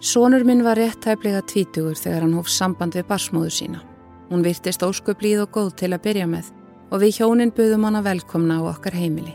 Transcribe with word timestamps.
Sónur 0.00 0.46
minn 0.48 0.62
var 0.64 0.78
rétt 0.80 1.04
hæflega 1.04 1.42
tvítugur 1.44 1.92
þegar 1.92 2.24
hann 2.24 2.38
hóf 2.38 2.46
samband 2.48 2.94
við 2.96 3.04
barsmóðu 3.10 3.50
sína. 3.52 3.82
Hún 4.30 4.40
virtist 4.40 4.80
ósköplíð 4.80 5.42
og 5.42 5.50
góð 5.52 5.74
til 5.82 5.90
að 5.92 6.00
byrja 6.06 6.28
með 6.30 6.48
og 6.88 7.02
við 7.02 7.18
hjónin 7.18 7.52
buðum 7.52 7.84
hana 7.84 8.00
velkomna 8.06 8.62
á 8.64 8.72
okkar 8.72 8.96
heimili. 8.96 9.34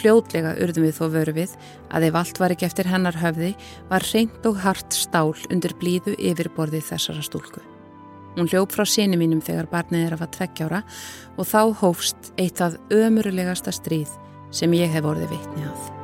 Fljótlega 0.00 0.54
urðum 0.64 0.88
við 0.88 0.96
þó 0.96 1.04
vöru 1.12 1.36
við 1.36 1.52
að 1.92 2.08
ef 2.08 2.18
allt 2.22 2.40
var 2.40 2.56
ekki 2.56 2.68
eftir 2.70 2.88
hennar 2.88 3.20
höfði 3.20 3.52
var 3.92 4.08
reynd 4.14 4.48
og 4.48 4.64
hart 4.64 4.96
stál 4.96 5.36
undir 5.52 5.76
blíðu 5.76 6.16
yfirborðið 6.16 6.88
þessara 6.94 7.28
stúlku. 7.28 7.60
Hún 8.40 8.48
hljóf 8.48 8.72
frá 8.72 8.88
síni 8.88 9.20
mínum 9.20 9.44
þegar 9.44 9.68
barnið 9.68 10.06
er 10.06 10.16
að 10.16 10.24
var 10.24 10.34
tveggjára 10.38 10.82
og 11.36 11.44
þá 11.44 11.62
hófst 11.84 12.32
eitt 12.40 12.64
af 12.64 12.80
ömurulegasta 12.88 13.76
stríð 13.76 14.16
sem 14.48 14.80
ég 14.80 14.96
hef 14.96 15.04
orðið 15.04 15.34
vitni 15.36 15.68
að. 15.68 15.99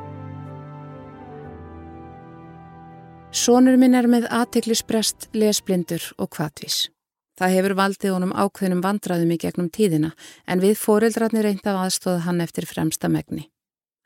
Sónur 3.37 3.74
minn 3.76 3.92
er 3.92 4.06
með 4.09 4.24
aðtiklisbrest, 4.32 5.26
lesblindur 5.37 6.01
og 6.16 6.30
kvatvís. 6.32 6.87
Það 7.37 7.52
hefur 7.52 7.74
valdið 7.76 8.12
honum 8.15 8.30
ákveðnum 8.32 8.80
vandraðum 8.80 9.34
í 9.34 9.37
gegnum 9.42 9.66
tíðina 9.68 10.15
en 10.48 10.62
við 10.62 10.79
foreldrarnir 10.80 11.45
reynda 11.45 11.74
að 11.74 11.82
aðstóða 11.82 12.23
hann 12.24 12.40
eftir 12.40 12.64
fremsta 12.64 13.10
megni. 13.12 13.51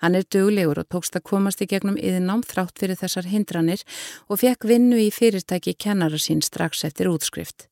Hann 0.03 0.19
er 0.19 0.27
duglegur 0.27 0.81
og 0.83 0.89
tókst 0.91 1.15
að 1.15 1.29
komast 1.31 1.63
í 1.63 1.69
gegnum 1.71 2.01
yðinám 2.01 2.43
þrátt 2.43 2.83
fyrir 2.83 2.99
þessar 2.99 3.29
hindranir 3.31 3.85
og 4.27 4.41
fekk 4.43 4.67
vinnu 4.67 4.99
í 4.99 5.13
fyrirtæki 5.15 5.77
kennara 5.79 6.19
sín 6.19 6.43
strax 6.43 6.83
eftir 6.89 7.13
útskrift. 7.13 7.69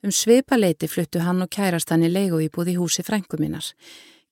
Um 0.00 0.14
sveipaleiti 0.14 0.88
fluttu 0.88 1.20
hann 1.26 1.44
og 1.44 1.52
kærastan 1.52 2.06
í 2.06 2.08
leigu 2.08 2.40
í 2.40 2.78
húsi 2.78 3.04
frænguminnar. 3.04 3.68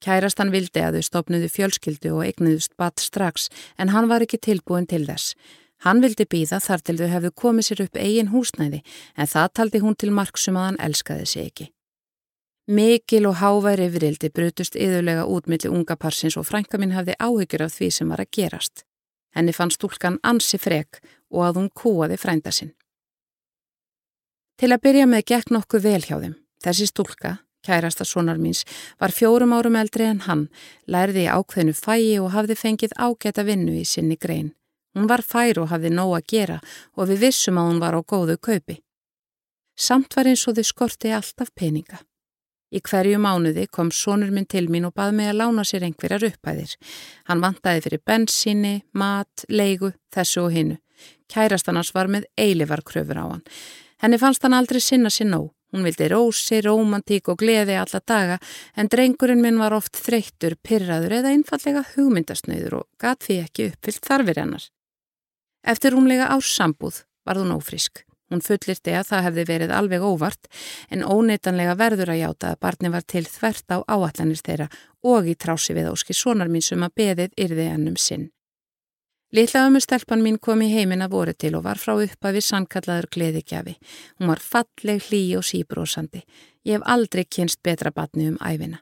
Kærastan 0.00 0.52
vildi 0.52 0.80
að 0.80 0.96
þau 0.96 1.08
stopnuðu 1.10 1.52
fjölskyldu 1.52 2.14
og 2.16 2.24
eignuðust 2.24 2.72
batt 2.80 3.04
strax 3.04 3.50
en 3.76 3.92
hann 3.92 4.08
var 4.08 4.24
ekki 4.24 4.40
tilbúin 4.40 4.88
til 4.88 5.04
þess. 5.04 5.36
Hann 5.82 6.00
vildi 6.00 6.24
býða 6.24 6.60
þar 6.62 6.84
til 6.84 6.96
þau 6.98 7.08
hefðu 7.12 7.30
komið 7.42 7.66
sér 7.68 7.82
upp 7.84 7.96
eigin 7.96 8.30
húsnæði 8.32 8.82
en 9.16 9.30
það 9.30 9.48
taldi 9.58 9.80
hún 9.82 9.96
til 9.98 10.12
marksum 10.14 10.56
að 10.56 10.68
hann 10.68 10.82
elskaði 10.86 11.26
sig 11.26 11.50
ekki. 11.50 11.66
Mikil 12.66 13.26
og 13.28 13.36
háværi 13.42 13.90
yfirildi 13.90 14.30
brutust 14.32 14.78
yðurlega 14.80 15.26
útmilli 15.28 15.68
unga 15.68 15.98
parsins 16.00 16.38
og 16.40 16.46
frænka 16.48 16.80
mín 16.80 16.94
hafði 16.96 17.18
áhyggjur 17.20 17.66
af 17.66 17.74
því 17.74 17.90
sem 17.92 18.08
var 18.08 18.22
að 18.24 18.30
gerast. 18.32 18.86
Henni 19.36 19.52
fann 19.52 19.74
stúlkan 19.74 20.16
ansi 20.22 20.56
frek 20.56 21.02
og 21.28 21.44
að 21.44 21.60
hún 21.60 21.68
kúaði 21.76 22.16
frænda 22.16 22.54
sinn. 22.54 22.72
Til 24.56 24.70
að 24.72 24.80
byrja 24.86 25.06
með 25.10 25.26
gekk 25.28 25.52
nokkuð 25.52 25.84
vel 25.84 26.02
hjá 26.06 26.16
þeim. 26.22 26.34
Þessi 26.64 26.86
stúlka, 26.88 27.36
kærasta 27.66 28.06
sonar 28.08 28.38
míns, 28.40 28.62
var 28.96 29.12
fjórum 29.12 29.52
árum 29.52 29.76
eldri 29.76 30.06
en 30.08 30.22
hann, 30.24 30.48
lærði 30.86 31.26
í 31.26 31.32
ákveðinu 31.32 31.74
fæi 31.76 32.20
og 32.22 32.30
hafði 32.32 32.56
fengið 32.56 32.94
ágæta 32.96 33.44
vinnu 33.44 33.74
í 33.76 33.84
sinni 33.84 34.16
grein. 34.16 34.54
Hún 34.94 35.08
var 35.10 35.24
fær 35.26 35.58
og 35.62 35.70
hafði 35.72 35.90
nóg 35.90 36.14
að 36.18 36.26
gera 36.30 36.58
og 36.94 37.10
við 37.10 37.26
vissum 37.26 37.58
að 37.58 37.70
hún 37.70 37.80
var 37.82 37.98
á 37.98 38.00
góðu 38.02 38.38
kaupi. 38.38 38.80
Samt 39.74 40.14
var 40.14 40.30
eins 40.30 40.46
og 40.46 40.54
þau 40.54 40.66
skorti 40.70 41.10
alltaf 41.10 41.50
peninga. 41.54 41.98
Í 42.74 42.80
hverju 42.82 43.18
mánuði 43.22 43.66
kom 43.70 43.90
sonur 43.94 44.32
minn 44.34 44.46
til 44.50 44.66
mín 44.70 44.86
og 44.88 44.94
bað 44.98 45.12
mig 45.14 45.30
að 45.30 45.40
lána 45.42 45.64
sér 45.66 45.84
einhverjar 45.86 46.26
uppæðir. 46.30 46.72
Hann 47.28 47.42
vantaði 47.42 47.84
fyrir 47.84 48.02
bensíni, 48.06 48.74
mat, 48.92 49.44
leigu, 49.48 49.92
þessu 50.14 50.46
og 50.46 50.54
hinnu. 50.54 50.78
Kærastannars 51.30 51.92
var 51.94 52.10
með 52.10 52.26
eilivar 52.38 52.82
kröfur 52.86 53.18
á 53.18 53.26
hann. 53.26 53.44
Henni 54.02 54.18
fannst 54.18 54.42
hann 54.42 54.56
aldrei 54.58 54.82
sinna 54.82 55.10
sér 55.10 55.30
nóg. 55.30 55.52
Hún 55.74 55.82
vildi 55.82 56.06
rósi, 56.06 56.60
romantík 56.62 57.32
og 57.32 57.40
gleði 57.42 57.74
alla 57.74 57.98
daga 58.06 58.36
en 58.78 58.86
drengurinn 58.90 59.42
minn 59.42 59.58
var 59.58 59.74
oft 59.74 59.98
þreyttur, 59.98 60.54
pyrraður 60.62 61.16
eða 61.18 61.32
einfallega 61.34 61.82
hugmyndasnöður 61.96 62.76
og 62.78 62.86
gat 63.02 63.26
því 63.26 63.40
ekki 63.42 63.66
uppfyllt 63.72 64.06
þarfir 64.06 64.38
hennar. 64.44 64.68
Eftir 65.64 65.94
rúmlega 65.96 66.28
árs 66.34 66.50
sambúð 66.56 67.04
var 67.24 67.40
hún 67.40 67.54
ófrísk. 67.56 68.04
Hún 68.32 68.42
fullirti 68.44 68.92
að 68.96 69.08
það 69.10 69.24
hefði 69.28 69.44
verið 69.48 69.72
alveg 69.76 70.04
óvart 70.04 70.48
en 70.92 71.04
óneitanlega 71.04 71.74
verður 71.80 72.14
að 72.14 72.22
játa 72.22 72.52
að 72.52 72.60
barni 72.64 72.92
var 72.92 73.04
til 73.08 73.24
þvert 73.28 73.74
á 73.74 73.78
áallanir 73.84 74.40
þeirra 74.44 74.68
og 75.04 75.28
í 75.28 75.34
trási 75.36 75.76
við 75.76 75.90
óski 75.92 76.16
sonar 76.16 76.48
mín 76.52 76.64
sem 76.64 76.82
að 76.82 76.96
beðið 77.00 77.36
yrði 77.46 77.68
ennum 77.74 77.98
sinn. 78.00 78.30
Lilla 79.34 79.64
ömmustelpan 79.66 80.22
mín 80.22 80.36
kom 80.38 80.60
í 80.62 80.70
heimin 80.70 81.02
að 81.02 81.14
voru 81.16 81.32
til 81.34 81.56
og 81.58 81.64
var 81.66 81.80
frá 81.80 81.96
uppa 81.98 82.30
við 82.34 82.44
sannkallaður 82.48 83.08
gleðikjafi. 83.16 83.74
Hún 84.20 84.30
var 84.30 84.40
falleg, 84.40 85.00
hlý 85.08 85.22
og 85.38 85.46
síbrósandi. 85.48 86.22
Ég 86.64 86.78
hef 86.78 86.84
aldrei 86.86 87.24
kynst 87.24 87.62
betra 87.62 87.90
batni 87.90 88.28
um 88.30 88.38
æfina. 88.38 88.78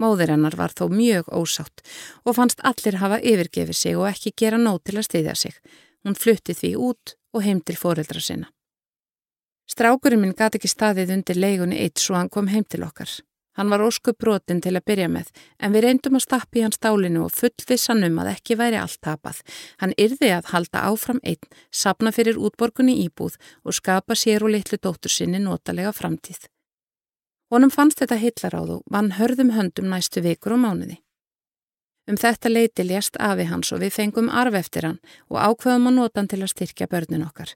Móður 0.00 0.32
hennar 0.34 0.56
var 0.56 0.74
þó 0.74 0.88
mjög 0.90 1.28
ósátt 1.30 1.84
og 2.24 2.34
fannst 2.34 2.62
allir 2.64 2.98
hafa 2.98 3.20
yfirgefið 3.20 3.76
sig 3.76 3.98
og 4.00 4.08
ekki 4.08 4.32
gera 4.42 4.58
nót 4.58 4.82
til 4.88 4.98
að 4.98 5.06
styðja 5.06 5.36
sig. 5.36 5.54
Hún 6.04 6.16
flutti 6.16 6.56
því 6.56 6.74
út 6.88 7.16
og 7.34 7.44
heim 7.44 7.60
til 7.60 7.76
foreldra 7.76 8.20
sinna. 8.20 8.50
Strákurinn 9.70 10.22
minn 10.24 10.36
gati 10.38 10.58
ekki 10.58 10.70
staðið 10.70 11.12
undir 11.14 11.38
leigunni 11.38 11.78
eitt 11.78 12.00
svo 12.02 12.16
hann 12.18 12.30
kom 12.32 12.48
heim 12.50 12.64
til 12.66 12.82
okkar. 12.82 13.10
Hann 13.58 13.70
var 13.70 13.82
ósku 13.82 14.14
brotin 14.14 14.60
til 14.62 14.72
að 14.78 14.86
byrja 14.88 15.08
með 15.10 15.30
en 15.58 15.74
við 15.74 15.84
reyndum 15.84 16.16
að 16.18 16.24
stappi 16.24 16.62
hans 16.64 16.78
stálinu 16.78 17.24
og 17.26 17.34
fullvissan 17.34 18.06
um 18.06 18.20
að 18.22 18.30
ekki 18.32 18.56
væri 18.58 18.78
allt 18.80 19.00
tapað. 19.04 19.42
Hann 19.82 19.94
yrði 19.98 20.30
að 20.36 20.50
halda 20.54 20.84
áfram 20.90 21.20
einn, 21.22 21.50
sapna 21.70 22.12
fyrir 22.14 22.38
útborgunni 22.38 22.96
íbúð 23.04 23.36
og 23.64 23.76
skapa 23.76 24.16
sér 24.16 24.46
og 24.46 24.54
litlu 24.54 24.78
dóttur 24.78 25.12
sinni 25.12 25.42
notalega 25.42 25.92
framtíð. 25.92 26.46
Honum 27.50 27.70
fannst 27.74 27.98
þetta 27.98 28.18
hitlaráð 28.22 28.74
og 28.78 28.82
vann 28.90 29.12
hörðum 29.18 29.50
höndum 29.56 29.90
næstu 29.90 30.22
vikur 30.22 30.54
og 30.54 30.62
mánuði. 30.64 31.00
Um 32.10 32.16
þetta 32.18 32.50
leiti 32.50 32.82
lést 32.82 33.14
afi 33.22 33.44
hans 33.46 33.68
og 33.70 33.84
við 33.84 33.92
fengum 33.94 34.30
arf 34.34 34.56
eftir 34.58 34.88
hann 34.88 34.98
og 35.30 35.36
ákveðum 35.38 35.86
að 35.86 35.94
nota 35.94 36.18
hann 36.18 36.28
til 36.32 36.40
að 36.42 36.50
styrkja 36.50 36.88
börnin 36.90 37.22
okkar. 37.22 37.52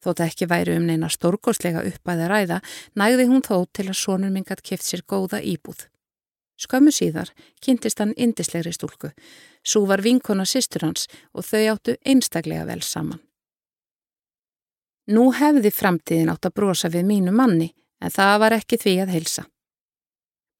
Þótt 0.00 0.22
ekki 0.24 0.48
væri 0.48 0.76
um 0.78 0.86
neina 0.88 1.10
stórgóðslega 1.12 1.82
uppæði 1.84 2.24
að 2.24 2.30
ræða, 2.32 2.58
nægði 2.96 3.26
hún 3.28 3.44
þó 3.44 3.66
til 3.76 3.90
að 3.90 3.98
sonur 4.00 4.32
mingat 4.32 4.62
kipt 4.64 4.86
sér 4.86 5.04
góða 5.04 5.42
íbúð. 5.44 5.84
Skömmu 6.56 6.92
síðar 6.96 7.34
kynntist 7.60 8.00
hann 8.00 8.16
indislegri 8.16 8.72
stúlku. 8.72 9.12
Sú 9.60 9.84
var 9.84 10.00
vinkona 10.00 10.48
sýstur 10.48 10.86
hans 10.88 11.04
og 11.36 11.44
þau 11.44 11.74
áttu 11.74 11.98
einstaklega 12.00 12.64
vel 12.68 12.80
saman. 12.80 13.20
Nú 15.12 15.28
hefði 15.36 15.72
framtíðin 15.76 16.32
átt 16.32 16.48
að 16.48 16.56
brosa 16.56 16.88
við 16.88 17.04
mínu 17.04 17.36
manni 17.36 17.74
en 18.00 18.12
það 18.16 18.36
var 18.46 18.56
ekki 18.62 18.80
því 18.80 19.00
að 19.04 19.16
heilsa. 19.18 19.44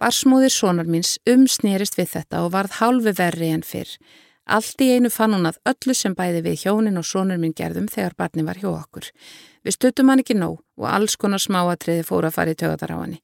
Barsmóðir 0.00 0.52
sonar 0.54 0.88
míns 0.88 1.18
umsnýrist 1.28 1.98
við 1.98 2.14
þetta 2.14 2.44
og 2.46 2.54
varð 2.54 2.78
hálfu 2.80 3.12
verri 3.18 3.50
en 3.52 3.64
fyrr. 3.66 3.90
Allt 4.50 4.80
í 4.80 4.88
einu 4.96 5.10
fann 5.12 5.34
hún 5.36 5.46
að 5.50 5.58
öllu 5.68 5.94
sem 5.94 6.14
bæði 6.16 6.40
við 6.46 6.62
hjónin 6.64 6.96
og 6.98 7.04
sonur 7.06 7.38
minn 7.38 7.52
gerðum 7.54 7.88
þegar 7.92 8.16
barni 8.18 8.42
var 8.46 8.58
hjá 8.58 8.70
okkur. 8.70 9.10
Við 9.62 9.76
stuttum 9.76 10.08
hann 10.08 10.22
ekki 10.22 10.38
nóg 10.38 10.56
og 10.80 10.86
alls 10.88 11.18
konar 11.20 11.42
smáatriði 11.44 12.06
fóru 12.08 12.30
að 12.30 12.38
fara 12.38 12.54
í 12.54 12.58
tögadar 12.58 12.94
á 12.96 12.98
hann. 12.98 13.18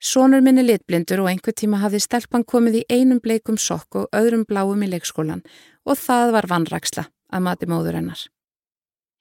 Sonur 0.00 0.44
minn 0.44 0.60
er 0.60 0.68
litblindur 0.68 1.24
og 1.24 1.32
einhver 1.32 1.56
tíma 1.56 1.80
hafði 1.80 2.02
stelpan 2.04 2.44
komið 2.44 2.82
í 2.82 2.84
einum 2.92 3.20
bleikum 3.20 3.58
sokk 3.60 4.02
og 4.02 4.14
öðrum 4.16 4.46
bláum 4.48 4.84
í 4.84 4.88
leikskólan 4.92 5.42
og 5.84 5.98
það 6.00 6.36
var 6.36 6.48
vannraksla 6.52 7.08
að 7.32 7.44
mati 7.48 7.68
móður 7.68 7.98
hennar. 7.98 8.22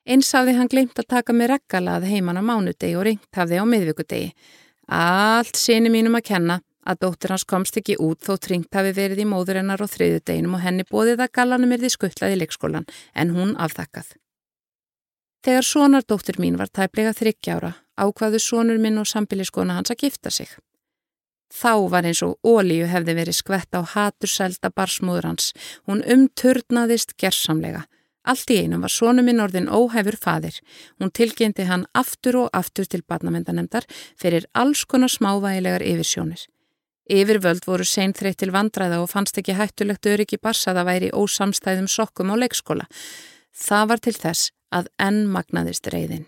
Eins 0.07 0.31
hafði 0.35 0.55
hann 0.59 0.71
glemt 0.71 0.99
að 0.99 1.09
taka 1.15 1.35
með 1.35 1.55
reggalað 1.55 2.07
heimann 2.11 2.39
á 2.39 2.43
mánudegi 2.43 2.95
og 2.95 3.05
ringt 3.07 3.35
hafði 3.35 3.59
á 3.59 3.65
miðvíkudegi. 3.67 4.31
Allt 4.89 5.53
sinni 5.53 5.91
mínum 5.93 6.17
að 6.17 6.25
kenna 6.31 6.55
að 6.89 7.03
dóttir 7.03 7.33
hans 7.33 7.45
komst 7.45 7.75
ekki 7.77 7.99
út 8.01 8.23
þó 8.25 8.39
tringt 8.41 8.73
hafi 8.73 8.93
verið 8.97 9.21
í 9.21 9.27
móður 9.29 9.59
hennar 9.61 9.83
og 9.85 9.91
þriðu 9.93 10.23
deginum 10.25 10.55
og 10.57 10.63
henni 10.63 10.85
bóðið 10.89 11.21
að 11.25 11.35
gallanum 11.37 11.75
erði 11.75 11.91
skuttlað 11.93 12.33
í 12.33 12.39
leikskólan 12.39 12.87
en 13.13 13.35
hún 13.35 13.53
afþakkað. 13.61 14.15
Þegar 15.45 15.67
sonardóttir 15.67 16.39
mín 16.41 16.57
var 16.57 16.71
tæplega 16.73 17.13
þryggjára 17.15 17.75
ákvaðu 18.01 18.41
sonur 18.41 18.81
minn 18.81 18.97
og 18.97 19.07
sambiliskona 19.07 19.77
hans 19.77 19.93
að 19.93 20.07
gifta 20.07 20.33
sig. 20.33 20.49
Þá 21.53 21.89
var 21.93 22.05
eins 22.09 22.23
og 22.25 22.37
ólíu 22.45 22.89
hefði 22.89 23.15
verið 23.17 23.37
skvett 23.37 23.77
á 23.77 23.81
hatursælda 23.93 24.69
barsmúður 24.73 25.29
hans. 25.31 25.53
Hún 25.85 26.03
umturnaðist 26.05 27.15
gerðsamlega 27.17 27.85
Allt 28.29 28.51
í 28.53 28.59
einum 28.61 28.83
var 28.85 28.93
sónu 28.93 29.23
minn 29.25 29.41
orðin 29.41 29.71
óhefur 29.73 30.17
fadir. 30.21 30.59
Hún 31.01 31.09
tilgjendi 31.09 31.65
hann 31.65 31.87
aftur 31.97 32.43
og 32.43 32.49
aftur 32.53 32.85
til 32.85 33.01
barnamendanemdar 33.01 33.87
fyrir 34.21 34.45
alls 34.53 34.85
konar 34.85 35.09
smávægilegar 35.09 35.81
yfirsjónir. 35.81 36.45
Yfirvöld 37.09 37.65
voru 37.65 37.85
sein 37.89 38.13
þreytt 38.13 38.43
til 38.43 38.53
vandræða 38.53 39.01
og 39.01 39.09
fannst 39.09 39.39
ekki 39.41 39.57
hættulegt 39.57 40.05
öryggi 40.05 40.37
barsaða 40.37 40.85
væri 40.85 41.09
ósamstæðum 41.09 41.89
sokkum 41.89 42.29
á 42.29 42.35
leikskóla. 42.37 42.85
Það 43.49 43.89
var 43.89 44.03
til 44.05 44.17
þess 44.19 44.51
að 44.69 44.91
enn 45.01 45.23
magnaðist 45.33 45.89
reyðin. 45.89 46.27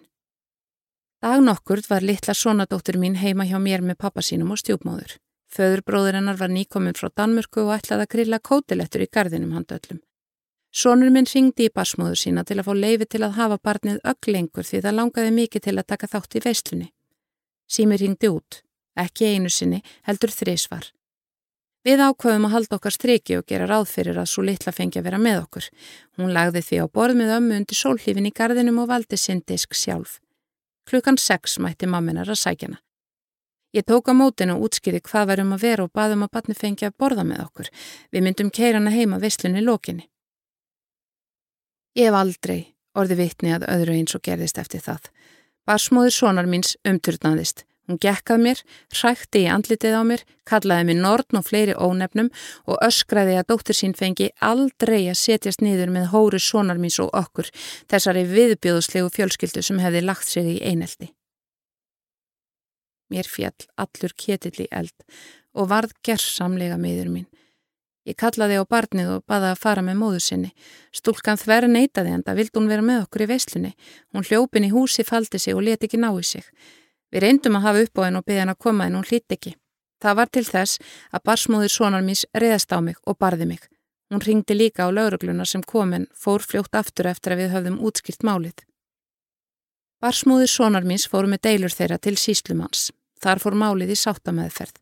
Dag 1.21 1.43
nokkurð 1.45 1.85
var 1.91 2.01
litla 2.01 2.33
sonadóttur 2.33 2.97
mín 2.97 3.19
heima 3.21 3.45
hjá 3.45 3.59
mér 3.61 3.85
með 3.85 4.01
pappa 4.01 4.25
sínum 4.25 4.55
og 4.55 4.63
stjúpmóður. 4.63 5.19
Föðurbróður 5.53 6.17
hennar 6.17 6.39
var 6.39 6.49
nýkominn 6.49 6.97
frá 6.97 7.11
Danmörku 7.13 7.67
og 7.67 7.75
ætlaði 7.75 8.07
að 8.07 8.13
grilla 8.15 8.39
kótilettur 8.41 9.05
í 9.05 9.11
gardinum 9.11 9.53
handöllum. 9.53 10.01
Sónur 10.71 11.11
minn 11.11 11.27
ringdi 11.27 11.67
í 11.67 11.71
barsmóður 11.75 12.15
sína 12.15 12.45
til 12.47 12.61
að 12.61 12.69
fá 12.69 12.73
leifi 12.77 13.05
til 13.11 13.19
að 13.25 13.35
hafa 13.35 13.57
barnið 13.59 13.99
öll 14.07 14.31
lengur 14.31 14.63
því 14.63 14.79
það 14.85 14.97
langaði 14.99 15.31
mikið 15.35 15.65
til 15.65 15.75
að 15.75 15.87
taka 15.91 16.07
þátt 16.07 16.37
í 16.39 16.41
veislunni. 16.45 16.87
Sími 17.67 17.97
ringdi 17.99 18.29
út, 18.31 18.61
ekki 18.95 19.33
einu 19.33 19.51
sinni, 19.51 19.81
heldur 20.07 20.31
þrísvar. 20.31 20.87
Við 21.83 22.03
ákvaðum 22.05 22.45
að 22.45 22.53
halda 22.55 22.77
okkar 22.77 22.93
striki 22.93 23.35
og 23.39 23.47
gera 23.49 23.65
ráð 23.67 23.87
fyrir 23.89 24.19
að 24.21 24.29
svo 24.29 24.45
litla 24.45 24.71
fengi 24.71 24.99
að 25.01 25.07
vera 25.09 25.19
með 25.19 25.39
okkur. 25.41 25.67
Hún 26.21 26.31
lagði 26.35 26.61
því 26.67 26.77
á 26.77 26.85
borð 26.93 27.17
með 27.17 27.33
ömmu 27.39 27.57
undir 27.57 27.79
sólhlífin 27.79 28.29
í 28.29 28.33
gardinum 28.37 28.79
og 28.83 28.91
valdi 28.91 29.17
sinn 29.17 29.41
disk 29.49 29.73
sjálf. 29.75 30.19
Klukkan 30.87 31.17
sex 31.17 31.57
mætti 31.59 31.89
mamminar 31.89 32.29
að 32.29 32.39
sækjana. 32.43 32.77
Ég 33.73 33.87
tók 33.87 34.11
á 34.11 34.13
mótinu 34.13 34.59
og 34.59 34.67
útskiði 34.67 35.01
hvað 35.01 35.27
varum 35.31 35.55
að 35.55 35.65
vera 35.65 35.83
og 35.87 35.91
baðum 35.95 36.25
að 36.27 36.33
batni 36.37 36.55
fengi 36.55 36.85
að 36.85 36.97
borða 36.99 37.25
með 37.25 37.45
okkur. 37.47 37.71
Við 38.11 38.25
myndum 38.27 38.53
keirana 38.53 38.93
heima 38.93 39.17
visslunni 39.17 39.63
lókinni. 39.63 40.10
Ég 41.97 42.07
hef 42.07 42.15
aldrei 42.15 42.61
orði 42.95 43.17
vitni 43.19 43.51
að 43.55 43.67
öðru 43.71 43.97
eins 43.97 44.15
og 44.15 44.23
gerðist 44.23 44.59
eftir 44.61 44.83
það. 44.83 45.09
Barsmóður 45.67 46.15
sonar 46.15 46.47
míns 46.47 46.77
umturnaðist. 46.87 47.65
Hún 47.89 47.97
gekkað 47.99 48.43
mér, 48.45 48.59
hrækti 48.93 49.41
í 49.43 49.49
andlitið 49.51 49.95
á 49.99 50.03
mér, 50.07 50.21
kallaði 50.47 50.85
mér 50.87 50.99
nortn 51.01 51.39
og 51.39 51.47
fleiri 51.47 51.73
ónefnum 51.75 52.29
og 52.69 52.79
öskraði 52.85 53.35
að 53.39 53.47
dóttir 53.51 53.75
sín 53.75 53.95
fengi 53.97 54.29
aldrei 54.39 55.01
að 55.11 55.19
setjast 55.19 55.63
niður 55.65 55.91
með 55.91 56.11
hóru 56.13 56.39
sonar 56.39 56.79
míns 56.79 57.01
og 57.03 57.11
okkur, 57.17 57.49
þessari 57.91 58.23
viðbjóðslegu 58.29 59.11
fjölskyldu 59.17 59.65
sem 59.65 59.81
hefði 59.83 60.05
lagt 60.05 60.29
sig 60.29 60.47
í 60.53 60.61
eineldi. 60.63 61.11
Mér 63.11 63.27
fjall 63.27 63.67
allur 63.75 64.15
ketill 64.15 64.63
í 64.63 64.71
eld 64.71 64.95
og 65.51 65.67
varð 65.73 65.97
gerðsamlega 66.05 66.79
meður 66.79 67.11
mín. 67.11 67.27
Ég 68.09 68.17
kallaði 68.17 68.57
á 68.57 68.65
barnið 68.65 69.09
og 69.13 69.25
baða 69.29 69.51
að 69.53 69.59
fara 69.61 69.81
með 69.85 69.99
móðu 70.01 70.19
sinni. 70.25 70.51
Stúlkan 70.89 71.37
þverja 71.37 71.69
neytaði 71.69 72.15
en 72.15 72.23
það 72.25 72.39
vild 72.39 72.55
hún 72.57 72.69
vera 72.71 72.85
með 72.85 73.03
okkur 73.03 73.23
í 73.25 73.27
veislunni. 73.29 73.73
Hún 74.13 74.25
hljópin 74.25 74.65
í 74.65 74.71
húsi, 74.73 75.05
faldi 75.05 75.37
sig 75.37 75.53
og 75.53 75.61
leti 75.67 75.85
ekki 75.85 75.99
ná 76.01 76.09
í 76.09 76.23
sig. 76.25 76.47
Við 77.13 77.21
reyndum 77.25 77.59
að 77.59 77.67
hafa 77.67 77.83
upp 77.85 78.01
á 78.01 78.05
henn 78.07 78.17
og 78.17 78.25
byggja 78.25 78.41
henn 78.41 78.53
að 78.55 78.63
koma 78.65 78.87
en 78.87 78.97
hún 78.97 79.05
hlýtt 79.05 79.35
ekki. 79.37 79.53
Það 80.01 80.17
var 80.17 80.31
til 80.33 80.45
þess 80.47 80.81
að 81.13 81.23
barsmóðir 81.29 81.73
sonar 81.75 82.01
mís 82.01 82.25
reðast 82.33 82.73
á 82.73 82.81
mig 82.81 82.97
og 83.05 83.19
barði 83.21 83.45
mig. 83.53 83.61
Hún 84.09 84.23
ringdi 84.25 84.57
líka 84.57 84.89
á 84.89 84.89
laurugluna 84.89 85.45
sem 85.45 85.61
kom 85.61 85.93
en 85.93 86.07
fór 86.17 86.41
fljótt 86.41 86.73
aftur 86.75 87.07
eftir 87.11 87.35
að 87.35 87.43
við 87.43 87.53
höfðum 87.53 87.79
útskilt 87.85 88.25
málið. 88.25 88.65
Barsmóðir 90.01 90.49
sonar 90.49 90.87
mís 90.89 91.05
fóru 91.05 91.29
með 91.29 91.45
deilur 91.45 91.75
þeirra 91.75 92.01
til 92.01 92.17
síslumanns. 92.17 92.89
Þar 93.21 93.43
fór 93.43 93.53
málið 93.53 93.93
í 93.93 93.99
sáttameðferð. 94.01 94.80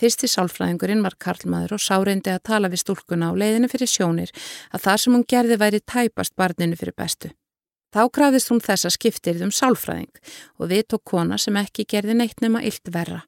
Fyrsti 0.00 0.30
sálfræðingurinn 0.32 1.02
var 1.04 1.18
Karlmaður 1.20 1.74
og 1.76 1.82
sárindi 1.84 2.32
að 2.32 2.46
tala 2.48 2.70
við 2.72 2.80
stúlkuna 2.80 3.28
á 3.28 3.36
leiðinu 3.36 3.68
fyrir 3.68 3.90
sjónir 3.90 4.30
að 4.72 4.86
það 4.86 5.00
sem 5.02 5.16
hún 5.16 5.26
gerði 5.28 5.58
væri 5.60 5.80
tæpast 5.84 6.36
barninu 6.40 6.78
fyrir 6.80 6.96
bestu. 6.96 7.32
Þá 7.92 8.06
krafðist 8.14 8.48
hún 8.52 8.62
þessa 8.64 8.92
skiptir 8.94 9.42
um 9.44 9.52
sálfræðing 9.52 10.22
og 10.56 10.70
við 10.72 10.86
tók 10.88 11.04
kona 11.12 11.36
sem 11.42 11.58
ekki 11.60 11.84
gerði 11.84 12.16
neitt 12.16 12.40
nema 12.40 12.62
illt 12.64 12.88
verra. 12.94 13.26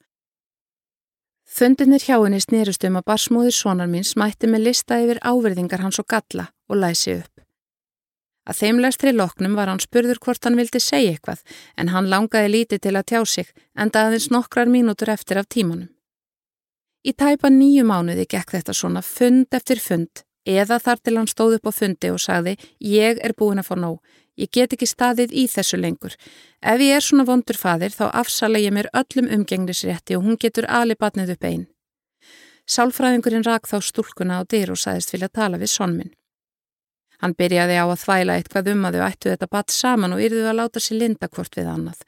Fundinir 1.45 2.01
hjá 2.01 2.17
henni 2.17 2.41
snýrust 2.41 2.89
um 2.89 2.97
að 2.97 3.09
barsmóðir 3.11 3.53
sonar 3.53 3.91
mín 3.93 4.07
smætti 4.09 4.49
með 4.49 4.71
lista 4.71 4.97
yfir 5.03 5.21
áverðingar 5.21 5.83
hans 5.85 6.01
og 6.01 6.09
galla 6.09 6.49
og 6.73 6.81
læsi 6.81 7.19
upp. 7.19 7.43
Að 8.49 8.63
þeimlegstri 8.63 9.13
loknum 9.13 9.59
var 9.59 9.69
hann 9.69 9.83
spurður 9.83 10.23
hvort 10.25 10.49
hann 10.49 10.57
vildi 10.57 10.81
segja 10.81 11.13
eitthvað 11.13 11.43
en 11.77 11.93
hann 11.93 12.09
langaði 12.09 12.55
lítið 12.55 12.87
til 12.87 12.95
að 12.97 13.11
tjá 13.13 13.21
sig 13.29 13.53
enda 13.77 14.07
aðeins 14.07 14.33
nokkrar 14.33 14.73
mínútur 14.73 15.13
eftir 15.13 15.43
af 15.43 15.53
tímanum. 15.53 15.91
Í 17.03 17.13
tæpa 17.13 17.51
nýju 17.51 17.85
mánuði 17.87 18.29
gekk 18.31 18.57
þetta 18.57 18.75
svona 18.77 19.03
fund 19.03 19.51
eftir 19.51 19.81
fund 19.83 20.23
eða 20.47 20.79
þar 20.83 20.99
til 21.03 21.17
hann 21.19 21.31
stóð 21.31 21.57
upp 21.59 21.71
á 21.71 21.73
fundi 21.75 22.11
og 22.11 22.21
sagði 22.23 22.57
ég 22.81 23.19
er 23.23 23.35
búin 23.39 23.63
að 23.63 23.69
fá 23.71 23.77
nóg, 23.79 23.99
Ég 24.41 24.49
get 24.49 24.73
ekki 24.73 24.89
staðið 24.89 25.35
í 25.37 25.45
þessu 25.51 25.77
lengur. 25.77 26.15
Ef 26.65 26.81
ég 26.81 26.97
er 26.97 27.05
svona 27.05 27.27
vondur 27.29 27.59
fadir 27.61 27.93
þá 27.93 28.07
afsala 28.23 28.63
ég 28.63 28.73
mér 28.73 28.89
öllum 28.97 29.29
umgengnisrétti 29.29 30.17
og 30.17 30.25
hún 30.25 30.39
getur 30.41 30.65
alibatnið 30.73 31.35
upp 31.35 31.45
einn. 31.45 31.67
Sálfræðingurinn 32.65 33.45
rak 33.45 33.69
þá 33.69 33.83
stúlkuna 33.85 34.41
á 34.41 34.43
dyr 34.49 34.73
og 34.73 34.81
sæðist 34.81 35.13
vilja 35.13 35.29
tala 35.29 35.61
við 35.61 35.75
sonminn. 35.75 36.15
Hann 37.21 37.37
byrjaði 37.37 37.77
á 37.77 37.85
að 37.85 38.01
þvæla 38.03 38.39
eitthvað 38.39 38.71
um 38.73 38.87
að 38.89 38.97
þau 38.97 39.05
ættu 39.11 39.31
þetta 39.31 39.51
batt 39.53 39.75
saman 39.75 40.17
og 40.17 40.23
yrðu 40.25 40.47
að 40.49 40.59
láta 40.59 40.81
sér 40.81 41.03
linda 41.03 41.29
hvort 41.29 41.59
við 41.59 41.69
annað. 41.69 42.01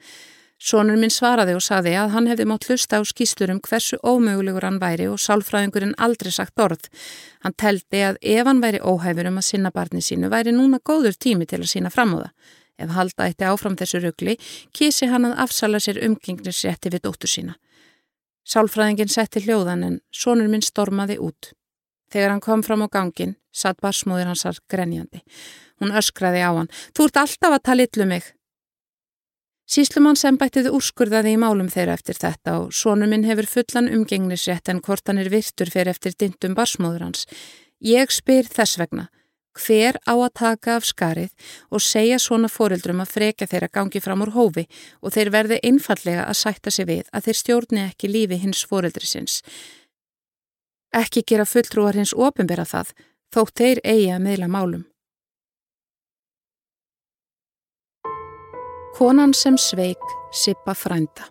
Sónur 0.55 0.95
minn 0.95 1.11
svaraði 1.11 1.53
og 1.57 1.63
saði 1.63 1.91
að 1.99 2.13
hann 2.13 2.27
hefði 2.31 2.45
mótt 2.47 2.65
hlusta 2.69 2.97
á 2.97 3.03
skýslur 3.03 3.51
um 3.51 3.59
hversu 3.59 3.97
ómögulegur 4.07 4.63
hann 4.63 4.79
væri 4.79 5.09
og 5.11 5.19
sálfræðingurinn 5.19 5.97
aldrei 5.99 6.31
sagt 6.31 6.59
orð. 6.63 6.87
Hann 7.43 7.57
teldi 7.59 8.03
að 8.07 8.21
ef 8.21 8.47
hann 8.47 8.61
væri 8.63 8.79
óhæfur 8.79 9.27
um 9.27 9.41
að 9.41 9.47
sinna 9.49 9.71
barni 9.75 9.99
sínu 10.01 10.31
væri 10.31 10.55
núna 10.55 10.79
góður 10.79 11.19
tími 11.19 11.45
til 11.45 11.59
að 11.59 11.73
sína 11.73 11.91
fram 11.91 12.15
á 12.15 12.17
það. 12.23 12.31
Ef 12.79 12.95
halda 12.95 13.27
eitt 13.27 13.43
áfram 13.43 13.75
þessu 13.79 14.01
ruggli, 14.03 14.37
kísi 14.75 15.07
hann 15.11 15.27
að 15.27 15.37
afsala 15.43 15.79
sér 15.79 16.01
umgengnisrétti 16.07 16.91
við 16.91 17.05
dóttur 17.07 17.31
sína. 17.31 17.59
Sálfræðingin 18.47 19.11
setti 19.11 19.43
hljóðan 19.43 19.83
en 19.83 19.99
sónur 20.11 20.49
minn 20.51 20.63
stormaði 20.63 21.17
út. 21.19 21.51
Þegar 22.11 22.35
hann 22.35 22.43
kom 22.43 22.63
fram 22.63 22.83
á 22.85 22.87
gangin, 22.91 23.35
satt 23.51 23.79
barsmóðir 23.83 24.29
hansar 24.29 24.59
grenjandi. 24.71 25.23
Hún 25.81 25.95
öskraði 25.95 26.43
á 26.43 26.51
hann. 26.53 26.69
Þú 26.95 27.07
ert 27.09 27.21
alltaf 27.23 27.55
að 27.55 27.63
tala 27.65 27.87
illu 27.87 28.07
mig. 28.11 28.27
Síslumann 29.65 30.13
sem 30.13 30.35
bættið 30.37 30.67
úrskurðaði 30.77 31.31
í 31.33 31.37
málum 31.41 31.71
þeirra 31.73 31.95
eftir 31.97 32.19
þetta 32.21 32.51
og 32.61 32.73
sónu 32.77 33.07
minn 33.09 33.25
hefur 33.25 33.47
fullan 33.49 33.89
umgengnisrétt 33.89 34.69
en 34.69 34.81
hvort 34.85 35.09
hann 35.09 35.17
er 35.17 35.31
virtur 35.33 35.71
fyrir 35.73 35.89
eftir 35.95 36.13
dindum 36.13 36.53
barsmóður 36.53 37.07
hans. 37.07 37.25
Ég 37.81 38.13
spyr 38.13 38.45
þess 38.45 38.77
vegna, 38.77 39.07
hver 39.57 39.97
á 40.05 40.13
að 40.13 40.35
taka 40.37 40.77
af 40.77 40.85
skarið 40.85 41.33
og 41.73 41.81
segja 41.81 42.21
svona 42.21 42.51
fórildrum 42.51 43.01
að 43.01 43.13
freka 43.17 43.49
þeirra 43.49 43.73
gangi 43.73 44.03
fram 44.05 44.21
úr 44.21 44.35
hófi 44.37 44.67
og 45.01 45.17
þeir 45.17 45.33
verði 45.33 45.61
einfallega 45.65 46.29
að 46.29 46.39
sætta 46.43 46.69
sig 46.69 46.85
við 46.85 47.09
að 47.09 47.25
þeir 47.25 47.41
stjórni 47.41 47.85
ekki 47.87 48.13
lífi 48.13 48.41
hins 48.45 48.61
fórildri 48.69 49.09
sinns. 49.09 49.41
Ekki 50.93 51.25
gera 51.25 51.49
fulltrúar 51.49 51.97
hins 51.97 52.13
ofinbera 52.13 52.69
það, 52.69 52.93
þótt 53.33 53.57
þeir 53.57 53.81
eigi 53.83 54.11
að 54.13 54.27
meðla 54.29 54.47
málum. 54.47 54.85
Konan 58.95 59.33
sem 59.33 59.57
sveik 59.59 59.99
Sippa 60.31 60.71
frænda 60.71 61.25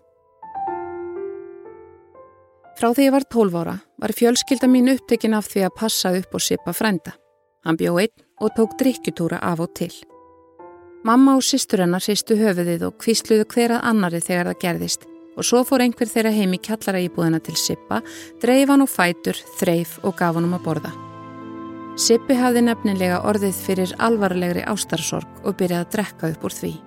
Frá 2.76 2.90
því 2.92 3.06
ég 3.06 3.14
var 3.14 3.24
12 3.32 3.56
ára 3.56 3.76
var 4.02 4.12
fjölskylda 4.12 4.68
mín 4.68 4.90
upptekinn 4.92 5.36
af 5.38 5.48
því 5.48 5.62
að 5.64 5.76
passa 5.78 6.12
upp 6.12 6.36
og 6.36 6.44
Sippa 6.44 6.74
frænda. 6.76 7.14
Hann 7.64 7.80
bjó 7.80 7.96
einn 8.02 8.12
og 8.44 8.52
tók 8.58 8.76
drikkjutúra 8.76 9.40
af 9.40 9.64
og 9.64 9.72
til. 9.80 9.94
Mamma 11.08 11.38
og 11.38 11.46
sýstur 11.48 11.80
hennar 11.86 12.04
sýstu 12.04 12.36
höfuðið 12.36 12.84
og 12.90 13.00
kvísluðu 13.00 13.48
hverað 13.48 13.88
annari 13.94 14.20
þegar 14.20 14.52
það 14.52 14.62
gerðist 14.66 15.10
og 15.32 15.48
svo 15.48 15.64
fór 15.64 15.88
einhver 15.88 16.12
þeirra 16.12 16.36
heim 16.36 16.52
í 16.52 16.60
kjallara 16.60 17.00
íbúðina 17.08 17.40
til 17.40 17.56
Sippa, 17.56 18.04
dreif 18.44 18.68
hann 18.68 18.84
og 18.84 18.92
fætur, 18.92 19.40
þreif 19.56 20.02
og 20.04 20.18
gaf 20.20 20.36
hann 20.36 20.52
um 20.52 20.58
að 20.60 20.66
borða. 20.68 20.92
Sippi 21.96 22.36
hafði 22.36 22.68
nefnilega 22.68 23.24
orðið 23.24 23.60
fyrir 23.66 24.00
alvarlegri 24.04 24.68
ástarsorg 24.68 25.46
og 25.46 25.56
byrjaði 25.56 25.86
að 25.86 25.94
drekka 25.96 26.36
upp 26.36 26.44
úr 26.44 26.62
því. 26.62 26.80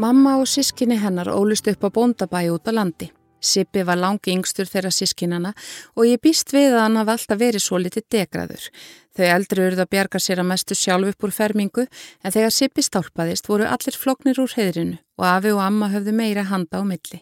Mamma 0.00 0.38
og 0.40 0.46
sískinni 0.48 0.96
hennar 0.96 1.28
ólust 1.28 1.66
upp 1.68 1.82
á 1.84 1.88
bóndabæi 1.92 2.48
út 2.48 2.64
á 2.64 2.72
landi. 2.72 3.10
Sippi 3.40 3.82
var 3.84 3.98
langi 4.00 4.32
yngstur 4.32 4.64
þeirra 4.64 4.88
sískinana 4.88 5.50
og 5.92 6.08
ég 6.08 6.22
býst 6.24 6.54
við 6.56 6.72
að 6.72 6.80
hann 6.80 6.96
hafði 6.96 7.12
alltaf 7.12 7.40
verið 7.42 7.62
svo 7.64 7.80
litið 7.80 8.06
degraður. 8.14 8.64
Þau 9.12 9.26
eldri 9.34 9.66
urða 9.66 9.86
bjarga 9.92 10.22
sér 10.24 10.40
að 10.40 10.48
mestu 10.52 10.78
sjálf 10.78 11.12
upp 11.12 11.28
úr 11.28 11.36
fermingu 11.36 11.84
en 11.84 12.32
þegar 12.32 12.56
Sippi 12.56 12.86
stálpaðist 12.86 13.52
voru 13.52 13.68
allir 13.68 14.00
floknir 14.00 14.40
úr 14.40 14.56
heðrinu 14.56 14.96
og 15.20 15.28
afi 15.34 15.52
og 15.52 15.62
amma 15.66 15.92
höfðu 15.92 16.16
meira 16.16 16.48
handa 16.48 16.80
á 16.80 16.82
milli. 16.84 17.20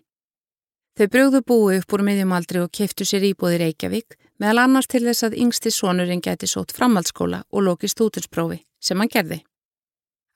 Þau 0.94 1.06
brúðu 1.10 1.42
búi 1.42 1.82
upp 1.82 1.98
úr 1.98 2.06
miðjumaldri 2.06 2.62
og 2.62 2.70
keftu 2.70 3.02
sér 3.02 3.26
íbúði 3.26 3.58
Reykjavík 3.64 4.14
meðal 4.38 4.68
annars 4.68 4.86
til 4.86 5.02
þess 5.02 5.26
að 5.26 5.40
yngsti 5.42 5.74
sonurinn 5.74 6.22
geti 6.22 6.46
sót 6.46 6.70
framhaldsskóla 6.78 7.42
og 7.50 7.70
lókist 7.72 7.98
útinsprófi 7.98 8.62
sem 8.78 9.02
hann 9.02 9.10
gerði. 9.10 9.42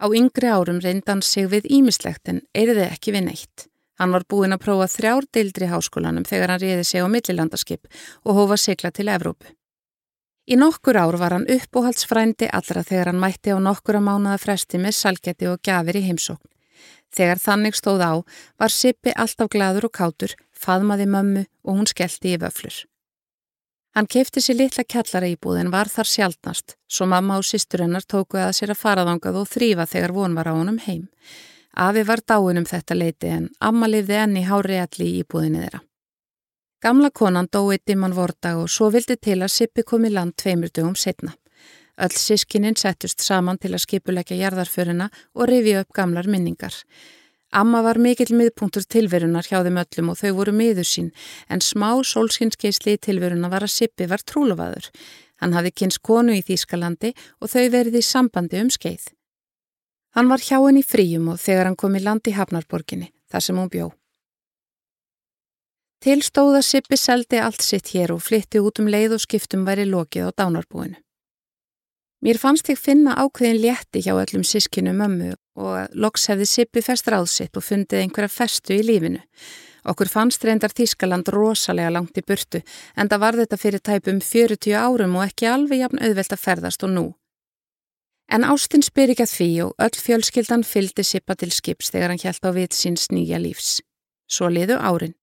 Á 0.03 0.07
yngri 0.11 0.49
árum 0.51 0.81
reyndan 0.83 1.23
sig 1.23 1.47
við 1.47 1.69
ímislegt 1.79 2.27
en 2.29 2.43
eiriði 2.59 2.89
ekki 2.91 3.15
við 3.15 3.29
neitt. 3.29 3.69
Hann 4.03 4.11
var 4.11 4.25
búinn 4.27 4.55
að 4.57 4.65
prófa 4.65 4.89
þrjár 4.91 5.29
deildri 5.31 5.69
háskólanum 5.71 6.27
þegar 6.27 6.51
hann 6.51 6.63
reyði 6.63 6.85
sig 6.89 7.05
á 7.05 7.07
millilandaskip 7.07 7.87
og 8.27 8.39
hófa 8.41 8.59
sigla 8.59 8.91
til 8.91 9.07
Evrópu. 9.13 9.53
Í 10.51 10.59
nokkur 10.59 10.99
ár 10.99 11.15
var 11.21 11.37
hann 11.37 11.47
uppóhaldsfrændi 11.47 12.49
allra 12.51 12.83
þegar 12.83 13.13
hann 13.13 13.23
mætti 13.23 13.55
á 13.55 13.63
nokkura 13.63 14.03
mánuða 14.03 14.41
fresti 14.43 14.81
með 14.83 14.99
salgeti 14.99 15.47
og 15.47 15.63
gafir 15.63 16.01
í 16.01 16.07
heimsókn. 16.09 16.51
Þegar 17.15 17.39
þannig 17.39 17.79
stóð 17.79 18.03
á 18.03 18.13
var 18.59 18.75
Sippi 18.75 19.15
alltaf 19.15 19.53
gladur 19.55 19.87
og 19.87 19.95
kátur, 19.95 20.35
faðmaði 20.51 21.07
mömmu 21.15 21.45
og 21.63 21.79
hún 21.79 21.87
skellti 21.87 22.35
í 22.35 22.41
vöflur. 22.43 22.75
Hann 23.93 24.09
kefti 24.09 24.41
sér 24.41 24.57
litla 24.57 24.85
kjallara 24.89 25.29
íbúð 25.29 25.59
en 25.61 25.71
var 25.73 25.91
þar 25.93 26.09
sjálfnast, 26.09 26.77
svo 26.89 27.07
mamma 27.13 27.37
og 27.37 27.45
sýstur 27.45 27.83
hennar 27.85 28.07
tóku 28.09 28.39
að 28.41 28.55
sér 28.57 28.73
að 28.73 28.81
faraðangað 28.81 29.43
og 29.43 29.51
þrýfa 29.53 29.85
þegar 29.91 30.15
von 30.17 30.37
var 30.39 30.49
á 30.49 30.55
honum 30.57 30.79
heim. 30.87 31.11
Afi 31.77 32.05
var 32.09 32.25
dáin 32.25 32.61
um 32.63 32.69
þetta 32.69 32.97
leiti 32.97 33.29
en 33.29 33.51
amma 33.61 33.89
lifði 33.89 34.17
enni 34.23 34.47
hári 34.49 34.81
alli 34.81 35.11
í 35.11 35.21
íbúðinni 35.21 35.65
þeirra. 35.65 35.83
Gamla 36.83 37.13
konan 37.15 37.49
dói 37.53 37.77
dimman 37.87 38.17
vordag 38.17 38.59
og 38.65 38.73
svo 38.73 38.89
vildi 38.91 39.19
til 39.21 39.39
að 39.45 39.53
Sippi 39.55 39.85
kom 39.87 40.09
í 40.09 40.11
land 40.11 40.35
tveimur 40.41 40.73
dögum 40.73 40.97
setna. 40.97 41.37
Öll 42.01 42.17
sískininn 42.17 42.79
settust 42.81 43.21
saman 43.21 43.61
til 43.61 43.75
að 43.77 43.85
skipuleggja 43.85 44.41
jarðarförina 44.41 45.11
og 45.37 45.49
rifi 45.53 45.77
upp 45.79 45.93
gamlar 45.93 46.27
minningar. 46.27 46.73
Amma 47.53 47.83
var 47.85 47.99
mikill 48.01 48.33
miðpunktur 48.33 48.87
tilverunar 48.89 49.45
hjá 49.45 49.59
þeim 49.61 49.77
öllum 49.83 50.11
og 50.15 50.17
þau 50.23 50.31
voru 50.39 50.55
miður 50.57 50.89
sín 50.89 51.11
en 51.53 51.61
smá 51.61 51.91
sólskinskeisli 52.09 52.95
í 52.97 53.01
tilveruna 53.07 53.51
var 53.53 53.67
að 53.67 53.75
Sippi 53.75 54.07
var 54.09 54.25
trúlufaður. 54.25 54.89
Hann 55.43 55.53
hafi 55.53 55.73
kynst 55.83 56.01
konu 56.01 56.33
í 56.33 56.41
Þýskalandi 56.47 57.11
og 57.43 57.53
þau 57.53 57.67
verið 57.75 57.99
í 58.01 58.03
sambandi 58.09 58.63
um 58.63 58.71
skeið. 58.73 59.11
Hann 60.17 60.33
var 60.33 60.41
hjá 60.41 60.57
henni 60.63 60.81
í 60.81 60.87
fríum 60.87 61.29
og 61.35 61.43
þegar 61.45 61.69
hann 61.69 61.77
kom 61.77 61.97
í 61.97 62.01
landi 62.01 62.33
Hafnarborginni, 62.37 63.13
þar 63.29 63.45
sem 63.45 63.61
hún 63.61 63.71
bjó. 63.73 63.91
Tilstóða 66.03 66.65
Sippi 66.65 66.97
seldi 66.97 67.37
allt 67.39 67.61
sitt 67.61 67.93
hér 67.93 68.17
og 68.17 68.25
flytti 68.25 68.65
út 68.65 68.81
um 68.81 68.89
leið 68.89 69.19
og 69.19 69.25
skiptum 69.27 69.69
væri 69.69 69.85
lokið 69.87 70.33
á 70.33 70.41
dánarbúinu. 70.41 70.97
Mér 72.25 72.39
fannst 72.41 72.73
ég 72.73 72.81
finna 72.81 73.19
ákveðin 73.21 73.61
létti 73.61 74.01
hjá 74.01 74.15
öllum 74.17 74.45
sískinu 74.47 74.97
mömmu 74.97 75.35
og 75.59 75.93
loks 75.95 76.29
hefði 76.31 76.49
Sippi 76.49 76.83
fest 76.85 77.09
ráðsitt 77.11 77.57
og 77.57 77.67
fundið 77.67 78.05
einhverja 78.05 78.33
festu 78.33 78.77
í 78.77 78.85
lífinu. 78.87 79.21
Okkur 79.89 80.09
fannst 80.09 80.45
reyndar 80.47 80.71
Þískaland 80.71 81.29
rosalega 81.35 81.91
langt 81.91 82.19
í 82.19 82.23
burtu 82.23 82.61
en 82.97 83.11
það 83.11 83.23
var 83.25 83.39
þetta 83.41 83.59
fyrir 83.59 83.83
tæpum 83.83 84.21
40 84.23 84.77
árum 84.79 85.17
og 85.19 85.27
ekki 85.27 85.51
alveg 85.51 85.83
jafn 85.83 86.03
auðvelt 86.03 86.37
að 86.37 86.45
ferðast 86.45 86.87
og 86.87 86.95
nú. 86.95 87.07
En 88.33 88.47
Ástinn 88.49 88.85
spyr 88.87 89.13
ekki 89.13 89.27
að 89.27 89.35
því 89.37 89.51
og 89.67 89.73
öll 89.83 89.99
fjölskyldan 90.05 90.63
fylgdi 90.65 91.05
Sippa 91.05 91.35
til 91.37 91.51
skips 91.53 91.91
þegar 91.93 92.15
hann 92.15 92.23
hjælt 92.23 92.47
á 92.47 92.51
vit 92.55 92.77
síns 92.77 93.11
nýja 93.13 93.43
lífs. 93.43 93.81
Svo 94.31 94.49
liðu 94.49 94.79
árin. 94.79 95.17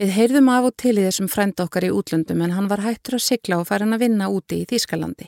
Við 0.00 0.14
heyrðum 0.16 0.46
af 0.48 0.64
og 0.64 0.72
til 0.80 0.94
í 0.96 1.02
þessum 1.04 1.26
frænda 1.28 1.66
okkar 1.66 1.84
í 1.84 1.90
útlöndum 1.92 2.40
en 2.40 2.54
hann 2.56 2.70
var 2.70 2.80
hættur 2.80 3.18
að 3.18 3.20
sigla 3.26 3.58
og 3.60 3.66
fara 3.68 3.84
hann 3.84 3.92
að 3.92 4.06
vinna 4.06 4.30
úti 4.32 4.62
í 4.62 4.68
Þískalandi. 4.70 5.26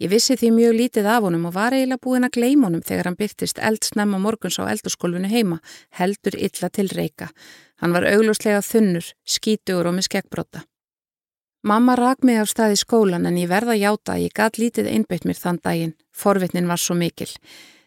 Ég 0.00 0.08
vissi 0.08 0.38
því 0.40 0.48
mjög 0.56 0.72
lítið 0.78 1.08
af 1.12 1.26
honum 1.26 1.44
og 1.50 1.52
var 1.52 1.76
eiginlega 1.76 2.00
búin 2.06 2.24
að 2.24 2.38
gleima 2.38 2.70
honum 2.70 2.80
þegar 2.80 3.10
hann 3.10 3.18
byrtist 3.18 3.60
eldsnemma 3.60 4.22
morguns 4.24 4.56
á 4.56 4.64
eldurskólfinu 4.64 5.28
heima, 5.28 5.58
heldur 6.00 6.38
illa 6.40 6.72
til 6.72 6.88
reyka. 6.96 7.28
Hann 7.84 7.92
var 7.92 8.08
auglúslega 8.14 8.64
þunnur, 8.64 9.12
skítugur 9.28 9.92
og 9.92 9.98
með 9.98 10.08
skekkbrota. 10.08 10.64
Mamma 11.60 11.92
rak 12.00 12.24
mig 12.24 12.40
af 12.40 12.48
stað 12.48 12.78
í 12.78 12.80
skólan 12.80 13.28
en 13.28 13.36
ég 13.36 13.52
verða 13.52 13.76
játa 13.76 14.16
að 14.16 14.24
ég 14.24 14.36
gæt 14.40 14.56
lítið 14.56 14.88
einbeitt 14.88 15.28
mér 15.28 15.36
þann 15.36 15.60
daginn. 15.60 15.96
Forvitnin 16.16 16.72
var 16.72 16.80
svo 16.80 16.96
mikil. 16.96 17.28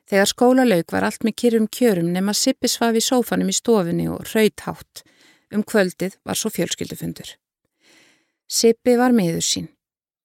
Þegar 0.06 0.30
skólalauk 0.30 0.94
var 0.94 1.10
allt 1.10 1.26
með 1.26 1.40
kyrrum 1.42 1.68
kjörum 1.68 2.14
nema 2.14 2.38
Sippi 2.38 2.70
svaf 2.70 2.94
í 2.94 3.02
sófanum 3.02 3.50
í 3.50 3.58
stofunni 3.58 4.06
og 4.06 4.22
rauthátt. 4.36 5.02
Um 5.54 5.64
kvöldið 5.64 6.18
var 6.28 6.36
svo 6.36 6.52
fjölskyldufundur. 6.52 7.34
Sippi 8.48 8.96
var 9.00 9.16
meður 9.16 9.44
sín 9.44 9.68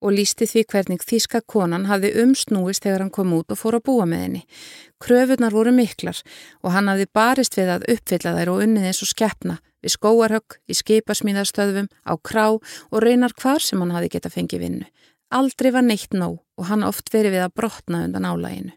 og 0.03 0.17
lísti 0.17 0.49
því 0.51 0.63
hvernig 0.73 1.05
þíska 1.07 1.41
konan 1.47 1.87
hafði 1.87 2.11
umsnúist 2.25 2.83
þegar 2.83 3.05
hann 3.05 3.13
kom 3.15 3.35
út 3.37 3.53
og 3.55 3.59
fór 3.61 3.77
að 3.79 3.85
búa 3.87 4.07
með 4.11 4.25
henni. 4.25 4.41
Kröfunar 5.03 5.55
voru 5.55 5.73
miklar 5.75 6.19
og 6.63 6.75
hann 6.75 6.91
hafði 6.91 7.07
barist 7.15 7.55
við 7.59 7.71
að 7.77 7.87
uppfylla 7.95 8.35
þær 8.39 8.51
og 8.51 8.65
unnið 8.67 8.89
eins 8.91 9.03
og 9.05 9.13
skeppna 9.13 9.61
við 9.83 9.95
skóarhögg, 9.97 10.59
í 10.71 10.75
skipasmíðarstöðum, 10.79 11.89
á 12.07 12.15
krá 12.23 12.47
og 12.55 12.99
reynar 13.03 13.35
hvar 13.39 13.63
sem 13.63 13.81
hann 13.83 13.95
hafði 13.95 14.13
geta 14.15 14.31
fengið 14.31 14.63
vinnu. 14.63 14.87
Aldrei 15.33 15.73
var 15.75 15.87
neitt 15.87 16.15
nóg 16.15 16.39
og 16.59 16.69
hann 16.69 16.87
oft 16.87 17.11
verið 17.15 17.39
við 17.39 17.47
að 17.47 17.57
brotna 17.59 18.05
undan 18.07 18.29
álæginu. 18.29 18.75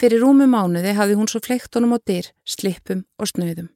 Fyrir 0.00 0.24
rúmu 0.24 0.48
mánuði 0.50 0.92
hafði 0.98 1.16
hún 1.20 1.30
svo 1.30 1.40
fleikt 1.40 1.76
honum 1.76 1.94
á 1.94 1.98
dyr, 2.02 2.32
slipum 2.44 3.04
og 3.16 3.30
snöðum. 3.30 3.70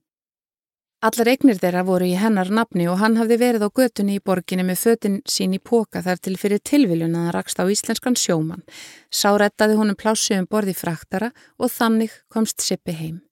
Allar 0.99 1.29
eignir 1.31 1.61
þeirra 1.63 1.85
voru 1.87 2.09
í 2.11 2.17
hennar 2.19 2.49
nafni 2.51 2.89
og 2.91 2.97
hann 2.99 3.15
hafði 3.21 3.37
verið 3.39 3.63
á 3.63 3.71
götunni 3.71 4.17
í 4.19 4.23
borginni 4.29 4.65
með 4.67 4.81
fötinn 4.81 5.21
sín 5.31 5.53
í 5.55 5.61
póka 5.63 6.03
þar 6.03 6.19
til 6.19 6.35
fyrir 6.35 6.59
tilviljun 6.59 7.15
að 7.15 7.29
hann 7.29 7.35
rakst 7.37 7.63
á 7.63 7.71
íslenskan 7.71 8.19
sjóman. 8.19 8.65
Sá 9.07 9.31
rettaði 9.39 9.77
honum 9.79 9.95
plássu 9.95 10.35
um 10.35 10.49
borði 10.51 10.75
fraktara 10.75 11.31
og 11.55 11.71
þannig 11.71 12.17
komst 12.35 12.67
Sippi 12.67 12.97
heim. 12.99 13.23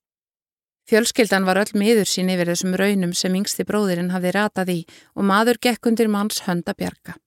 Fjölskyldan 0.86 1.42
var 1.42 1.58
öll 1.58 1.74
miður 1.74 2.06
sín 2.06 2.30
yfir 2.30 2.52
þessum 2.52 2.78
raunum 2.78 3.18
sem 3.18 3.34
yngsti 3.34 3.66
bróðirinn 3.66 4.14
hafði 4.14 4.36
ratað 4.38 4.74
í 4.76 4.80
og 5.18 5.26
maður 5.26 5.58
gekk 5.58 5.90
undir 5.90 6.06
manns 6.06 6.44
hönda 6.46 6.70
bjarga. 6.70 7.18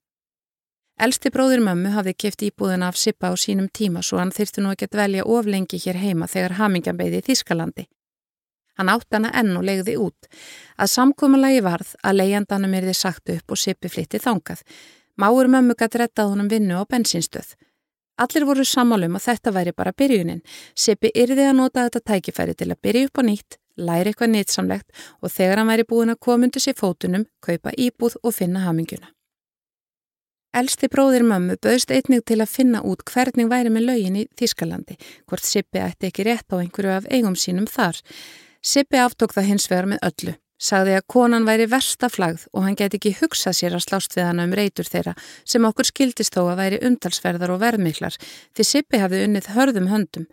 Elsti 1.03 1.35
bróðir 1.35 1.59
mömmu 1.67 1.91
hafði 1.91 2.15
keft 2.15 2.47
íbúðina 2.47 2.87
af 2.87 2.95
Sippa 2.95 3.27
á 3.27 3.35
sínum 3.35 3.67
tíma 3.67 3.99
svo 3.99 4.23
hann 4.23 4.31
þyrstu 4.31 4.63
nú 4.63 4.71
ekki 4.71 4.87
að 4.87 4.95
dvelja 4.95 5.27
oflengi 5.27 5.83
hér 5.83 5.99
heima 5.99 6.31
þegar 6.31 6.61
hamingjan 6.63 6.95
beði 6.95 7.19
í 7.19 7.27
Þískalandi. 7.27 7.91
Hann 8.79 8.89
átt 8.93 9.11
hana 9.11 9.33
enn 9.35 9.57
og 9.59 9.65
legði 9.67 9.97
út. 9.99 10.29
Að 10.79 10.93
samkominlagi 10.93 11.59
varð 11.65 11.97
að 11.99 12.21
leijandanum 12.21 12.75
erði 12.79 12.93
sagt 12.95 13.31
upp 13.33 13.51
og 13.51 13.59
Sippi 13.59 13.91
flytti 13.91 14.21
þangað. 14.23 14.61
Máur 15.19 15.51
mömmu 15.51 15.75
gæti 15.75 15.99
rettað 15.99 16.31
honum 16.31 16.47
vinnu 16.47 16.79
á 16.79 16.87
bensinstöð. 16.87 17.57
Allir 18.23 18.47
voru 18.47 18.63
sammálum 18.63 19.19
að 19.19 19.25
þetta 19.27 19.51
væri 19.55 19.75
bara 19.75 19.95
byrjunin. 19.95 20.39
Sippi 20.75 21.11
yrði 21.11 21.49
að 21.49 21.57
nota 21.59 21.85
þetta 21.89 22.05
tækifæri 22.13 22.55
til 22.55 22.71
að 22.71 22.81
byrja 22.87 23.09
upp 23.09 23.19
á 23.19 23.23
nýtt, 23.27 23.59
læri 23.79 24.11
eitthvað 24.11 24.33
nýtsamlegt 24.33 25.05
og 25.19 25.31
þegar 25.35 25.61
hann 25.61 25.71
væri 25.71 25.87
búin 25.91 26.15
að 26.15 26.21
koma 26.23 26.47
undir 26.47 26.63
sér 26.63 26.79
fótunum, 26.79 27.27
kaupa 27.43 27.75
íbúð 27.75 28.15
og 28.23 28.35
finna 28.35 28.63
haminguna. 28.63 29.11
Elsti 30.55 30.87
bróðir 30.89 31.23
mömmu 31.27 31.59
bauðst 31.61 31.91
einnig 31.93 32.23
til 32.25 32.39
að 32.41 32.51
finna 32.51 32.79
út 32.81 33.03
hvernig 33.05 33.51
væri 33.51 33.69
með 33.69 33.91
lögin 33.91 34.15
í 34.17 34.27
Þískalandi, 34.39 34.95
hvort 35.29 35.45
Sippi 35.45 35.83
ætti 35.83 36.09
ekki 36.09 36.25
rétt 36.25 36.47
á 36.51 36.57
einhverju 36.57 36.95
af 36.95 37.07
eigum 37.11 37.35
sínum 37.37 37.67
þar. 37.69 37.99
Sippi 38.59 38.99
aftók 38.99 39.31
það 39.31 39.49
hins 39.53 39.65
vegar 39.71 39.87
með 39.87 40.01
öllu, 40.03 40.33
sagði 40.59 40.95
að 40.97 41.05
konan 41.13 41.45
væri 41.47 41.67
versta 41.71 42.09
flagð 42.11 42.43
og 42.51 42.65
hann 42.65 42.75
geti 42.79 42.99
ekki 42.99 43.13
hugsað 43.21 43.55
sér 43.55 43.77
að 43.77 43.85
slást 43.85 44.15
við 44.17 44.27
hana 44.27 44.45
um 44.47 44.55
reytur 44.59 44.89
þeirra 44.89 45.13
sem 45.47 45.67
okkur 45.69 45.87
skildist 45.87 46.35
þó 46.35 46.41
að 46.49 46.59
væri 46.59 46.81
umtalsverðar 46.89 47.53
og 47.55 47.61
verðmiklar 47.63 48.19
því 48.19 48.67
Sippi 48.67 48.99
hafði 48.99 49.23
unnið 49.29 49.49
hörðum 49.55 49.87
höndum. 49.93 50.27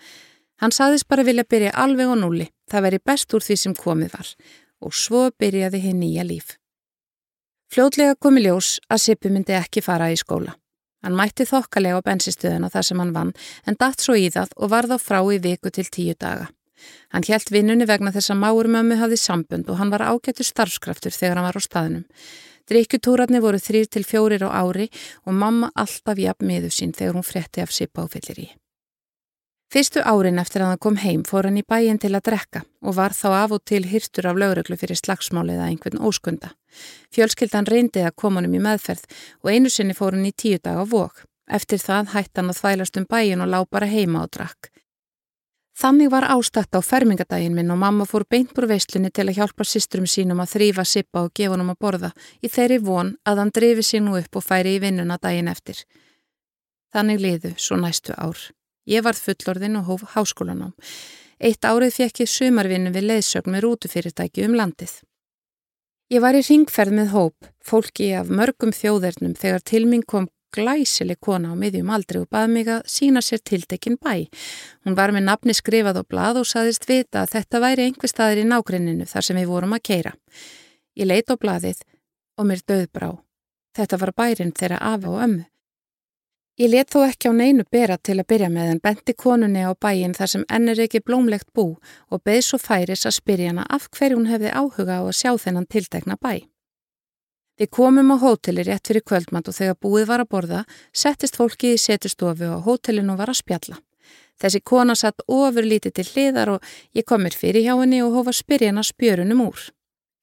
Hann 0.58 0.74
saðist 0.74 1.06
bara 1.06 1.22
vilja 1.22 1.46
byrja 1.46 1.74
alveg 1.78 2.10
á 2.10 2.16
núli, 2.18 2.48
það 2.66 2.86
væri 2.88 3.02
best 3.06 3.34
úr 3.36 3.46
því 3.46 3.58
sem 3.62 3.78
komið 3.78 4.18
var 4.18 4.34
og 4.82 4.92
svo 4.92 5.28
byrjaði 5.38 5.84
hinn 5.86 6.02
nýja 6.02 6.26
líf. 6.26 6.56
Fljótlega 7.72 8.18
komi 8.18 8.42
ljós 8.42 8.76
að 8.90 9.02
Sippi 9.06 9.30
myndi 9.30 9.54
ekki 9.54 9.82
fara 9.82 10.10
í 10.10 10.18
skóla. 10.18 10.56
Hann 11.06 11.14
mætti 11.14 11.46
þokkalega 11.46 12.02
á 12.02 12.06
bensinstöðuna 12.06 12.70
þar 12.74 12.86
sem 12.88 13.00
hann 13.00 13.14
vann 13.14 13.32
en 13.66 13.78
datt 13.78 14.02
svo 14.02 14.18
í 14.18 14.26
það 14.34 14.54
og 14.56 14.70
varð 14.74 14.96
á 14.96 14.98
frá 14.98 15.20
í 15.22 15.38
viku 15.42 15.70
til 15.70 15.86
tíu 15.86 16.14
daga. 16.18 16.50
Hann 17.14 17.26
hjælt 17.26 17.52
vinnunni 17.54 17.86
vegna 17.88 18.12
þess 18.14 18.34
að 18.34 18.42
máur 18.42 18.68
mömmu 18.72 18.98
hafði 19.00 19.20
sambund 19.22 19.70
og 19.70 19.80
hann 19.80 19.94
var 19.94 20.06
ágættur 20.06 20.46
starfskraftur 20.46 21.14
þegar 21.14 21.40
hann 21.40 21.48
var 21.48 21.58
á 21.58 21.62
staðinum. 21.62 22.04
Drikkjutúrarnir 22.66 23.44
voru 23.44 23.62
þrýr 23.62 23.86
til 23.86 24.02
fjórir 24.02 24.42
á 24.42 24.50
ári 24.50 24.88
og 25.24 25.34
mamma 25.34 25.70
alltaf 25.74 26.18
jafn 26.18 26.48
miður 26.50 26.74
sín 26.74 26.94
þegar 26.94 27.18
hún 27.18 27.26
fretti 27.26 27.62
af 27.62 27.74
sipa 27.74 28.02
á 28.02 28.10
fyllir 28.10 28.40
í. 28.42 28.48
Fyrstu 29.66 30.02
árin 30.06 30.38
eftir 30.38 30.62
að 30.62 30.72
hann 30.72 30.82
kom 30.82 30.98
heim 31.02 31.22
fór 31.26 31.48
hann 31.48 31.58
í 31.58 31.64
bæin 31.66 31.98
til 31.98 32.12
að 32.14 32.28
drekka 32.28 32.60
og 32.86 32.94
var 32.98 33.14
þá 33.18 33.26
af 33.42 33.54
og 33.56 33.64
til 33.66 33.82
hyrtur 33.90 34.28
af 34.30 34.38
lauruglu 34.38 34.78
fyrir 34.78 34.98
slagsmálið 34.98 35.58
að 35.58 35.70
einhvern 35.72 36.04
óskunda. 36.06 36.52
Fjölskyldan 37.14 37.66
reyndi 37.66 38.04
að 38.06 38.14
koma 38.22 38.38
hann 38.38 38.50
um 38.50 38.54
í 38.54 38.62
meðferð 38.62 39.02
og 39.42 39.50
einu 39.50 39.70
sinni 39.70 39.96
fór 39.98 40.14
hann 40.14 40.28
í 40.28 40.34
tíu 40.34 40.62
dag 40.62 40.78
á 40.78 40.84
vok. 40.86 41.24
Eftir 41.50 41.82
það 41.82 42.14
hætti 42.14 42.40
hann 42.40 42.54
að 42.54 42.60
þvælast 42.60 43.00
um 43.02 43.08
bæin 43.10 43.42
og 43.42 43.50
lá 43.50 43.58
bara 43.66 43.90
heima 43.90 44.22
og 44.22 44.30
drakk. 44.38 44.70
Þannig 45.76 46.08
var 46.08 46.24
ástætt 46.32 46.72
á 46.72 46.80
fermingadaginn 46.80 47.52
minn 47.52 47.70
og 47.74 47.76
mamma 47.82 48.06
fór 48.08 48.24
beint 48.24 48.54
búr 48.56 48.64
veislinni 48.70 49.10
til 49.12 49.26
að 49.28 49.42
hjálpa 49.42 49.64
sístrum 49.68 50.06
sínum 50.08 50.40
að 50.40 50.54
þrýfa 50.54 50.84
sippa 50.88 51.26
og 51.26 51.34
gefa 51.36 51.52
hann 51.52 51.68
að 51.68 51.80
borða 51.84 52.10
í 52.40 52.48
þeirri 52.48 52.78
von 52.86 53.10
að 53.28 53.42
hann 53.42 53.52
drifi 53.58 53.84
sér 53.84 54.06
nú 54.06 54.16
upp 54.16 54.38
og 54.40 54.46
færi 54.46 54.78
í 54.78 54.80
vinnuna 54.80 55.18
daginn 55.20 55.52
eftir. 55.52 55.82
Þannig 56.96 57.20
liðu 57.20 57.52
svo 57.60 57.76
næstu 57.76 58.16
ár. 58.16 58.40
Ég 58.88 59.04
varð 59.04 59.20
fullorðin 59.20 59.76
og 59.82 59.90
hóf 59.90 60.06
háskólanám. 60.14 60.72
Eitt 61.36 61.68
árið 61.68 61.92
fekk 61.98 62.22
ég 62.24 62.32
sumarvinnu 62.32 62.94
við 62.94 63.10
leiðsögn 63.10 63.52
með 63.52 63.66
rútufyrirtæki 63.66 64.46
um 64.46 64.56
landið. 64.56 64.94
Ég 66.08 66.22
var 66.22 66.38
í 66.38 66.40
ringferð 66.46 66.94
með 66.94 67.12
hóp, 67.12 67.48
fólki 67.60 68.12
af 68.16 68.30
mörgum 68.32 68.72
þjóðernum 68.72 69.34
þegar 69.36 69.64
til 69.66 69.84
minn 69.90 70.06
kom 70.06 70.30
glæsileg 70.54 71.18
kona 71.20 71.52
á 71.52 71.54
miðjum 71.58 71.90
aldri 71.94 72.20
og 72.22 72.30
baði 72.30 72.52
mig 72.52 72.70
að 72.70 72.86
sína 72.90 73.22
sér 73.24 73.42
tildekinn 73.42 73.98
bæ. 73.98 74.28
Hún 74.84 74.96
var 74.98 75.14
með 75.14 75.26
nafni 75.30 75.56
skrifað 75.56 76.00
á 76.00 76.04
blað 76.04 76.42
og 76.42 76.48
saðist 76.50 76.88
vita 76.88 77.24
að 77.24 77.34
þetta 77.36 77.62
væri 77.64 77.88
einhver 77.88 78.12
staðir 78.12 78.44
í 78.44 78.48
nágrenninu 78.50 79.08
þar 79.08 79.28
sem 79.28 79.40
við 79.40 79.50
vorum 79.52 79.76
að 79.76 79.84
keira. 79.90 80.14
Ég 80.96 81.10
leit 81.10 81.28
á 81.28 81.34
blaðið 81.36 81.82
og 82.36 82.48
mér 82.48 82.64
döðbrá. 82.64 83.10
Þetta 83.76 84.00
var 84.00 84.16
bærin 84.16 84.56
þeirra 84.56 84.80
afa 84.80 85.12
og 85.12 85.22
ömmu. 85.26 85.44
Ég 86.56 86.70
let 86.72 86.88
þó 86.88 87.02
ekki 87.04 87.28
á 87.28 87.36
neinu 87.36 87.66
bera 87.68 87.98
til 88.00 88.14
að 88.16 88.30
byrja 88.32 88.48
með 88.48 88.70
en 88.72 88.78
benti 88.80 89.12
konunni 89.12 89.60
á 89.60 89.76
bæin 89.76 90.14
þar 90.16 90.30
sem 90.32 90.44
ennir 90.48 90.78
ekki 90.80 91.02
blómlegt 91.04 91.50
bú 91.52 91.66
og 92.08 92.22
beð 92.24 92.40
svo 92.46 92.56
færis 92.56 93.04
að 93.04 93.18
spyrja 93.18 93.50
hana 93.52 93.66
af 93.68 93.90
hverju 93.92 94.16
hún 94.16 94.30
hefði 94.30 94.54
áhuga 94.56 94.96
á 94.96 95.02
að 95.04 95.18
sjá 95.20 95.34
þennan 95.36 95.68
tildekna 95.68 96.16
bæ. 96.16 96.48
Við 97.56 97.70
komum 97.72 98.12
á 98.12 98.16
hóteli 98.20 98.66
rétt 98.66 98.90
fyrir 98.90 99.04
kvöldmatt 99.06 99.48
og 99.48 99.56
þegar 99.56 99.78
búið 99.80 100.08
var 100.10 100.22
að 100.22 100.32
borða, 100.34 100.64
settist 100.92 101.38
fólki 101.40 101.72
í 101.72 101.80
setustofu 101.80 102.50
og 102.52 102.66
hótelinu 102.68 103.16
var 103.16 103.32
að 103.32 103.40
spjalla. 103.40 103.78
Þessi 104.36 104.60
kona 104.60 104.92
satt 104.94 105.24
ofur 105.32 105.64
lítið 105.64 105.94
til 105.96 106.04
hliðar 106.10 106.52
og 106.56 106.66
ég 106.92 107.06
kom 107.08 107.24
mér 107.24 107.32
fyrir 107.32 107.64
hjá 107.64 107.72
henni 107.78 108.02
og 108.04 108.12
hófa 108.18 108.34
spyrjana 108.36 108.84
spjörunum 108.84 109.40
úr. 109.46 109.62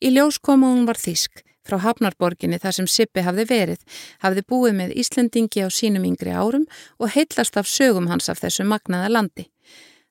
Í 0.06 0.14
ljós 0.14 0.38
kom 0.38 0.62
hún 0.62 0.86
var 0.86 1.02
þísk. 1.02 1.42
Frá 1.64 1.80
Hafnarborginni 1.80 2.60
þar 2.60 2.76
sem 2.76 2.88
Sippi 2.92 3.24
hafði 3.24 3.46
verið, 3.48 3.80
hafði 4.20 4.44
búið 4.52 4.74
með 4.82 4.94
Íslandingi 5.00 5.64
á 5.64 5.72
sínum 5.72 6.04
yngri 6.04 6.36
árum 6.36 6.68
og 7.00 7.14
heitlast 7.16 7.58
af 7.58 7.70
sögum 7.72 8.10
hans 8.12 8.28
af 8.30 8.44
þessu 8.44 8.68
magnaða 8.68 9.10
landi. 9.10 9.48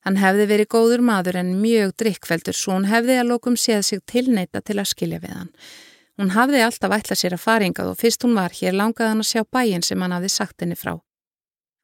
Hann 0.03 0.17
hefði 0.19 0.49
verið 0.49 0.71
góður 0.73 1.05
maður 1.05 1.39
en 1.43 1.55
mjög 1.61 1.93
drikkveldur 2.01 2.57
svo 2.57 2.79
hún 2.79 2.89
hefði 2.91 3.21
að 3.21 3.29
lókum 3.35 3.59
séð 3.61 3.85
sig 3.87 4.01
tilneita 4.09 4.65
til 4.65 4.81
að 4.81 4.91
skilja 4.95 5.21
við 5.23 5.37
hann. 5.37 5.53
Hún 6.21 6.35
hafði 6.35 6.61
alltaf 6.65 6.93
ætlað 6.99 7.21
sér 7.23 7.37
að 7.39 7.45
faringað 7.47 7.93
og 7.95 7.99
fyrst 8.01 8.27
hún 8.27 8.37
var 8.37 8.53
hér 8.57 8.77
langaði 8.77 9.13
hann 9.13 9.25
að 9.25 9.31
sjá 9.31 9.43
bæin 9.49 9.85
sem 9.87 10.03
hann 10.05 10.13
hafði 10.13 10.31
sagt 10.35 10.61
henni 10.61 10.77
frá. 10.77 10.99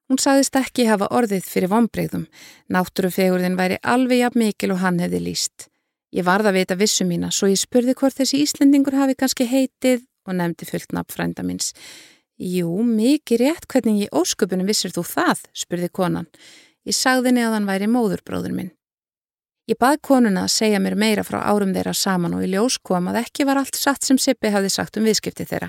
Hún 0.09 0.21
sagðist 0.21 0.57
ekki 0.57 0.87
hafa 0.89 1.09
orðið 1.13 1.49
fyrir 1.49 1.73
vonbreyðum. 1.73 2.29
Náttúrufegurðin 2.73 3.59
væri 3.59 3.77
alveg 3.83 4.23
jafn 4.23 4.45
mikil 4.45 4.73
og 4.73 4.81
hann 4.81 5.01
hefði 5.03 5.21
líst. 5.25 5.69
Ég 6.17 6.25
varða 6.25 6.49
að 6.53 6.61
vita 6.63 6.77
vissu 6.81 7.05
mína, 7.05 7.29
svo 7.29 7.51
ég 7.51 7.61
spurði 7.61 7.93
hvort 7.97 8.17
þessi 8.17 8.41
Íslendingur 8.41 8.97
hafi 8.97 9.17
kannski 9.19 9.45
heitið 9.49 10.07
og 10.25 10.39
nefndi 10.39 10.69
fullt 10.69 10.95
nafn 10.97 11.13
frænda 11.13 11.45
minns. 11.45 11.75
Jú, 12.39 12.71
mikið 12.87 13.43
rétt, 13.43 13.69
hvernig 13.69 14.07
í 14.07 14.11
ósköpunum 14.15 14.69
vissir 14.69 14.95
þú 14.95 15.05
það, 15.05 15.45
spurði 15.53 15.91
konan. 15.93 16.29
Ég 16.89 16.97
sagði 16.97 17.33
henni 17.33 17.45
að 17.45 17.59
hann 17.59 17.69
væri 17.69 17.91
móðurbróður 17.93 18.55
minn. 18.57 18.73
Ég 19.69 19.77
bað 19.77 19.99
konuna 20.01 20.47
að 20.47 20.55
segja 20.55 20.79
mér 20.81 20.95
meira 20.97 21.23
frá 21.27 21.43
árum 21.45 21.75
þeirra 21.77 21.93
saman 21.93 22.33
og 22.39 22.45
í 22.47 22.47
ljós 22.55 22.79
kom 22.81 23.11
að 23.11 23.19
ekki 23.21 23.45
var 23.45 23.59
allt 23.61 23.77
satt 23.77 24.07
sem 24.07 24.17
Sippi 24.17 24.49
hafði 24.55 24.71
sagt 24.73 24.97
um 24.97 25.05
viðskipti 25.05 25.45
þeirra. 25.51 25.69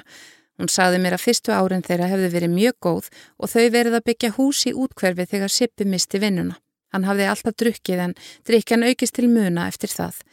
Hún 0.55 0.71
sagði 0.71 1.01
mér 1.03 1.17
að 1.17 1.25
fyrstu 1.25 1.51
árin 1.51 1.83
þeirra 1.83 2.07
hefði 2.07 2.29
verið 2.31 2.53
mjög 2.53 2.77
góð 2.85 3.09
og 3.11 3.51
þau 3.51 3.65
verið 3.75 3.97
að 3.99 4.05
byggja 4.07 4.31
hús 4.37 4.63
í 4.71 4.73
útkverfi 4.85 5.25
þegar 5.33 5.51
Sippi 5.51 5.89
misti 5.91 6.23
vinnuna. 6.23 6.55
Hann 6.95 7.09
hafði 7.09 7.27
alltaf 7.27 7.59
drukkið 7.59 8.05
en 8.05 8.15
drikjan 8.47 8.87
aukist 8.87 9.17
til 9.19 9.27
muna 9.27 9.67
eftir 9.67 9.91
það. 9.91 10.23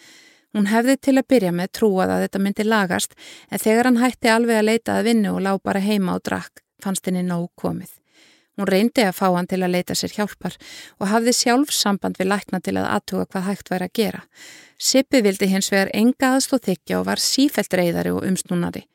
Hún 0.54 0.70
hefði 0.70 0.98
til 1.02 1.18
að 1.18 1.28
byrja 1.34 1.52
með 1.58 1.74
trúað 1.80 2.14
að 2.14 2.26
þetta 2.28 2.44
myndi 2.46 2.70
lagast 2.70 3.18
en 3.50 3.66
þegar 3.66 3.90
hann 3.90 4.02
hætti 4.04 4.30
alveg 4.30 4.62
að 4.62 4.68
leita 4.70 4.94
að 5.00 5.10
vinnu 5.10 5.34
og 5.34 5.42
lág 5.42 5.62
bara 5.66 5.82
heima 5.82 6.14
og 6.14 6.22
drakk 6.22 6.62
fannst 6.86 7.10
henni 7.10 7.26
nóg 7.26 7.50
komið. 7.58 7.90
Hún 8.56 8.68
reyndi 8.72 9.04
að 9.04 9.16
fá 9.18 9.26
hann 9.34 9.48
til 9.50 9.60
að 9.60 9.74
leita 9.74 9.94
sér 9.94 10.14
hjálpar 10.16 10.54
og 10.96 11.10
hafði 11.10 11.34
sjálf 11.36 11.72
samband 11.76 12.16
við 12.16 12.30
lækna 12.30 12.60
til 12.64 12.78
að 12.80 12.88
aðtuga 12.94 13.26
hvað 13.32 13.46
hægt 13.50 13.72
væri 13.72 13.88
að 13.88 13.96
gera. 14.00 14.22
Sippi 14.80 15.20
vildi 15.24 15.48
hins 15.52 15.68
vegar 15.72 15.92
enga 15.92 16.32
aðstóð 16.36 16.70
þykja 16.70 17.00
og 17.00 17.06
var 17.10 17.20
sífælt 17.20 17.76
reyðari 17.76 18.14
og 18.16 18.24
umsnúnari. 18.24 18.86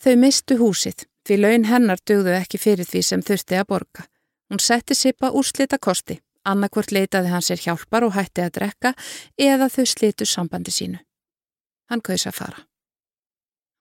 Þau 0.00 0.14
mistu 0.20 0.56
húsið, 0.60 1.04
því 1.28 1.40
laun 1.40 1.68
hennar 1.68 2.00
dögðu 2.08 2.36
ekki 2.40 2.60
fyrir 2.60 2.88
því 2.88 3.04
sem 3.04 3.24
þurfti 3.24 3.60
að 3.60 3.68
borga. 3.68 4.08
Hún 4.48 4.60
setti 4.60 4.96
Sippa 4.96 5.32
úrslita 5.32 5.78
kosti, 5.78 6.18
annarkvört 6.44 6.92
leitaði 6.92 7.32
hann 7.32 7.44
sér 7.44 7.60
hjálpar 7.60 8.04
og 8.08 8.16
hætti 8.16 8.44
að 8.44 8.54
drekka 8.60 8.94
eða 9.40 9.68
þau 9.72 9.84
slitu 9.88 10.28
sambandi 10.28 10.72
sínu. 10.72 11.00
Hann 11.92 12.04
kaus 12.04 12.24
að 12.28 12.40
fara. 12.40 12.64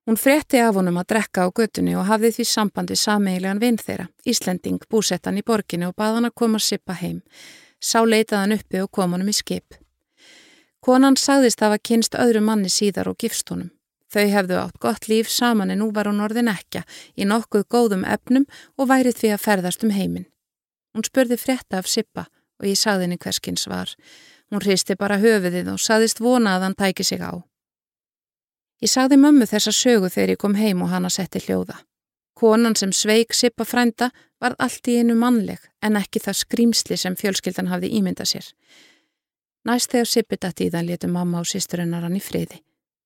Hún 0.04 0.18
fretti 0.20 0.60
af 0.60 0.76
honum 0.76 0.98
að 1.00 1.14
drekka 1.14 1.46
á 1.48 1.50
göttunni 1.56 1.94
og 1.96 2.10
hafði 2.10 2.34
því 2.36 2.46
sambandi 2.50 2.96
sameigilegan 3.00 3.62
vinn 3.62 3.78
þeirra, 3.80 4.10
Íslending, 4.28 4.82
búsettan 4.92 5.38
í 5.40 5.44
borginni 5.48 5.88
og 5.88 5.96
bað 5.96 6.18
hann 6.18 6.28
að 6.28 6.36
koma 6.42 6.60
Sippa 6.60 6.98
heim. 7.00 7.22
Sá 7.80 8.02
leitaði 8.04 8.42
hann 8.42 8.56
uppi 8.58 8.82
og 8.84 8.92
kom 8.92 9.16
honum 9.16 9.32
í 9.32 9.36
skip. 9.38 9.78
Konan 10.84 11.16
sagðist 11.16 11.64
að 11.64 11.72
hafa 11.72 11.84
kynst 11.88 12.18
öðru 12.20 12.42
manni 12.44 12.68
síðar 12.68 13.08
og 13.14 13.16
gifst 13.24 13.48
honum. 13.48 13.72
Þau 14.12 14.28
hefðu 14.34 14.58
átt 14.60 14.82
gott 14.84 15.08
líf 15.08 15.32
saman 15.32 15.72
en 15.72 15.80
nú 15.80 15.88
var 15.96 16.12
hún 16.12 16.20
orðin 16.22 16.52
ekja 16.52 16.84
í 17.16 17.24
nokkuð 17.24 17.64
góðum 17.72 18.04
efnum 18.04 18.44
og 18.76 18.92
værið 18.92 19.22
því 19.22 19.32
að 19.38 19.44
ferðast 19.46 19.88
um 19.88 19.96
heiminn. 19.96 20.28
Hún 20.94 21.08
spurði 21.08 21.40
frétta 21.40 21.80
af 21.80 21.88
Sippa 21.88 22.28
og 22.60 22.68
ég 22.68 22.76
sagði 22.78 23.08
henni 23.08 23.22
hverskins 23.24 23.66
var. 23.72 23.96
Hún 24.52 24.62
hristi 24.68 25.00
bara 25.00 25.22
höfuðið 25.24 25.72
og 25.72 25.82
saðist 25.82 26.20
vona 26.20 26.58
að 26.58 26.68
hann 26.68 26.78
tæki 26.84 27.08
sig 27.08 27.24
á. 27.24 27.40
Ég 28.84 28.92
sagði 28.92 29.16
mömmu 29.16 29.46
þessa 29.48 29.72
sögu 29.72 30.10
þegar 30.12 30.34
ég 30.34 30.40
kom 30.42 30.58
heim 30.60 30.82
og 30.84 30.90
hana 30.92 31.08
setti 31.14 31.40
hljóða. 31.40 31.78
Konan 32.36 32.74
sem 32.76 32.92
sveik 32.92 33.32
Sippa 33.32 33.64
frænda 33.64 34.10
var 34.44 34.58
allt 34.60 34.90
í 34.92 34.98
einu 35.00 35.14
mannleg 35.16 35.62
en 35.80 35.96
ekki 35.96 36.20
það 36.20 36.40
skrýmsli 36.42 36.98
sem 37.00 37.16
fjölskyldan 37.16 37.70
hafði 37.72 37.94
ímynda 37.96 38.26
sér. 38.28 38.50
Næst 39.64 39.94
þegar 39.94 40.10
Sippi 40.12 40.36
dætti 40.36 40.68
í 40.68 40.74
það 40.74 40.90
letu 40.90 41.08
mamma 41.08 41.40
og 41.40 41.48
sýsturinnar 41.48 42.04
hann 42.04 42.18
í 42.20 42.24
friði. 42.24 42.60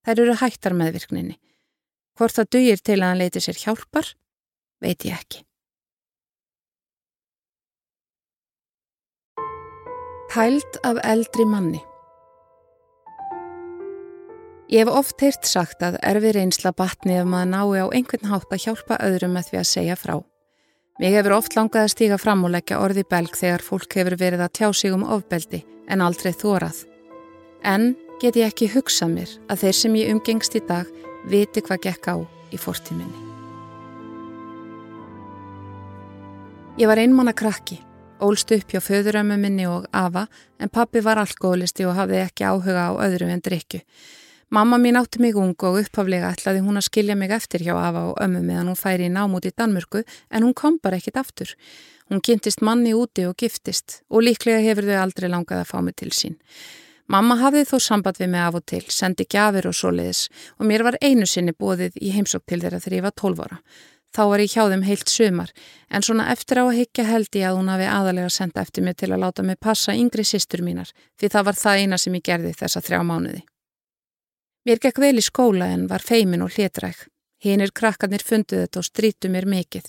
Þær 0.08 0.22
eru 0.24 0.38
hættar 0.40 0.74
meðvirkninni. 0.80 1.36
Hvort 2.18 2.40
það 2.40 2.50
dugir 2.56 2.82
til 2.82 2.98
að 2.98 3.06
hann 3.12 3.22
leiti 3.22 3.44
sér 3.46 3.60
hjálpar, 3.62 4.10
veit 4.82 5.06
ég 5.06 5.14
ekki. 5.14 5.44
Hæld 10.34 10.82
af 10.82 10.98
eldri 11.06 11.46
manni 11.46 11.84
Ég 14.68 14.84
hef 14.84 14.90
oft 14.92 15.22
heyrt 15.24 15.48
sagt 15.48 15.80
að 15.80 15.96
erfi 16.04 16.34
reynsla 16.36 16.74
batni 16.76 17.14
ef 17.16 17.28
maður 17.32 17.52
nái 17.54 17.80
á 17.80 17.88
einhvern 17.88 18.28
hátt 18.28 18.52
að 18.52 18.66
hjálpa 18.66 18.98
öðrum 19.00 19.38
með 19.38 19.46
því 19.48 19.60
að 19.62 19.70
segja 19.70 19.96
frá. 19.96 20.18
Mér 21.00 21.14
hefur 21.16 21.36
oft 21.38 21.56
langað 21.56 21.86
að 21.86 21.94
stíga 21.94 22.18
fram 22.20 22.44
og 22.44 22.52
leggja 22.52 22.82
orði 22.84 23.06
belg 23.08 23.38
þegar 23.40 23.64
fólk 23.64 23.96
hefur 23.96 24.18
verið 24.20 24.44
að 24.44 24.52
tjá 24.60 24.68
sig 24.76 24.92
um 24.92 25.06
ofbeldi 25.08 25.62
en 25.88 26.04
aldrei 26.04 26.34
þórað. 26.36 26.82
En 27.64 27.94
get 28.20 28.36
ég 28.36 28.52
ekki 28.52 28.68
hugsað 28.76 29.14
mér 29.14 29.38
að 29.48 29.64
þeir 29.64 29.80
sem 29.80 29.98
ég 30.02 30.12
umgengst 30.18 30.60
í 30.60 30.64
dag 30.68 30.92
viti 31.32 31.64
hvað 31.64 31.84
gekk 31.88 32.12
á 32.12 32.16
í 32.52 32.60
fórtíminni. 32.60 33.24
Ég 36.76 36.92
var 36.92 37.00
einmann 37.00 37.32
að 37.32 37.40
krakki, 37.40 37.80
ólst 38.20 38.52
upp 38.52 38.68
hjá 38.68 38.84
föðurömmu 38.84 39.40
minni 39.40 39.64
og 39.72 39.88
afa 39.96 40.28
en 40.60 40.70
pappi 40.70 41.00
var 41.00 41.24
alkoholisti 41.24 41.88
og 41.88 41.96
hafði 41.96 42.26
ekki 42.28 42.52
áhuga 42.52 42.92
á 42.92 43.00
öðru 43.08 43.32
en 43.32 43.48
drikju. 43.48 43.86
Mamma 44.50 44.78
mín 44.78 44.96
átti 44.96 45.20
mig 45.20 45.36
ung 45.36 45.60
og 45.68 45.82
upphaflega 45.82 46.30
ætlaði 46.32 46.62
hún 46.64 46.80
að 46.80 46.86
skilja 46.88 47.16
mig 47.20 47.34
eftir 47.36 47.66
hjá 47.66 47.74
afa 47.76 48.06
og 48.14 48.20
ömmu 48.24 48.40
meðan 48.48 48.70
hún 48.72 48.80
færi 48.80 49.10
í 49.10 49.12
námút 49.12 49.44
í 49.44 49.52
Danmörku 49.52 50.06
en 50.32 50.46
hún 50.46 50.54
kom 50.56 50.78
bara 50.80 50.96
ekkit 50.96 51.20
aftur. 51.20 51.52
Hún 52.08 52.22
kynntist 52.24 52.64
manni 52.64 52.94
úti 52.96 53.26
og 53.28 53.36
giftist 53.36 54.06
og 54.08 54.24
líklega 54.24 54.62
hefur 54.64 54.88
þau 54.88 55.02
aldrei 55.02 55.28
langað 55.28 55.66
að 55.66 55.72
fá 55.74 55.82
mig 55.84 55.98
til 56.00 56.14
sín. 56.16 56.38
Mamma 57.12 57.36
hafði 57.42 57.66
þó 57.68 57.76
samband 57.84 58.22
við 58.22 58.32
mig 58.32 58.46
af 58.46 58.56
og 58.56 58.64
til, 58.72 58.86
sendi 58.88 59.28
gafir 59.28 59.68
og 59.68 59.76
soliðis 59.76 60.30
og 60.56 60.72
mér 60.72 60.86
var 60.88 61.00
einu 61.04 61.28
sinni 61.28 61.52
bóðið 61.52 62.00
í 62.00 62.14
heimsók 62.16 62.48
til 62.48 62.62
þeirra 62.64 62.80
þegar 62.80 62.98
ég 63.02 63.06
var 63.10 63.16
12 63.20 63.44
ára. 63.44 63.60
Þá 64.16 64.24
var 64.32 64.46
ég 64.46 64.56
hjá 64.56 64.64
þeim 64.72 64.88
heilt 64.88 65.12
sömar, 65.12 65.52
en 65.92 66.08
svona 66.08 66.30
eftir 66.32 66.64
á 66.64 66.64
að 66.64 66.78
higgja 66.80 67.04
held 67.04 67.36
ég 67.36 67.50
að 67.50 67.60
hún 67.60 67.68
hafi 67.68 67.92
aðalega 67.92 68.32
senda 68.32 68.64
eftir 68.64 68.88
mig 68.88 68.96
til 68.96 69.12
að 69.12 69.28
láta 69.28 69.44
mig 69.44 69.60
passa 69.60 69.92
yngri 69.92 70.24
sýstur 70.24 70.64
mínar, 70.64 70.96
því 71.20 71.36
það 71.36 71.48
var 71.52 71.60
það 71.60 71.84
eina 71.84 72.00
sem 72.00 72.16
ég 72.16 72.28
gerði 72.32 72.56
þessa 72.56 72.84
þrjá 72.88 73.04
mánuði. 73.04 73.44
Mér 74.68 74.82
gekk 74.84 74.98
vel 75.00 75.16
í 75.16 75.24
skóla 75.24 75.70
en 75.72 75.86
var 75.88 76.04
feimin 76.04 76.42
og 76.44 76.52
hlétræk. 76.52 77.06
Hinnir 77.40 77.72
krakkarnir 77.72 78.24
funduð 78.26 78.66
þetta 78.66 78.82
og 78.82 78.86
strítu 78.86 79.30
mér 79.32 79.46
mikill. 79.48 79.86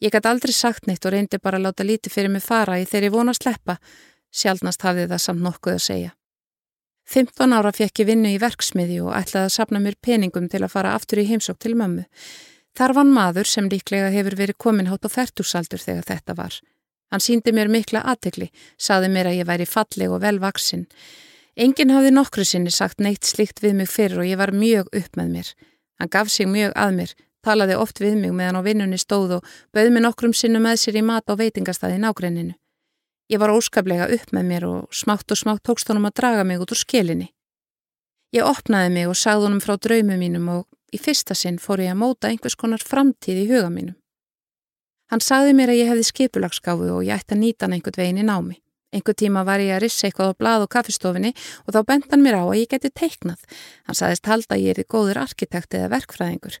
Ég 0.00 0.12
gæti 0.14 0.28
aldrei 0.30 0.54
sagt 0.56 0.86
neitt 0.88 1.04
og 1.04 1.12
reyndi 1.12 1.36
bara 1.36 1.58
að 1.58 1.66
láta 1.66 1.84
lítið 1.84 2.14
fyrir 2.14 2.32
mig 2.32 2.44
fara 2.46 2.78
í 2.80 2.86
ég 2.88 3.12
vona 3.12 3.34
að 3.34 3.42
sleppa. 3.42 3.76
Sjálfnast 4.32 4.86
hafði 4.86 5.04
það 5.10 5.20
samt 5.20 5.44
nokkuð 5.44 5.74
að 5.74 5.82
segja. 5.84 6.12
15 7.12 7.52
ára 7.52 7.72
fekk 7.76 8.00
ég 8.00 8.08
vinnu 8.08 8.30
í 8.32 8.38
verksmiði 8.40 9.00
og 9.02 9.12
ætlaði 9.18 9.50
að 9.50 9.56
sapna 9.56 9.82
mér 9.84 9.98
peningum 10.00 10.48
til 10.48 10.62
að 10.62 10.72
fara 10.72 10.94
aftur 10.96 11.20
í 11.20 11.26
heimsók 11.28 11.58
til 11.60 11.74
mömmu. 11.76 12.06
Þar 12.72 12.94
var 12.96 13.04
maður 13.04 13.50
sem 13.50 13.68
líklega 13.68 14.08
hefur 14.14 14.38
verið 14.38 14.56
kominhátt 14.56 15.04
á 15.04 15.12
færtusaldur 15.12 15.82
þegar 15.82 16.08
þetta 16.08 16.38
var. 16.38 16.56
Hann 17.12 17.20
síndi 17.20 17.52
mér 17.52 17.68
mikla 17.68 18.00
aðtegli, 18.00 18.48
saði 18.80 19.12
mér 19.12 19.28
að 19.28 19.42
ég 19.42 19.50
væri 19.50 19.68
falleg 19.68 20.08
og 20.08 20.22
velvaksinn. 20.24 20.86
Engin 21.56 21.92
hafði 21.92 22.14
nokkru 22.14 22.44
sinni 22.48 22.70
sagt 22.72 23.02
neitt 23.04 23.28
slikt 23.28 23.60
við 23.60 23.76
mig 23.82 23.90
fyrir 23.92 24.22
og 24.22 24.28
ég 24.28 24.38
var 24.40 24.54
mjög 24.56 24.88
upp 24.96 25.18
með 25.20 25.28
mér. 25.34 25.52
Hann 26.00 26.08
gaf 26.08 26.30
sig 26.32 26.48
mjög 26.48 26.72
að 26.72 26.94
mér, 26.96 27.12
talaði 27.44 27.76
oft 27.76 28.00
við 28.00 28.16
mig 28.22 28.32
meðan 28.32 28.56
á 28.56 28.62
vinnunni 28.64 28.98
stóð 28.98 29.36
og 29.36 29.50
bauð 29.76 29.92
mér 29.92 30.06
nokkrum 30.06 30.32
sinnu 30.32 30.62
með 30.64 30.80
sér 30.80 30.96
í 30.96 31.04
mat 31.04 31.28
á 31.28 31.36
veitingastæði 31.36 32.00
nágrenninu. 32.00 32.56
Ég 33.28 33.40
var 33.40 33.52
óskaplega 33.52 34.08
upp 34.16 34.32
með 34.32 34.48
mér 34.48 34.66
og 34.68 34.96
smátt 34.96 35.28
og 35.30 35.38
smátt 35.38 35.62
tókst 35.64 35.92
honum 35.92 36.08
að 36.08 36.16
draga 36.22 36.44
mig 36.44 36.60
út 36.60 36.72
úr 36.72 36.80
skelinni. 36.80 37.28
Ég 38.32 38.48
opnaði 38.48 38.94
mig 38.96 39.12
og 39.12 39.16
sagði 39.16 39.50
honum 39.50 39.60
frá 39.60 39.76
draumum 39.76 40.20
mínum 40.24 40.48
og 40.48 40.66
í 40.92 41.00
fyrsta 41.00 41.36
sinn 41.36 41.60
fór 41.60 41.84
ég 41.84 41.92
að 41.92 42.00
móta 42.00 42.32
einhvers 42.32 42.56
konar 42.56 42.80
framtíð 42.80 43.44
í 43.44 43.48
huga 43.52 43.68
mínum. 43.68 43.96
Hann 45.12 45.20
sagði 45.20 45.52
mér 45.56 45.74
að 45.74 45.80
ég 45.82 45.92
hefði 45.92 46.08
skipulagsgáfu 46.08 46.88
og 46.96 47.04
ég 47.04 47.20
ætti 47.20 47.36
að 47.36 47.42
nýta 47.44 47.66
hann 47.66 47.76
einhvern 47.76 48.00
veginn 48.00 48.20
í 48.22 48.28
námi. 48.28 48.56
Einhver 48.92 49.16
tíma 49.16 49.44
var 49.48 49.62
ég 49.64 49.72
að 49.72 49.86
rissa 49.86 50.08
eitthvað 50.08 50.34
á 50.36 50.38
blað 50.40 50.66
og 50.66 50.72
kaffistofinni 50.74 51.32
og 51.64 51.72
þá 51.72 51.80
bent 51.88 52.10
hann 52.12 52.24
mér 52.24 52.36
á 52.36 52.44
að 52.44 52.58
ég 52.60 52.68
geti 52.74 52.90
teiknað. 52.92 53.40
Hann 53.88 53.96
sagðist 53.96 54.28
halda 54.28 54.58
að 54.58 54.66
ég 54.66 54.74
er 54.74 54.82
í 54.84 54.90
góður 54.92 55.22
arkitekt 55.22 55.78
eða 55.78 55.88
verkfræðingur. 55.94 56.58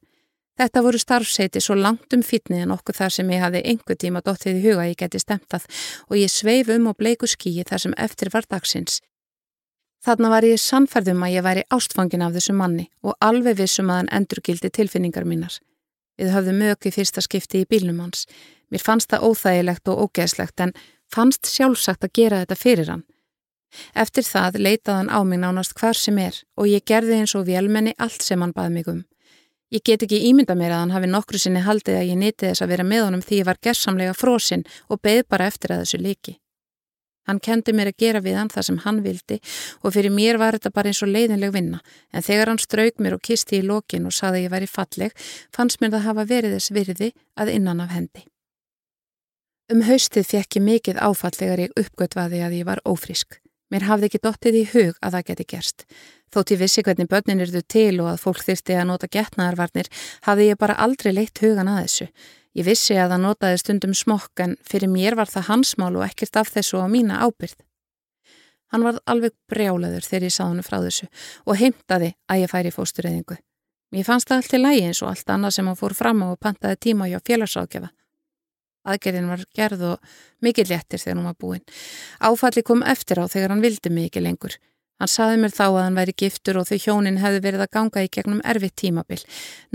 Þetta 0.60 0.82
voru 0.84 0.98
starfseiti 1.00 1.60
svo 1.64 1.76
langt 1.76 2.12
um 2.16 2.22
fítni 2.24 2.60
en 2.64 2.72
okkur 2.72 2.96
þar 2.96 3.14
sem 3.14 3.30
ég 3.32 3.40
hafði 3.40 3.62
einhver 3.72 3.98
tíma 4.00 4.20
dóttið 4.24 4.60
í 4.60 4.64
huga 4.66 4.88
ég 4.88 4.98
geti 5.00 5.20
stemtað 5.20 5.64
og 6.08 6.18
ég 6.20 6.32
sveif 6.32 6.68
um 6.72 6.88
á 6.88 6.92
bleiku 6.96 7.28
skíi 7.28 7.64
þar 7.68 7.84
sem 7.84 7.96
eftir 7.96 8.32
var 8.32 8.48
dagsins. 8.48 9.00
Þarna 10.02 10.32
var 10.32 10.44
ég 10.44 10.60
sannferðum 10.60 11.22
að 11.24 11.36
ég 11.36 11.44
væri 11.46 11.66
ástfangin 11.72 12.24
af 12.26 12.32
þessu 12.36 12.56
manni 12.58 12.88
og 13.06 13.14
alveg 13.20 13.60
vissum 13.60 13.92
að 13.92 14.02
hann 14.02 14.12
endurgildi 14.20 14.72
tilfinningar 14.72 15.28
mínar. 15.28 15.60
Við 16.20 16.32
höfðum 16.34 16.58
mög 16.60 16.88
í 16.88 16.92
fyrsta 16.92 17.22
skipti 17.24 17.62
í 17.62 17.68
bílnum 17.68 18.00
hans. 18.02 18.26
Mér 18.68 18.82
fannst 18.84 19.12
það 19.12 19.28
óþægilegt 19.30 19.88
og 19.88 20.04
ógeðslegt 20.04 20.60
en 20.64 20.74
fannst 21.12 21.48
sjálfsagt 21.48 22.04
að 22.06 22.14
gera 22.18 22.42
þetta 22.42 22.58
fyrir 22.58 22.92
hann. 22.92 23.06
Eftir 23.96 24.26
það 24.26 24.58
leitaði 24.60 24.98
hann 24.98 25.12
á 25.12 25.20
mig 25.24 25.40
nánast 25.40 25.72
hvar 25.78 25.96
sem 25.96 26.18
er 26.20 26.42
og 26.56 26.68
ég 26.68 26.84
gerði 26.84 27.22
eins 27.22 27.34
og 27.38 27.46
vélmenni 27.48 27.94
allt 27.98 28.22
sem 28.24 28.40
hann 28.40 28.52
baði 28.52 28.74
mig 28.76 28.92
um. 28.92 29.00
Ég 29.72 29.80
get 29.80 30.02
ekki 30.04 30.18
ímynda 30.28 30.52
mér 30.52 30.74
að 30.74 30.82
hann 30.82 30.92
hafi 30.92 31.08
nokkru 31.08 31.38
sinni 31.40 31.62
haldið 31.64 31.96
að 31.96 32.08
ég 32.10 32.18
niti 32.20 32.44
þess 32.44 32.64
að 32.64 32.72
vera 32.74 32.84
með 32.84 33.06
honum 33.06 33.24
því 33.24 33.38
ég 33.38 33.48
var 33.48 33.60
gerðsamlega 33.64 34.16
frosinn 34.16 34.66
og 34.92 35.00
beð 35.00 35.22
bara 35.32 35.46
eftir 35.48 35.72
að 35.72 35.84
þessu 35.84 36.00
líki. 36.02 36.34
Hann 37.24 37.38
kendi 37.40 37.72
mér 37.72 37.92
að 37.92 38.02
gera 38.02 38.20
við 38.20 38.36
hann 38.36 38.50
það 38.52 38.66
sem 38.66 38.80
hann 38.82 38.98
vildi 39.04 39.38
og 39.80 39.94
fyrir 39.94 40.12
mér 40.12 40.40
var 40.42 40.58
þetta 40.58 40.74
bara 40.74 40.90
eins 40.90 41.00
og 41.06 41.12
leiðinleg 41.14 41.54
vinna 41.54 41.80
en 42.12 42.26
þegar 42.26 42.52
hann 42.52 42.60
strauk 42.60 42.98
mér 42.98 43.16
og 43.16 43.22
kisti 43.24 43.62
í 43.62 43.64
lokin 43.64 44.10
og 44.10 44.16
saði 44.16 44.42
að 44.42 44.48
ég 44.48 44.54
væri 44.56 44.70
falleg 44.74 45.16
fannst 45.54 45.80
mér 45.80 45.94
það 45.94 46.06
hafa 46.10 46.28
verið 46.34 46.58
þess 46.58 46.76
virði 46.76 47.12
að 47.38 47.54
innan 47.54 47.80
af 47.80 47.94
hendi. 47.94 48.26
Um 49.72 49.80
haustið 49.86 50.26
fekk 50.28 50.56
ég 50.58 50.64
mikið 50.66 50.98
áfallegar 51.00 51.60
ég 51.62 51.78
uppgötvaði 51.80 52.42
að 52.44 52.56
ég 52.58 52.66
var 52.68 52.82
ófrísk. 52.84 53.38
Mér 53.72 53.86
hafði 53.88 54.10
ekki 54.10 54.18
dottið 54.26 54.56
í 54.58 54.64
hug 54.68 54.98
að 55.00 55.14
það 55.14 55.22
geti 55.30 55.46
gerst. 55.48 55.84
Þótt 56.28 56.50
ég 56.52 56.58
vissi 56.60 56.82
hvernig 56.84 57.08
börnin 57.08 57.40
eruðu 57.40 57.62
til 57.72 58.02
og 58.02 58.10
að 58.10 58.18
fólk 58.20 58.42
þyrsti 58.44 58.76
að 58.76 58.90
nota 58.90 59.08
getnaðarvarnir 59.16 59.88
hafði 60.26 60.48
ég 60.50 60.60
bara 60.60 60.76
aldrei 60.76 61.14
leitt 61.16 61.40
hugan 61.40 61.70
að 61.72 61.78
þessu. 61.86 62.08
Ég 62.52 62.68
vissi 62.68 62.98
að 63.00 63.14
það 63.14 63.22
notaði 63.22 63.62
stundum 63.62 63.94
smokk 63.96 64.42
en 64.44 64.58
fyrir 64.60 64.92
mér 64.92 65.16
var 65.22 65.32
það 65.32 65.48
hans 65.48 65.72
mál 65.80 65.94
og 65.94 66.04
ekkert 66.04 66.36
af 66.42 66.52
þessu 66.52 66.84
á 66.84 66.86
mína 66.92 67.22
ábyrð. 67.24 67.56
Hann 68.76 68.84
var 68.84 69.00
alveg 69.08 69.32
brjálaður 69.48 70.04
þegar 70.04 70.28
ég 70.28 70.36
sá 70.36 70.44
hann 70.44 70.60
frá 70.68 70.82
þessu 70.84 71.08
og 71.46 71.56
heimtaði 71.56 72.12
að 72.28 72.44
ég 72.44 72.52
færi 72.52 72.76
fóstureyðingu. 72.76 73.40
Mér 73.96 74.04
fannst 74.04 74.28
það 74.28 74.42
allt 74.42 74.52
í 74.52 74.62
lægi 74.66 74.86
eins 74.90 75.00
og 75.00 75.14
allt 75.14 75.32
annað 75.32 75.56
sem 75.56 75.72
hann 75.72 75.80
fór 75.80 75.96
fram 75.96 76.24
á 76.24 76.26
og 76.28 76.40
pantaði 76.44 76.80
tíma 76.90 77.08
hjá 77.08 77.20
félagsákjafa. 77.24 77.88
Aðgerðin 78.82 79.30
var 79.30 79.44
gerð 79.54 79.86
og 79.92 80.12
mikið 80.42 80.74
léttir 80.74 81.02
þegar 81.02 81.18
hún 81.20 81.30
var 81.30 81.38
búin. 81.38 81.64
Áfalli 82.18 82.64
kom 82.66 82.82
eftir 82.82 83.22
á 83.22 83.26
þegar 83.30 83.54
hann 83.54 83.64
vildi 83.64 83.92
ekki 84.04 84.22
lengur. 84.24 84.58
Hann 85.02 85.10
saði 85.10 85.38
mér 85.42 85.50
þá 85.50 85.64
að 85.66 85.80
hann 85.82 85.96
væri 85.98 86.12
giftur 86.14 86.58
og 86.60 86.68
þau 86.68 86.76
hjónin 86.78 87.16
hefði 87.18 87.40
verið 87.42 87.62
að 87.64 87.72
ganga 87.74 88.02
í 88.04 88.10
gegnum 88.14 88.42
erfitt 88.46 88.76
tímabil. 88.78 89.18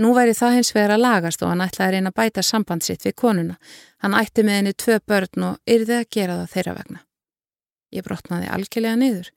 Nú 0.00 0.14
væri 0.16 0.32
það 0.36 0.54
hins 0.56 0.70
vegar 0.72 0.94
að 0.94 1.02
lagast 1.04 1.42
og 1.44 1.52
hann 1.52 1.64
ætlaði 1.66 1.88
að 1.88 1.92
reyna 1.96 2.12
að 2.14 2.16
bæta 2.22 2.44
samband 2.48 2.86
sitt 2.86 3.04
við 3.04 3.16
konuna. 3.20 3.58
Hann 4.00 4.16
ætti 4.16 4.44
með 4.46 4.56
henni 4.60 4.72
tvö 4.72 4.96
börn 5.04 5.44
og 5.50 5.58
yrði 5.68 5.98
að 5.98 6.08
gera 6.16 6.38
það 6.38 6.54
þeirra 6.54 6.74
vegna. 6.78 7.02
Ég 7.92 8.06
brotnaði 8.08 8.48
algjörlega 8.56 9.00
niður. 9.02 9.28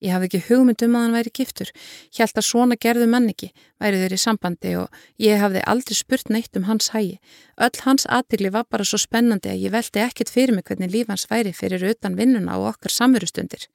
Ég 0.00 0.14
hafði 0.14 0.28
ekki 0.30 0.40
hugmynd 0.46 0.82
um 0.86 0.94
að 0.96 1.02
hann 1.04 1.14
væri 1.18 1.30
giftur. 1.36 1.70
Hjælt 2.16 2.38
að 2.40 2.46
svona 2.46 2.76
gerðu 2.80 3.06
menn 3.12 3.26
ekki, 3.28 3.50
væri 3.82 3.98
þeir 4.00 4.14
í 4.16 4.20
sambandi 4.22 4.70
og 4.80 5.00
ég 5.20 5.42
hafði 5.42 5.64
aldrei 5.68 5.96
spurt 5.98 6.30
neitt 6.32 6.56
um 6.56 6.64
hans 6.70 6.88
hægi. 6.94 7.18
Öll 7.60 7.82
hans 7.84 8.06
aðtigli 8.08 8.52
var 8.54 8.64
bara 8.72 8.86
svo 8.88 9.00
spennandi 9.00 9.52
að 9.52 9.66
ég 9.66 9.74
veldi 9.74 10.00
ekkert 10.00 10.32
fyrir 10.32 10.56
mig 10.56 10.64
hvernig 10.64 10.92
líf 10.94 11.12
hans 11.12 11.26
væri 11.28 11.52
fyrir 11.52 11.84
utan 11.90 12.16
vinnuna 12.16 12.56
og 12.56 12.70
okkar 12.72 12.96
samverustundir. 12.96 13.66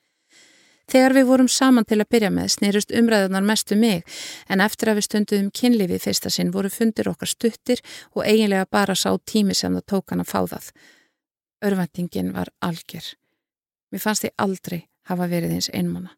Þegar 0.90 1.16
við 1.18 1.30
vorum 1.30 1.50
saman 1.50 1.86
til 1.86 2.00
að 2.02 2.10
byrja 2.14 2.34
með 2.34 2.50
snýrust 2.56 2.92
umræðunar 2.94 3.46
mestu 3.46 3.78
um 3.78 3.86
mig 3.86 4.18
en 4.50 4.66
eftir 4.66 4.90
að 4.90 5.00
við 5.00 5.08
stunduðum 5.08 5.54
kynlífið 5.54 6.04
fyrsta 6.08 6.34
sinn 6.34 6.54
voru 6.54 6.74
fundir 6.74 7.10
okkar 7.10 7.30
stuttir 7.30 7.86
og 8.14 8.26
eiginlega 8.26 8.66
bara 8.70 8.98
sá 8.98 9.14
tími 9.18 9.54
sem 9.58 9.78
það 9.78 9.88
tók 9.94 10.14
hann 10.14 10.26
að 10.26 10.34
fá 10.34 10.42
það. 10.58 10.74
Örvendingin 11.66 12.34
var 12.34 12.54
algjör. 12.66 13.14
Mér 13.94 14.06
fannst 14.06 14.30
ég 14.30 14.38
aldrei 14.38 14.86
hafa 15.10 15.28
verið 15.32 15.58
eins 15.58 15.72
einmanna. 15.74 16.16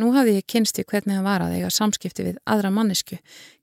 Nú 0.00 0.08
hafði 0.14 0.38
ég 0.38 0.48
kynst 0.48 0.78
í 0.80 0.86
hvernig 0.88 1.18
það 1.18 1.26
var 1.26 1.42
að 1.44 1.58
eiga 1.58 1.70
samskipti 1.70 2.24
við 2.24 2.38
aðra 2.48 2.70
mannesku, 2.72 3.18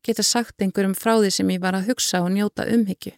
geta 0.05 0.25
sagt 0.25 0.61
einhverjum 0.61 0.93
frá 0.93 1.15
því 1.17 1.31
sem 1.33 1.49
ég 1.55 1.63
var 1.63 1.77
að 1.77 1.89
hugsa 1.89 2.21
og 2.21 2.29
njóta 2.35 2.67
umhyggju. 2.69 3.15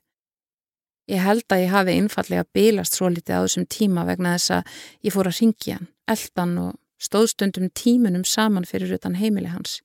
Ég 1.11 1.19
held 1.19 1.43
að 1.51 1.65
ég 1.65 1.73
hafi 1.73 1.95
einfallega 1.99 2.47
bílast 2.55 2.95
svo 2.95 3.09
litið 3.11 3.35
á 3.35 3.43
þessum 3.43 3.67
tíma 3.67 4.05
vegna 4.07 4.37
þess 4.37 4.53
að 4.55 4.77
ég 5.03 5.15
fór 5.15 5.27
að 5.27 5.39
ringja 5.41 5.77
hann, 5.79 5.89
eldan 6.07 6.57
og 6.61 6.77
stóðstundum 7.01 7.71
tímunum 7.75 8.23
saman 8.23 8.67
fyrir 8.69 8.93
utan 8.95 9.17
heimili 9.19 9.51
hans. 9.51 9.81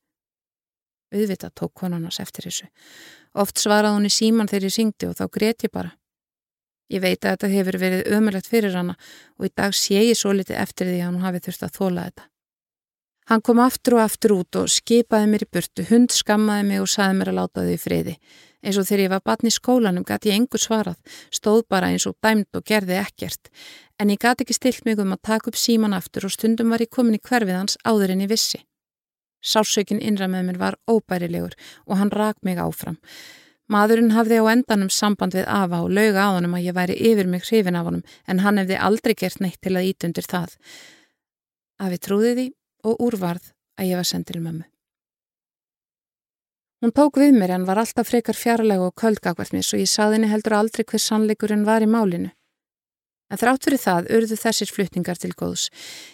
Auðvitað 1.10 1.54
tók 1.58 1.74
konarnas 1.80 2.20
eftir 2.22 2.46
þessu. 2.46 2.68
Oft 3.34 3.58
svaraði 3.58 3.96
hún 3.96 4.06
í 4.06 4.12
síman 4.12 4.50
þegar 4.50 4.68
ég 4.68 4.76
syngdi 4.76 5.08
og 5.10 5.16
þá 5.18 5.26
greti 5.32 5.66
ég 5.66 5.74
bara. 5.74 5.96
Ég 6.92 7.03
veit 7.03 7.18
að 7.25 7.35
þetta 7.35 7.51
hefur 7.51 7.79
verið 7.83 8.09
ömulegt 8.14 8.49
fyrir 8.51 8.75
hana 8.79 8.94
og 9.38 9.49
í 9.49 9.53
dag 9.55 9.75
sé 9.75 10.01
ég 10.07 10.18
svo 10.18 10.33
litið 10.37 10.61
eftir 10.62 10.90
því 10.90 11.01
að 11.03 11.12
hún 11.12 11.25
hafi 11.25 11.44
þurft 11.46 11.66
að 11.66 11.79
þóla 11.79 12.09
þetta. 12.09 12.27
Hann 13.27 13.42
kom 13.42 13.59
aftur 13.59 13.96
og 13.96 14.05
aftur 14.05 14.37
út 14.37 14.57
og 14.61 14.68
skipaði 14.70 15.27
mér 15.33 15.42
í 15.42 15.49
burtu, 15.51 15.83
hund 15.88 16.12
skammaði 16.14 16.66
mig 16.68 16.83
og 16.85 16.92
saði 16.92 17.16
mér 17.18 17.33
að 17.33 17.38
láta 17.40 17.64
þau 17.66 17.72
í 17.72 17.81
friði. 17.83 18.14
Eins 18.62 18.79
og 18.79 18.87
þegar 18.87 19.03
ég 19.03 19.11
var 19.11 19.25
batn 19.27 19.51
í 19.51 19.55
skólanum 19.55 20.05
gæti 20.07 20.31
ég 20.31 20.38
engur 20.38 20.62
svarað, 20.62 21.01
stóð 21.35 21.64
bara 21.66 21.90
eins 21.90 22.07
og 22.07 22.14
dæmt 22.22 22.55
og 22.55 22.62
gerði 22.70 23.01
ekkert. 23.01 23.51
En 23.99 24.12
ég 24.14 24.22
gæti 24.22 24.46
ekki 24.46 24.55
stilt 24.55 24.87
mig 24.87 25.03
um 25.03 25.11
að 25.16 25.25
taka 25.27 25.51
upp 25.51 25.59
síman 25.59 25.96
aftur 25.99 26.29
og 26.29 26.35
stundum 26.37 26.70
var 26.70 26.87
ég 26.87 26.92
komin 26.94 27.18
í 27.18 27.22
hverfið 27.22 27.59
hans 27.59 27.79
áður 27.83 28.14
en 28.14 28.22
ég 28.22 28.31
vissi. 28.31 28.62
Sásökin 29.42 29.99
innra 29.99 30.31
með 30.31 30.46
mér 30.46 30.62
var 30.62 30.79
óbærilegur 30.87 31.59
og 31.87 31.99
hann 31.99 32.14
rak 32.14 32.38
mig 32.46 32.62
áfram. 32.62 33.01
Maðurinn 33.72 34.12
hafði 34.14 34.38
á 34.38 34.46
endanum 34.52 34.90
samband 34.94 35.35
við 35.35 35.48
Ava 35.50 35.81
og 35.83 35.90
lauga 35.90 36.29
á 36.31 36.35
honum 36.37 36.55
að 36.55 36.68
ég 36.68 36.76
væri 36.76 36.98
yfir 37.11 37.26
mig 37.26 37.42
hrifin 37.48 37.79
af 37.79 37.88
honum 37.88 38.05
en 38.31 38.42
hann 38.44 38.61
hefði 38.62 38.79
aldrei 38.79 39.14
gert 39.18 39.42
neitt 39.42 39.59
til 39.59 39.74
að 39.74 39.88
ítundir 39.90 40.29
það. 40.31 40.55
Afi 41.83 41.98
trúði 41.98 42.33
því 42.38 42.46
og 42.87 43.02
úrvarð 43.09 43.50
að 43.81 43.90
ég 43.90 43.98
var 43.98 44.07
sendil 44.07 44.38
mömmu. 44.44 44.64
Hún 46.85 46.92
tók 46.94 47.18
við 47.18 47.35
mér 47.35 47.57
en 47.57 47.66
var 47.66 47.81
alltaf 47.83 48.07
frekar 48.12 48.38
fjarlæg 48.38 48.85
og 48.85 48.94
köldgagvært 49.00 49.55
mér 49.57 49.66
svo 49.66 49.81
ég 49.81 49.90
saði 49.90 50.20
henni 50.20 50.31
heldur 50.31 50.55
aldrei 50.61 50.85
hver 50.85 51.02
sannleikurinn 51.02 51.66
var 51.66 51.83
í 51.83 51.90
málinu. 51.90 52.31
En 53.26 53.40
þrátt 53.40 53.66
fyrir 53.66 53.82
það 53.82 54.10
urðu 54.16 54.36
þessir 54.38 54.70
flutningar 54.70 55.18
til 55.18 55.32
góðs. 55.34 55.66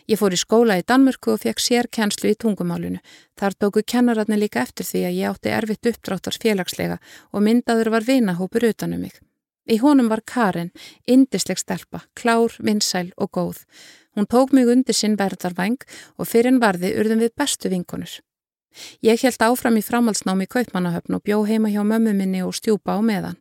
Ég 0.08 0.20
fór 0.20 0.32
í 0.32 0.38
skóla 0.40 0.78
í 0.80 0.86
Danmörku 0.88 1.34
og 1.34 1.42
fekk 1.42 1.60
sérkennslu 1.60 2.32
í 2.32 2.38
tungumálinu. 2.40 3.02
Þar 3.36 3.58
tóku 3.60 3.82
kennararni 3.84 4.38
líka 4.40 4.62
eftir 4.64 4.88
því 4.88 5.04
að 5.08 5.18
ég 5.18 5.34
átti 5.34 5.52
erfitt 5.52 5.90
uppdráttars 5.92 6.40
félagslega 6.40 6.96
og 7.32 7.44
myndaður 7.44 7.92
var 7.92 8.08
vinahópur 8.08 8.64
utanum 8.70 9.04
mig. 9.04 9.20
Í 9.68 9.76
honum 9.78 10.08
var 10.10 10.24
Karin, 10.26 10.72
indisleg 11.06 11.60
stelpa, 11.60 12.02
klár, 12.18 12.56
vinsæl 12.58 13.12
og 13.16 13.30
góð. 13.36 13.62
Hún 14.16 14.26
tók 14.26 14.52
mig 14.52 14.66
undir 14.66 14.96
sinn 14.96 15.16
verðarvæng 15.20 15.84
og 16.18 16.28
fyrir 16.28 16.52
en 16.52 16.60
varði 16.64 16.96
urðum 16.98 17.22
við 17.22 17.36
bestu 17.36 17.70
vinkonur. 17.72 18.18
Ég 19.04 19.20
held 19.20 19.44
áfram 19.44 19.76
í 19.76 19.84
framhaldsnámi 19.84 20.48
Kaupmannahöfn 20.48 21.16
og 21.16 21.24
bjó 21.26 21.42
heima 21.48 21.70
hjá 21.72 21.82
mömmu 21.84 22.14
minni 22.16 22.42
og 22.42 22.56
stjúpa 22.56 22.96
á 22.96 23.00
meðan. 23.04 23.38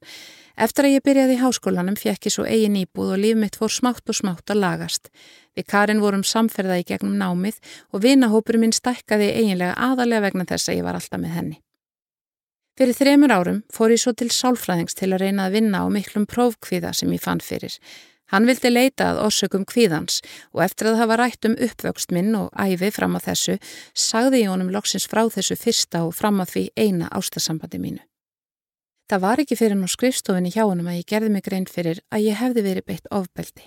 Eftir 0.61 0.85
að 0.85 0.93
ég 0.93 1.01
byrjaði 1.07 1.33
í 1.33 1.41
háskólanum 1.41 1.95
fekk 1.97 2.27
ég 2.27 2.33
svo 2.35 2.43
eigin 2.45 2.75
íbúð 2.83 3.15
og 3.15 3.21
líf 3.23 3.37
mitt 3.41 3.55
fór 3.57 3.71
smátt 3.73 4.11
og 4.11 4.17
smátt 4.19 4.51
að 4.53 4.59
lagast. 4.61 5.07
Við 5.57 5.65
Karin 5.73 6.03
vorum 6.03 6.21
samferðaði 6.21 6.85
gegnum 6.91 7.15
námið 7.17 7.57
og 7.89 8.03
vinahópurum 8.03 8.61
minn 8.67 8.75
stækkaði 8.77 9.31
eiginlega 9.39 9.73
aðalega 9.73 10.27
vegna 10.27 10.45
þess 10.51 10.69
að 10.69 10.77
ég 10.77 10.85
var 10.85 10.99
alltaf 10.99 11.21
með 11.23 11.33
henni. 11.37 11.57
Fyrir 12.77 12.97
þremur 12.99 13.33
árum 13.33 13.63
fór 13.73 13.95
ég 13.95 14.03
svo 14.03 14.13
til 14.13 14.29
sálfræðings 14.29 14.99
til 15.01 15.09
að 15.09 15.23
reyna 15.25 15.49
að 15.49 15.57
vinna 15.57 15.81
á 15.81 15.85
miklum 15.89 16.29
prófkvíða 16.29 16.93
sem 16.93 17.09
ég 17.09 17.25
fann 17.25 17.41
fyrir. 17.41 17.73
Hann 18.29 18.45
vildi 18.45 18.69
leita 18.69 19.09
að 19.09 19.23
orsökum 19.25 19.65
kvíðans 19.65 20.21
og 20.53 20.61
eftir 20.67 20.91
að 20.91 21.01
hafa 21.01 21.17
rætt 21.19 21.49
um 21.49 21.57
uppvöxt 21.57 22.13
minn 22.13 22.37
og 22.37 22.53
æfi 22.53 22.93
fram 22.93 23.17
að 23.17 23.31
þessu, 23.31 23.57
sagði 23.97 24.45
ég 24.45 24.53
honum 24.53 24.69
loksins 24.71 25.09
frá 25.09 25.25
þessu 25.25 25.57
fyrsta 25.57 26.05
og 26.05 26.15
fram 26.15 26.39
að 26.45 26.53
því 26.53 26.65
eina 26.85 27.09
ástasambandi 27.11 27.81
mínu. 27.81 28.05
Það 29.11 29.19
var 29.25 29.41
ekki 29.43 29.55
fyrir 29.59 29.75
nú 29.75 29.89
skrifstofinni 29.91 30.53
hjá 30.53 30.61
honum 30.63 30.87
að 30.87 31.01
ég 31.01 31.07
gerði 31.11 31.29
mig 31.33 31.43
grein 31.43 31.65
fyrir 31.67 31.97
að 32.15 32.29
ég 32.29 32.37
hefði 32.39 32.61
verið 32.63 32.85
beitt 32.87 33.09
ofbeldi. 33.11 33.65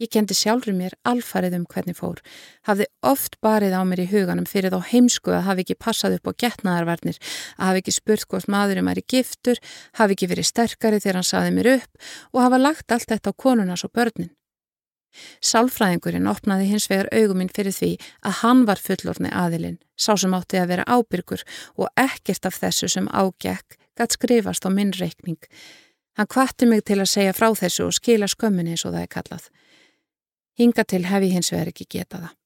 Ég 0.00 0.08
kendi 0.08 0.32
sjálfur 0.32 0.72
mér 0.72 0.94
alfarið 1.04 1.58
um 1.58 1.66
hvernig 1.68 1.98
fór, 1.98 2.22
hafði 2.64 2.86
oft 3.04 3.36
barið 3.44 3.76
á 3.76 3.84
mér 3.84 4.00
í 4.00 4.06
huganum 4.08 4.46
fyrir 4.48 4.72
þá 4.72 4.88
heimsku 4.88 5.34
að 5.36 5.44
hafi 5.50 5.66
ekki 5.66 5.76
passað 5.76 6.16
upp 6.16 6.30
á 6.32 6.38
getnaðarvarnir, 6.40 7.18
að 7.60 7.68
hafi 7.68 7.82
ekki 7.82 7.94
spurt 7.98 8.24
hvort 8.32 8.48
maðurum 8.48 8.88
er 8.88 9.02
í 9.02 9.04
giftur, 9.12 9.60
hafi 10.00 10.16
ekki 10.16 10.30
verið 10.32 10.48
sterkari 10.48 11.02
þegar 11.04 11.20
hann 11.20 11.28
saði 11.28 11.52
mér 11.58 11.70
upp 11.74 12.08
og 12.32 12.40
hafa 12.46 12.62
lagt 12.62 12.96
allt 12.96 13.12
þetta 13.12 13.36
á 13.36 13.40
konunas 13.44 13.84
og 13.84 13.92
börnin. 13.92 14.32
Sálfræðingurinn 15.44 16.32
opnaði 16.32 16.70
hins 16.72 16.88
vegar 16.88 17.12
auguminn 17.12 17.52
fyrir 17.52 17.76
því 17.76 17.92
að 18.24 18.40
hann 18.40 18.64
var 18.64 18.80
fullorni 18.80 19.28
aðilinn, 19.28 19.76
sá 20.00 20.16
sem 20.16 20.32
átti 20.32 20.56
að 20.56 20.72
vera 20.72 20.88
ábyrgur 20.88 21.44
og 21.76 21.92
ekkert 22.00 22.48
af 22.48 22.56
þessu 22.64 22.88
sem 22.88 23.12
ágekk 23.12 23.76
gætt 23.98 24.16
skrifast 24.16 24.66
á 24.66 24.70
minn 24.70 24.92
reikning. 24.96 25.40
Hann 26.16 26.28
kvatti 26.28 26.68
mig 26.68 26.84
til 26.84 27.00
að 27.00 27.10
segja 27.12 27.32
frá 27.36 27.48
þessu 27.56 27.88
og 27.88 27.96
skila 27.96 28.28
skömminni 28.28 28.74
eins 28.74 28.84
og 28.84 28.92
það 28.92 29.06
er 29.06 29.12
kallað. 29.16 29.48
Hinga 30.60 30.84
til 30.84 31.06
hef 31.08 31.24
ég 31.24 31.36
hins 31.36 31.52
vegar 31.52 31.72
ekki 31.72 31.88
getað 31.88 32.26
það. 32.26 32.36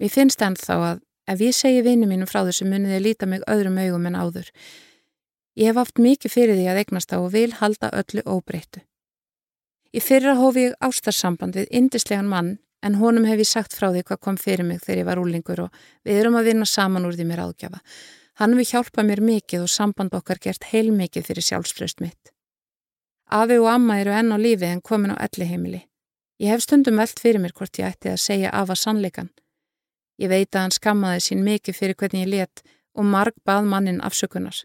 Við 0.00 0.12
finnst 0.16 0.44
ennþá 0.44 0.76
að 0.90 1.00
ef 1.32 1.42
ég 1.44 1.56
segi 1.56 1.82
vinnu 1.84 2.08
mínum 2.08 2.28
frá 2.28 2.42
þessu 2.44 2.68
munið 2.68 2.96
ég 2.98 3.04
líta 3.04 3.28
mig 3.28 3.44
öðrum 3.48 3.80
augum 3.80 4.06
en 4.10 4.18
áður. 4.20 4.50
Ég 5.56 5.70
hef 5.70 5.80
haft 5.80 6.00
mikið 6.00 6.32
fyrir 6.32 6.56
því 6.56 6.68
að 6.72 6.80
eignast 6.84 7.12
á 7.12 7.18
og 7.20 7.32
vil 7.32 7.50
halda 7.56 7.90
öllu 7.96 8.24
óbreyttu. 8.28 8.84
Í 9.90 10.00
fyrra 10.04 10.36
hófi 10.38 10.68
ég 10.68 10.76
ástarsamband 10.84 11.56
við 11.58 11.72
indislegan 11.74 12.28
mann 12.30 12.58
en 12.86 13.00
honum 13.00 13.26
hef 13.28 13.40
ég 13.42 13.48
sagt 13.48 13.74
frá 13.76 13.88
því 13.90 14.04
hvað 14.06 14.20
kom 14.24 14.38
fyrir 14.40 14.66
mig 14.66 14.84
þegar 14.84 15.02
ég 15.02 15.08
var 15.08 15.20
úlingur 15.20 15.64
og 15.66 15.82
við 16.06 16.20
erum 16.20 16.38
að 16.38 16.52
vinna 16.52 16.68
saman 16.68 17.08
úr 17.08 17.16
því 17.16 17.26
mér 17.28 17.42
áðgjafa. 17.48 17.80
Hann 18.40 18.56
við 18.56 18.70
hjálpa 18.72 19.02
mér 19.04 19.20
mikið 19.20 19.66
og 19.66 19.68
samband 19.68 20.14
okkar 20.16 20.38
gert 20.40 20.62
heil 20.70 20.94
mikið 20.96 21.26
fyrir 21.26 21.44
sjálfsfröst 21.44 21.98
mitt. 22.00 22.30
Afi 23.28 23.58
og 23.60 23.66
amma 23.68 23.98
eru 24.00 24.14
enn 24.16 24.32
á 24.32 24.40
lífi 24.40 24.64
en 24.64 24.80
komin 24.80 25.12
á 25.12 25.20
elli 25.20 25.44
heimili. 25.44 25.80
Ég 26.40 26.48
hef 26.48 26.62
stundum 26.64 26.96
veld 26.96 27.20
fyrir 27.20 27.42
mér 27.42 27.52
hvort 27.52 27.76
ég 27.76 27.90
ætti 27.92 28.08
að 28.08 28.22
segja 28.22 28.48
af 28.56 28.72
að 28.72 28.80
sannleikan. 28.80 29.28
Ég 30.16 30.32
veit 30.32 30.56
að 30.56 30.64
hann 30.64 30.72
skammaði 30.72 31.20
sín 31.26 31.44
mikið 31.44 31.76
fyrir 31.76 31.98
hvernig 32.00 32.24
ég 32.24 32.30
let 32.32 32.62
og 32.96 33.04
marg 33.04 33.36
bað 33.44 33.68
mannin 33.68 34.00
afsökunar. 34.00 34.56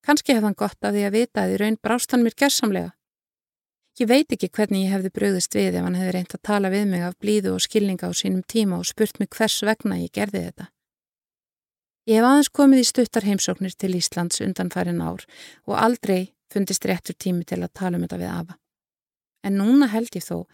Kanski 0.00 0.32
hef 0.32 0.46
hann 0.48 0.56
gott 0.56 0.80
af 0.80 0.96
því 0.96 1.04
að 1.04 1.18
vita 1.18 1.42
að 1.42 1.52
því 1.52 1.58
raun 1.60 1.76
brást 1.82 2.16
hann 2.16 2.24
mér 2.24 2.36
gerðsamlega. 2.40 2.94
Ég 4.00 4.08
veit 4.08 4.32
ekki 4.32 4.48
hvernig 4.48 4.86
ég 4.86 4.96
hefði 4.96 5.12
bröðist 5.12 5.52
við 5.56 5.76
ef 5.76 5.84
hann 5.84 6.00
hefði 6.00 6.16
reynt 6.16 6.34
að 6.36 6.42
tala 6.48 6.72
við 6.72 6.88
mig 6.88 7.04
af 7.04 7.20
blíðu 7.20 7.52
og 7.58 7.64
skilninga 7.64 8.08
á 8.08 8.12
sínum 8.16 8.40
tíma 8.40 8.80
og 8.80 8.88
spurt 8.88 9.20
mig 9.20 9.28
hvers 9.36 9.60
vegna 9.68 10.00
ég 10.00 10.16
gerði 10.16 10.46
þetta. 10.48 10.70
Ég 12.06 12.20
hef 12.20 12.26
aðeins 12.28 12.52
komið 12.54 12.82
í 12.82 12.86
stuttar 12.86 13.26
heimsóknir 13.26 13.74
til 13.74 13.96
Íslands 13.98 14.38
undan 14.44 14.70
farin 14.70 15.02
ár 15.02 15.24
og 15.66 15.74
aldrei 15.74 16.32
fundist 16.52 16.86
réttur 16.86 17.16
tími 17.18 17.42
til 17.42 17.58
að 17.64 17.74
tala 17.74 17.98
um 17.98 18.04
þetta 18.06 18.20
við 18.20 18.30
afa. 18.30 18.58
En 19.42 19.58
núna 19.58 19.90
held 19.90 20.14
ég 20.14 20.26
þó 20.26 20.44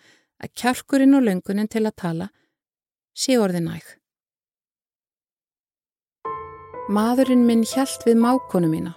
að 0.41 0.55
kjarkurinn 0.57 1.19
og 1.19 1.27
löngunin 1.27 1.69
til 1.69 1.85
að 1.85 1.99
tala 2.01 2.31
sé 3.13 3.37
orði 3.37 3.61
næg. 3.67 3.85
Maðurinn 6.89 7.45
minn 7.47 7.69
hjælt 7.69 8.09
við 8.09 8.19
mákonu 8.25 8.73
mína 8.73 8.97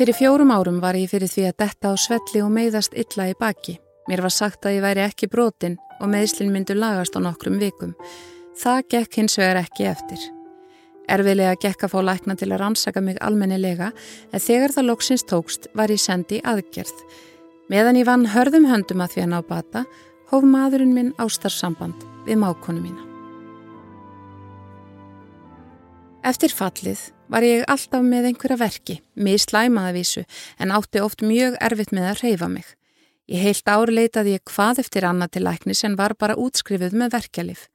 Fyrir 0.00 0.14
fjórum 0.14 0.52
árum 0.54 0.80
var 0.80 0.94
ég 0.94 1.10
fyrir 1.10 1.28
því 1.28 1.42
að 1.50 1.56
detta 1.60 1.90
á 1.90 1.94
svelli 1.98 2.40
og 2.40 2.52
meiðast 2.54 2.94
illa 2.96 3.26
í 3.28 3.34
baki. 3.36 3.74
Mér 4.08 4.22
var 4.22 4.32
sagt 4.32 4.64
að 4.64 4.78
ég 4.78 4.84
væri 4.84 5.02
ekki 5.04 5.28
brotin 5.28 5.76
og 6.00 6.08
meðslinn 6.08 6.52
myndu 6.54 6.76
lagast 6.78 7.18
á 7.18 7.20
nokkrum 7.20 7.58
vikum. 7.60 7.96
Það 8.58 8.80
gekk 8.90 9.18
hins 9.20 9.36
vegar 9.38 9.60
ekki 9.62 9.86
eftir. 9.86 10.22
Erfilega 11.10 11.56
gekk 11.58 11.84
að 11.86 11.92
fá 11.94 12.00
lækna 12.06 12.36
til 12.38 12.50
að 12.50 12.60
rannsaka 12.62 13.02
mig 13.02 13.18
almennilega 13.22 13.90
en 14.30 14.42
þegar 14.42 14.74
það 14.74 14.88
loksins 14.90 15.26
tókst 15.26 15.68
var 15.74 15.90
ég 15.90 16.02
sendi 16.02 16.40
aðgerð. 16.42 17.04
Meðan 17.70 18.00
ég 18.00 18.08
vann 18.08 18.26
hörðum 18.30 18.66
höndum 18.70 19.02
að 19.02 19.14
því 19.14 19.22
að 19.24 19.30
ná 19.30 19.38
bata, 19.46 19.84
hóf 20.30 20.46
maðurinn 20.46 20.94
minn 20.94 21.14
ástarsamband 21.22 22.02
við 22.26 22.42
mákonu 22.42 22.82
mína. 22.82 23.06
Eftir 26.26 26.52
fallið 26.52 27.06
var 27.32 27.46
ég 27.46 27.64
alltaf 27.70 28.02
með 28.04 28.28
einhverja 28.30 28.58
verki, 28.60 28.98
mér 29.14 29.40
slæmaði 29.40 29.94
vísu, 29.96 30.24
en 30.58 30.74
átti 30.74 31.00
oft 31.00 31.22
mjög 31.24 31.56
erfitt 31.62 31.94
með 31.96 32.10
að 32.10 32.22
reyfa 32.24 32.48
mig. 32.50 32.66
Ég 33.30 33.46
heilt 33.46 33.70
ár 33.70 33.90
leitaði 33.94 34.34
ég 34.36 34.42
hvað 34.50 34.82
eftir 34.82 35.06
annað 35.06 35.36
til 35.36 35.46
læknis 35.46 35.84
en 35.86 35.94
var 35.96 36.16
bara 36.18 36.36
útskrifuð 36.36 36.96
með 36.98 37.14
verkjalif. 37.14 37.68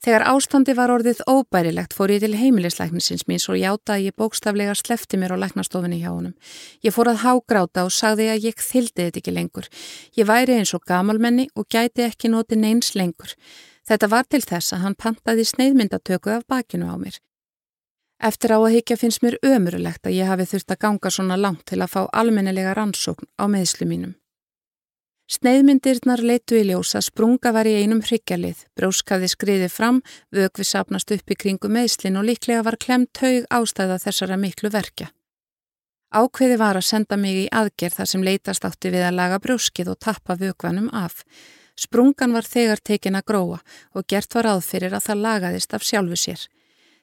Þegar 0.00 0.22
ástandi 0.30 0.72
var 0.72 0.88
orðið 0.94 1.18
óbærilegt 1.28 1.92
fór 1.92 2.14
ég 2.14 2.22
til 2.22 2.32
heimilislæknisins 2.40 3.26
mín 3.28 3.40
svo 3.42 3.52
játaði 3.58 4.06
ég 4.08 4.16
bókstaflega 4.16 4.72
slefti 4.78 5.18
mér 5.20 5.34
á 5.36 5.42
læknastofinni 5.42 5.98
hjá 6.00 6.08
honum. 6.14 6.32
Ég 6.80 6.94
fór 6.96 7.10
að 7.12 7.20
hágráta 7.26 7.84
og 7.84 7.92
sagði 7.92 8.30
að 8.32 8.46
ég 8.48 8.62
þyldi 8.64 9.04
þetta 9.06 9.20
ekki 9.20 9.34
lengur. 9.36 9.68
Ég 10.16 10.28
væri 10.30 10.56
eins 10.56 10.72
og 10.72 10.86
gamalmenni 10.88 11.50
og 11.52 11.68
gæti 11.68 12.06
ekki 12.06 12.32
noti 12.32 12.56
neins 12.56 12.94
lengur. 12.96 13.34
Þetta 13.84 14.08
var 14.08 14.24
til 14.24 14.40
þess 14.40 14.72
að 14.72 14.86
hann 14.86 14.96
pantaði 14.96 15.44
sneiðmyndatöku 15.44 16.32
af 16.32 16.48
bakinu 16.48 16.88
á 16.88 16.96
mér. 16.96 17.20
Eftir 18.20 18.56
á 18.56 18.58
að 18.60 18.72
higgja 18.78 18.96
finnst 19.00 19.20
mér 19.20 19.36
ömurulegt 19.44 20.08
að 20.08 20.16
ég 20.16 20.32
hafi 20.32 20.48
þurft 20.48 20.72
að 20.72 20.80
ganga 20.80 21.12
svona 21.12 21.36
langt 21.36 21.66
til 21.68 21.80
að 21.80 21.92
fá 21.92 22.00
almennelega 22.08 22.72
rannsókn 22.76 23.28
á 23.36 23.44
meðslu 23.52 23.88
mínum. 23.88 24.16
Sneiðmyndirnar 25.30 26.24
leitu 26.26 26.56
í 26.58 26.64
ljósa, 26.66 26.98
sprunga 27.06 27.52
var 27.54 27.68
í 27.70 27.76
einum 27.78 28.00
hryggjalið, 28.02 28.64
bróskaði 28.74 29.28
skriði 29.30 29.68
fram, 29.70 30.00
vögvi 30.34 30.66
sapnast 30.66 31.12
upp 31.14 31.30
í 31.30 31.36
kringu 31.38 31.70
meðslin 31.70 32.18
og 32.18 32.26
líklega 32.26 32.64
var 32.66 32.76
klemt 32.82 33.20
haug 33.22 33.46
ástæða 33.46 34.00
þessara 34.02 34.40
miklu 34.42 34.72
verkja. 34.74 35.12
Ákveði 36.10 36.56
var 36.58 36.80
að 36.80 36.88
senda 36.88 37.14
mig 37.14 37.44
í 37.44 37.46
aðgerð 37.54 38.00
þar 38.00 38.10
sem 38.10 38.26
leitast 38.26 38.66
átti 38.66 38.90
við 38.90 39.06
að 39.06 39.18
laga 39.20 39.38
bróskið 39.38 39.92
og 39.94 40.00
tappa 40.02 40.34
vögvanum 40.34 40.90
af. 40.90 41.22
Sprungan 41.78 42.34
var 42.34 42.50
þegar 42.50 42.82
tekin 42.82 43.14
að 43.14 43.28
gróa 43.30 43.62
og 43.94 44.10
gert 44.10 44.34
var 44.34 44.50
aðfyrir 44.56 44.98
að 44.98 45.06
það 45.06 45.24
lagaðist 45.28 45.78
af 45.78 45.86
sjálfu 45.86 46.18
sér. 46.18 46.46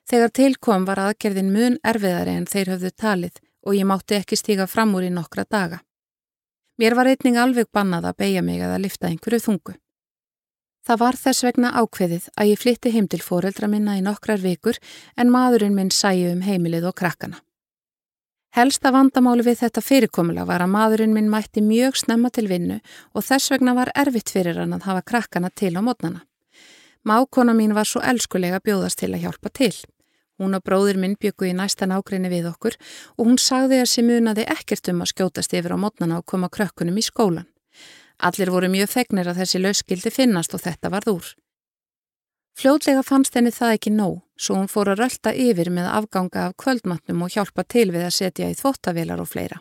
Þegar 0.04 0.36
tilkom 0.36 0.84
var 0.84 1.06
aðgerðin 1.06 1.56
mun 1.56 1.80
erfiðari 1.80 2.36
en 2.36 2.52
þeir 2.52 2.76
höfðu 2.76 2.92
talið 2.92 3.40
og 3.64 3.80
ég 3.80 3.88
mátti 3.88 4.20
ekki 4.20 4.36
stíga 4.36 4.68
fram 4.68 4.98
úr 5.00 5.08
í 5.08 5.16
nokkra 5.16 5.48
daga. 5.48 5.80
Mér 6.78 6.94
var 6.94 7.10
einning 7.10 7.38
alveg 7.42 7.70
bannað 7.74 8.12
að 8.12 8.18
beigja 8.22 8.42
mig 8.46 8.62
að 8.62 8.76
að 8.76 8.84
lifta 8.86 9.10
einhverju 9.10 9.40
þungu. 9.48 9.74
Það 10.88 11.00
var 11.02 11.18
þess 11.20 11.44
vegna 11.44 11.72
ákveðið 11.82 12.28
að 12.38 12.50
ég 12.52 12.62
flytti 12.62 12.92
heim 12.94 13.08
til 13.12 13.20
fóreldra 13.20 13.68
minna 13.68 13.98
í 13.98 14.04
nokkrar 14.06 14.40
vikur 14.40 14.78
en 15.18 15.34
maðurinn 15.34 15.76
minn 15.76 15.90
sæju 15.92 16.30
um 16.36 16.46
heimilið 16.46 16.88
og 16.92 16.96
krakkana. 17.02 17.42
Helsta 18.56 18.94
vandamáli 18.94 19.44
við 19.44 19.60
þetta 19.64 19.84
fyrirkomulega 19.84 20.48
var 20.48 20.64
að 20.64 20.72
maðurinn 20.78 21.18
minn 21.18 21.28
mætti 21.34 21.66
mjög 21.66 21.98
snemma 22.00 22.32
til 22.34 22.48
vinnu 22.48 22.80
og 23.14 23.26
þess 23.26 23.52
vegna 23.52 23.74
var 23.78 23.92
erfitt 23.98 24.32
fyrir 24.32 24.62
hann 24.62 24.78
að 24.78 24.88
hafa 24.88 25.04
krakkana 25.12 25.52
til 25.52 25.74
á 25.76 25.82
mótnana. 25.82 26.24
Mákona 27.04 27.58
mín 27.58 27.76
var 27.76 27.90
svo 27.90 28.02
elskulega 28.06 28.62
bjóðast 28.64 29.02
til 29.02 29.12
að 29.14 29.26
hjálpa 29.26 29.52
til. 29.54 29.74
Hún 30.38 30.54
og 30.54 30.64
bróður 30.66 31.00
minn 31.02 31.18
byggu 31.18 31.50
í 31.50 31.56
næsta 31.58 31.88
nákrenni 31.90 32.30
við 32.30 32.52
okkur 32.52 32.78
og 33.18 33.26
hún 33.26 33.40
sagði 33.42 33.82
að 33.82 33.92
sem 33.94 34.06
munaði 34.06 34.46
ekkert 34.54 34.92
um 34.94 35.02
að 35.02 35.12
skjótast 35.14 35.56
yfir 35.58 35.74
á 35.74 35.78
mótnana 35.82 36.20
og 36.22 36.28
koma 36.30 36.50
krökkunum 36.50 37.00
í 37.02 37.06
skólan. 37.06 37.50
Allir 38.18 38.50
voru 38.54 38.70
mjög 38.70 38.90
fegnir 38.94 39.30
að 39.30 39.44
þessi 39.44 39.62
lauskildi 39.62 40.14
finnast 40.14 40.54
og 40.54 40.64
þetta 40.64 40.94
varð 40.94 41.14
úr. 41.14 41.28
Fljótlega 42.58 43.04
fannst 43.06 43.36
henni 43.38 43.52
það 43.54 43.76
ekki 43.76 43.92
nóg, 43.94 44.22
svo 44.34 44.56
hún 44.58 44.70
fór 44.72 44.90
að 44.90 45.04
rölda 45.04 45.34
yfir 45.38 45.70
með 45.70 45.92
afganga 45.94 46.48
af 46.48 46.56
kvöldmatnum 46.58 47.22
og 47.22 47.34
hjálpa 47.36 47.66
til 47.70 47.92
við 47.94 48.08
að 48.08 48.16
setja 48.16 48.50
í 48.50 48.58
þvóttavilar 48.58 49.22
og 49.22 49.30
fleira. 49.30 49.60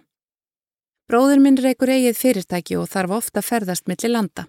Bróður 1.06 1.42
minn 1.44 1.60
reykur 1.60 1.92
eigið 1.92 2.16
fyrirtæki 2.16 2.78
og 2.80 2.88
þarf 2.88 3.18
ofta 3.18 3.42
ferðast 3.44 3.84
millir 3.86 4.14
landa. 4.14 4.46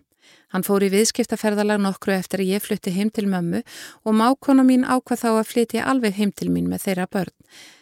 Hann 0.54 0.64
fór 0.64 0.86
í 0.86 0.92
viðskiptaferðalag 0.94 1.82
nokkru 1.84 2.14
eftir 2.16 2.44
að 2.44 2.54
ég 2.54 2.64
flutti 2.64 2.94
heim 2.96 3.10
til 3.12 3.26
mömmu 3.28 3.64
og 4.08 4.16
mákona 4.16 4.64
mín 4.68 4.86
ákvað 4.88 5.24
þá 5.26 5.30
að 5.34 5.50
flytja 5.50 5.88
alveg 5.92 6.16
heim 6.16 6.32
til 6.32 6.48
mín 6.54 6.70
með 6.72 6.86
þeirra 6.86 7.08
börn. 7.12 7.36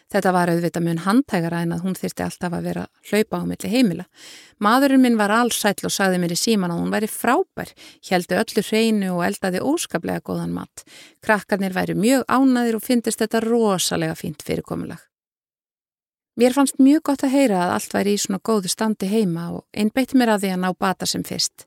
Þetta 0.06 0.30
var 0.34 0.50
auðvitað 0.52 0.84
mun 0.86 1.00
handtækara 1.02 1.60
en 1.64 1.72
að 1.74 1.80
hún 1.82 1.96
þyrsti 1.98 2.22
alltaf 2.22 2.52
að 2.54 2.66
vera 2.68 2.84
hlaupa 3.08 3.40
á 3.42 3.44
milli 3.46 3.70
heimila. 3.72 4.04
Madurinn 4.62 5.02
minn 5.02 5.18
var 5.18 5.34
allsæll 5.34 5.88
og 5.88 5.94
sagði 5.94 6.20
mér 6.22 6.34
í 6.34 6.38
síman 6.38 6.70
að 6.70 6.82
hún 6.82 6.92
væri 6.94 7.08
frábær, 7.10 7.72
heldu 8.06 8.38
öllu 8.38 8.64
hreinu 8.68 9.10
og 9.16 9.24
eldaði 9.26 9.64
óskaplega 9.66 10.22
góðan 10.22 10.54
mat. 10.54 10.86
Krakkarnir 11.26 11.74
væri 11.74 11.98
mjög 11.98 12.22
ánaðir 12.30 12.78
og 12.78 12.86
fyndist 12.86 13.22
þetta 13.22 13.42
rosalega 13.42 14.14
fínt 14.14 14.46
fyrirkomulag. 14.46 15.02
Mér 16.36 16.52
fannst 16.54 16.78
mjög 16.78 17.02
gott 17.10 17.22
að 17.26 17.32
heyra 17.32 17.64
að 17.64 17.74
allt 17.74 17.94
væri 17.96 18.14
í 18.14 18.20
svona 18.20 18.42
góðu 18.44 18.70
standi 18.70 19.08
heima 19.10 19.48
og 19.56 19.62
einbeitt 19.74 20.14
mér 20.14 20.36
að 20.36 20.42
því 20.44 20.54
að 20.54 20.62
ná 20.62 20.70
bata 20.78 21.08
sem 21.08 21.24
fyrst. 21.26 21.66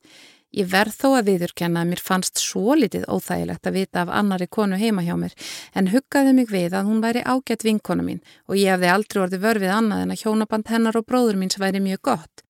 Ég 0.49 0.65
verð 0.65 0.95
þó 0.97 1.07
að 1.19 1.27
viðurkenna 1.29 1.83
að 1.83 1.89
mér 1.91 2.01
fannst 2.01 2.39
svo 2.41 2.73
litið 2.73 3.03
óþægilegt 3.05 3.67
að 3.69 3.75
vita 3.77 4.01
af 4.01 4.09
annari 4.17 4.47
konu 4.49 4.79
heima 4.81 5.03
hjá 5.05 5.13
mér 5.13 5.35
en 5.77 5.91
huggaði 5.93 6.33
mig 6.33 6.49
við 6.49 6.73
að 6.73 6.87
hún 6.89 7.03
væri 7.03 7.21
ágætt 7.21 7.65
vinkonu 7.67 8.05
mín 8.07 8.21
og 8.49 8.57
ég 8.57 8.73
hefði 8.73 8.89
aldrei 8.89 9.21
orðið 9.23 9.43
vörfið 9.45 9.73
annað 9.75 10.05
en 10.05 10.13
að 10.15 10.23
hjónaband 10.23 10.71
hennar 10.73 10.97
og 10.97 11.05
bróður 11.05 11.37
míns 11.37 11.59
væri 11.61 11.81
mjög 11.85 12.01
gott. 12.09 12.41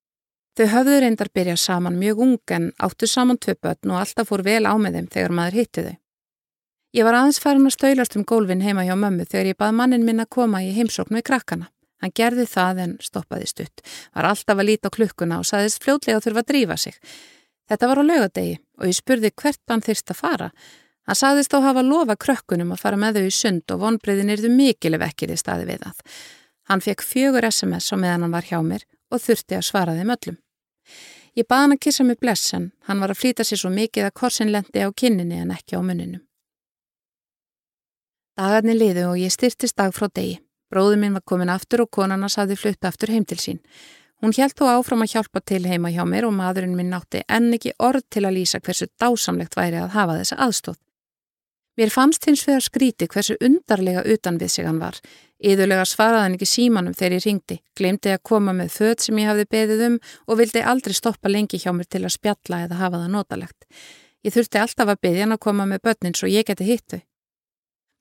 Þau 0.55 0.67
höfðu 0.75 0.99
reyndar 1.03 1.31
byrjað 1.35 1.59
saman 1.59 1.99
mjög 1.99 2.21
ung 2.23 2.53
en 2.55 2.71
áttu 2.79 3.07
saman 3.07 3.37
tvö 3.37 3.57
börn 3.59 3.91
og 3.91 3.99
alltaf 3.99 4.31
fór 4.31 4.45
vel 4.47 4.63
á 4.63 4.73
með 4.79 4.95
þeim 4.95 5.09
þegar 5.15 5.35
maður 5.35 5.59
hitti 5.59 5.83
þau. 5.89 5.97
Ég 6.95 7.05
var 7.05 7.17
aðeins 7.19 7.39
farin 7.43 7.67
að 7.67 7.75
stöylast 7.75 8.15
um 8.17 8.23
gólfin 8.25 8.63
heima 8.63 8.85
hjá 8.87 8.95
mömmu 8.95 9.27
þegar 9.27 9.51
ég 9.51 9.59
bað 9.59 9.75
mannin 9.77 10.07
minn 10.07 10.23
að 10.23 10.31
koma 10.33 10.63
í 10.63 10.71
heimsóknu 10.73 11.19
í 11.19 11.25
krakkana. 11.27 11.67
Hann 11.99 12.15
gerði 12.15 12.47
það 12.47 12.79
en 12.85 12.95
stoppaði 13.03 13.49
stutt, 13.51 13.83
var 14.15 14.29
alltaf 14.29 14.55
að 14.55 14.69
líta 14.71 14.87
á 14.87 14.95
klukkuna 14.95 15.37
og 15.43 15.45
saðist 15.45 15.83
fljótlega 15.83 16.23
þurfa 16.23 16.45
að 16.45 16.49
drífa 16.53 16.77
sig. 16.79 16.95
Þetta 17.69 17.89
var 17.89 18.01
á 18.01 18.03
laugadegi 18.03 18.59
og 18.79 18.89
ég 18.89 18.97
spurði 18.97 19.31
hvert 19.37 19.61
hann 19.69 19.85
þyrst 19.85 20.13
að 20.13 20.19
fara. 20.19 20.49
Hann 21.09 21.17
sagðist 21.17 21.53
á 21.53 21.59
hafa 21.61 21.81
lofa 21.85 22.15
krökkunum 22.17 22.73
að 22.73 22.81
fara 22.83 22.97
með 22.97 23.19
þau 23.19 23.27
í 23.29 23.33
sund 23.33 23.73
og 23.73 23.81
vonbreyðin 23.83 24.33
erðu 24.33 24.51
mikilvæg 24.53 25.07
ekkir 25.07 25.33
í 25.33 25.37
staði 25.39 25.67
við 25.69 25.85
það. 25.85 26.03
Hann 26.69 26.83
fekk 26.85 27.05
fjögur 27.05 27.47
SMS 27.49 27.89
á 27.93 27.95
meðan 27.97 28.27
hann 28.27 28.35
var 28.35 28.45
hjá 28.45 28.59
mér 28.65 28.85
og 29.09 29.21
þurfti 29.23 29.57
að 29.57 29.65
svara 29.69 29.95
þeim 29.97 30.13
öllum. 30.13 30.37
Ég 31.37 31.47
baði 31.49 31.65
hann 31.65 31.75
að 31.75 31.81
kissa 31.85 32.03
mig 32.05 32.19
blessan, 32.21 32.71
hann 32.85 33.01
var 33.01 33.13
að 33.13 33.21
flýta 33.21 33.45
sér 33.45 33.61
svo 33.61 33.71
mikið 33.73 34.09
að 34.09 34.17
korsin 34.21 34.51
lendi 34.53 34.81
á 34.85 34.89
kinninni 34.89 35.39
en 35.41 35.53
ekki 35.53 35.77
á 35.77 35.81
muninum. 35.81 36.21
Dagarni 38.37 38.75
liðu 38.77 39.09
og 39.11 39.17
ég 39.19 39.33
styrtist 39.33 39.77
dag 39.77 39.93
frá 39.93 40.07
degi. 40.07 40.39
Bróður 40.69 41.01
minn 41.01 41.15
var 41.17 41.25
komin 41.25 41.49
aftur 41.49 41.83
og 41.83 41.89
konarnas 41.91 42.37
hafði 42.37 42.57
flutt 42.59 42.85
aftur 42.85 43.11
heim 43.11 43.25
til 43.25 43.39
sín. 43.41 43.59
Hún 44.19 44.35
hjælt 44.35 44.57
þó 44.59 44.67
áfram 44.73 45.05
að 45.05 45.13
hjálpa 45.13 45.39
til 45.47 45.63
heima 45.63 45.93
hjá 45.95 46.03
mér 46.03 46.27
og 46.27 46.35
maðurinn 46.35 46.75
minn 46.75 46.91
nátti 46.91 47.21
enn 47.31 47.53
ekki 47.55 47.71
orð 47.79 48.03
til 48.11 48.25
að 48.27 48.35
lýsa 48.35 48.59
hversu 48.59 48.89
dásamlegt 48.99 49.55
væri 49.55 49.79
að 49.79 49.93
hafa 49.95 50.17
þessa 50.19 50.39
aðstóð. 50.45 50.79
Mér 51.79 51.93
fannst 51.93 52.25
hins 52.27 52.41
vegar 52.43 52.65
skríti 52.65 53.07
hversu 53.07 53.37
undarlega 53.39 54.03
utan 54.03 54.35
við 54.41 54.51
sig 54.51 54.67
hann 54.67 54.81
var. 54.83 54.97
Íðulega 55.39 55.85
svaraði 55.87 56.25
hann 56.25 56.35
ekki 56.35 56.47
símanum 56.51 56.95
þegar 56.99 57.15
ég 57.15 57.23
ringdi, 57.23 57.57
glemdi 57.79 58.11
að 58.11 58.25
koma 58.27 58.51
með 58.57 58.73
född 58.75 59.05
sem 59.05 59.21
ég 59.21 59.29
hafði 59.31 59.45
beðið 59.55 59.83
um 59.85 59.95
og 60.27 60.39
vildi 60.41 60.63
aldrei 60.67 60.97
stoppa 60.97 61.31
lengi 61.31 61.61
hjá 61.63 61.71
mér 61.71 61.87
til 61.87 62.03
að 62.03 62.17
spjalla 62.17 62.65
eða 62.65 62.81
hafa 62.81 62.99
það 63.05 63.13
notalegt. 63.15 63.67
Ég 64.27 64.35
þurfti 64.35 64.59
alltaf 64.59 64.91
að 64.91 64.99
beðja 65.07 65.23
hann 65.23 65.37
að 65.37 65.45
koma 65.47 65.69
með 65.69 65.85
börnin 65.87 66.17
svo 66.19 66.27
ég 66.27 66.49
geti 66.49 66.67
hittu. 66.67 66.99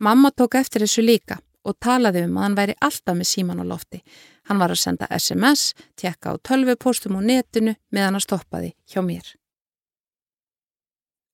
Mamma 0.03 0.35
tók 0.35 0.59
eftir 0.59 0.83
þessu 0.83 1.07
líka 1.07 1.39
og 1.63 1.79
talaði 1.79 2.25
um 2.27 2.35
að 2.39 2.49
hann 2.49 2.59
væri 2.59 2.77
alltaf 2.83 3.15
með 3.15 3.31
síman 3.31 3.63
á 3.63 3.65
lofti. 3.71 4.03
Hann 4.49 4.61
var 4.63 4.73
að 4.73 4.81
senda 4.81 5.09
SMS, 5.13 5.75
tjekka 6.01 6.33
á 6.33 6.41
tölvupóstum 6.41 7.19
og 7.21 7.27
netinu 7.29 7.77
meðan 7.93 8.17
að 8.17 8.25
stoppaði 8.25 8.71
hjá 8.89 9.03
mér. 9.05 9.35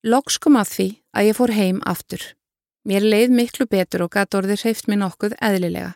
Loks 0.05 0.37
kom 0.43 0.59
að 0.61 0.73
því 0.73 0.89
að 1.17 1.29
ég 1.31 1.37
fór 1.39 1.53
heim 1.57 1.79
aftur. 1.89 2.25
Mér 2.85 3.07
leið 3.07 3.31
miklu 3.39 3.65
betur 3.71 4.05
og 4.05 4.13
gæti 4.13 4.37
orðið 4.37 4.67
hreift 4.67 4.91
mér 4.91 5.01
nokkuð 5.01 5.39
eðlilega. 5.41 5.95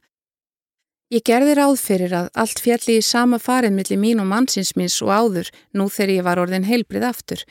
Ég 1.12 1.24
gerði 1.24 1.58
ráð 1.58 1.74
fyrir 1.80 2.14
að 2.16 2.30
allt 2.36 2.62
fjalli 2.62 2.98
í 3.00 3.04
sama 3.04 3.38
farið 3.40 3.74
millir 3.76 4.00
mín 4.00 4.22
og 4.22 4.28
mannsins 4.28 4.74
minns 4.76 4.96
og 5.04 5.12
áður 5.12 5.52
nú 5.76 5.88
þegar 5.92 6.14
ég 6.14 6.26
var 6.26 6.40
orðin 6.40 6.68
heilbrið 6.68 7.06
aftur. 7.08 7.44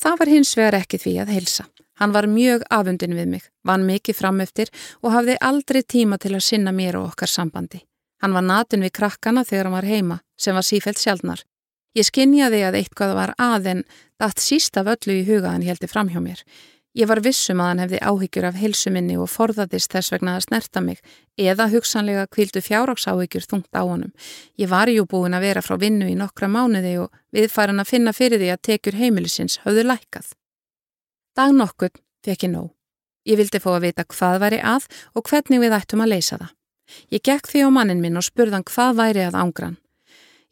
Það 0.00 0.20
var 0.20 0.32
hins 0.32 0.52
vegar 0.56 0.78
ekki 0.82 1.00
því 1.00 1.16
að 1.22 1.34
heilsa. 1.36 1.66
Hann 1.96 2.12
var 2.12 2.28
mjög 2.28 2.64
afundin 2.72 3.16
við 3.16 3.28
mig, 3.32 3.44
vann 3.64 3.86
mikið 3.88 4.18
framöftir 4.18 4.72
og 5.00 5.12
hafði 5.14 5.36
aldrei 5.40 5.80
tíma 5.80 6.18
til 6.20 6.34
að 6.36 6.44
sinna 6.44 6.72
mér 6.72 6.98
og 7.00 7.12
okkar 7.14 7.32
sambandi. 7.32 7.80
Hann 8.22 8.36
var 8.36 8.46
natin 8.46 8.84
við 8.84 8.94
krakkana 9.00 9.44
þegar 9.44 9.68
hann 9.68 9.76
var 9.76 9.88
heima, 9.88 10.20
sem 10.40 10.56
var 10.56 10.64
sífælt 10.66 11.00
sjálfnar. 11.02 11.42
Ég 11.96 12.04
skinnjaði 12.08 12.62
að 12.66 12.80
eitthvað 12.80 13.14
var 13.16 13.34
aðen 13.40 13.84
dætt 14.20 14.40
sísta 14.42 14.84
völlu 14.84 15.20
í 15.20 15.26
huga 15.28 15.54
hann 15.54 15.64
heldi 15.64 15.88
fram 15.88 16.10
hjá 16.12 16.20
mér. 16.20 16.42
Ég 16.96 17.08
var 17.08 17.20
vissum 17.20 17.60
að 17.60 17.68
hann 17.68 17.80
hefði 17.82 17.98
áhyggjur 18.08 18.46
af 18.48 18.56
heilsuminni 18.56 19.18
og 19.20 19.28
forðaðist 19.28 19.92
þess 19.92 20.14
vegna 20.14 20.38
að 20.38 20.46
snerta 20.46 20.80
mig 20.80 21.02
eða 21.36 21.66
hugsanlega 21.68 22.24
kvildu 22.32 22.62
fjárraksáhyggjur 22.64 23.44
þungt 23.50 23.76
á 23.76 23.84
honum. 23.84 24.14
Ég 24.56 24.70
var 24.72 24.88
jú 24.88 25.04
búin 25.04 25.36
að 25.36 25.44
vera 25.44 25.64
frá 25.64 25.76
vinnu 25.80 26.08
í 26.08 26.16
nokkra 26.16 26.48
mánuði 26.48 26.94
og 27.04 27.12
viðfæran 27.36 27.84
að 27.84 27.90
finna 27.90 28.16
fyrir 28.16 28.40
því 28.40 28.48
að 28.54 28.62
tekjur 28.70 28.96
heimilisins 28.96 29.60
höfðu 29.66 29.84
lækkað. 29.90 30.32
Dag 31.36 31.52
nokkur 31.52 31.92
fekk 32.24 32.48
ég 32.48 32.54
nóg. 32.56 32.72
Ég 33.28 33.40
vildi 33.42 33.60
fá 33.60 33.74
að 33.74 33.88
vita 33.90 34.08
hvað 34.08 34.40
væri 34.40 34.62
að 34.64 34.88
og 35.12 35.28
hvernig 35.28 35.60
við 35.66 35.76
ættum 35.76 36.04
að 36.04 36.14
leysa 36.14 36.40
það. 36.40 36.56
Ég 37.10 37.22
gekk 37.24 37.50
því 37.50 37.66
á 37.66 37.68
mannin 37.70 38.02
minn 38.02 38.18
og 38.18 38.26
spurðan 38.26 38.66
hvað 38.66 38.98
væri 39.00 39.24
að 39.26 39.38
ángran. 39.42 39.76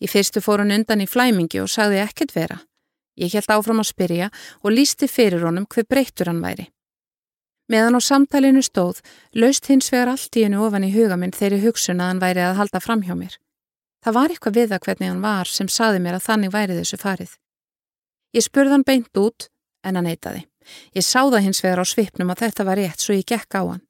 Í 0.02 0.10
fyrstu 0.10 0.42
fór 0.44 0.62
hann 0.62 0.74
undan 0.74 1.02
í 1.04 1.08
flæmingi 1.08 1.62
og 1.62 1.70
sagði 1.70 2.02
ekkert 2.02 2.34
vera. 2.34 2.60
Ég 3.14 3.34
held 3.34 3.50
áfram 3.54 3.82
að 3.82 3.92
spyrja 3.92 4.30
og 4.62 4.74
lísti 4.74 5.08
fyrir 5.08 5.46
honum 5.46 5.68
hver 5.70 5.86
breyttur 5.86 6.30
hann 6.30 6.42
væri. 6.42 6.66
Meðan 7.70 7.96
á 7.96 8.00
samtalinu 8.02 8.60
stóð, 8.60 9.00
laust 9.32 9.70
hins 9.70 9.88
vegar 9.92 10.10
allt 10.12 10.36
í 10.36 10.42
hennu 10.44 10.60
ofan 10.66 10.84
í 10.84 10.92
huga 10.92 11.16
minn 11.16 11.32
þeirri 11.32 11.62
hugsun 11.62 12.02
að 12.02 12.10
hann 12.10 12.20
væri 12.20 12.42
að 12.44 12.58
halda 12.58 12.82
fram 12.82 13.04
hjá 13.06 13.14
mér. 13.16 13.38
Það 14.04 14.16
var 14.18 14.34
eitthvað 14.34 14.58
við 14.58 14.68
það 14.74 14.84
hvernig 14.84 15.08
hann 15.08 15.22
var 15.24 15.48
sem 15.48 15.70
saði 15.72 16.02
mér 16.04 16.18
að 16.18 16.26
þannig 16.26 16.52
væri 16.52 16.76
þessu 16.76 16.98
farið. 17.00 17.30
Ég 18.36 18.44
spurði 18.44 18.74
hann 18.74 18.84
beint 18.84 19.16
út 19.16 19.48
en 19.86 19.96
hann 19.96 20.10
eitaði. 20.10 20.44
Ég 20.92 21.06
sáða 21.06 21.40
hins 21.44 21.62
vegar 21.64 21.80
á 21.80 21.86
svipnum 21.88 22.32
að 22.34 22.44
þetta 22.44 22.66
var 22.68 22.80
rétt 22.80 23.00
svo 23.00 23.16
ég 23.16 23.24
gekk 23.24 23.56
á 23.56 23.62
hann. 23.64 23.84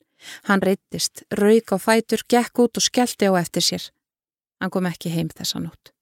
Hann 0.49 0.63
reytist, 0.63 1.25
rauk 1.33 1.75
á 1.75 1.77
fætur, 1.79 2.23
gekk 2.29 2.63
út 2.65 2.79
og 2.79 2.85
skellti 2.85 3.29
á 3.29 3.33
eftir 3.41 3.65
sér. 3.65 3.89
Hann 4.61 4.71
kom 4.71 4.87
ekki 4.87 5.13
heim 5.13 5.29
þessa 5.29 5.61
nótt. 5.61 5.93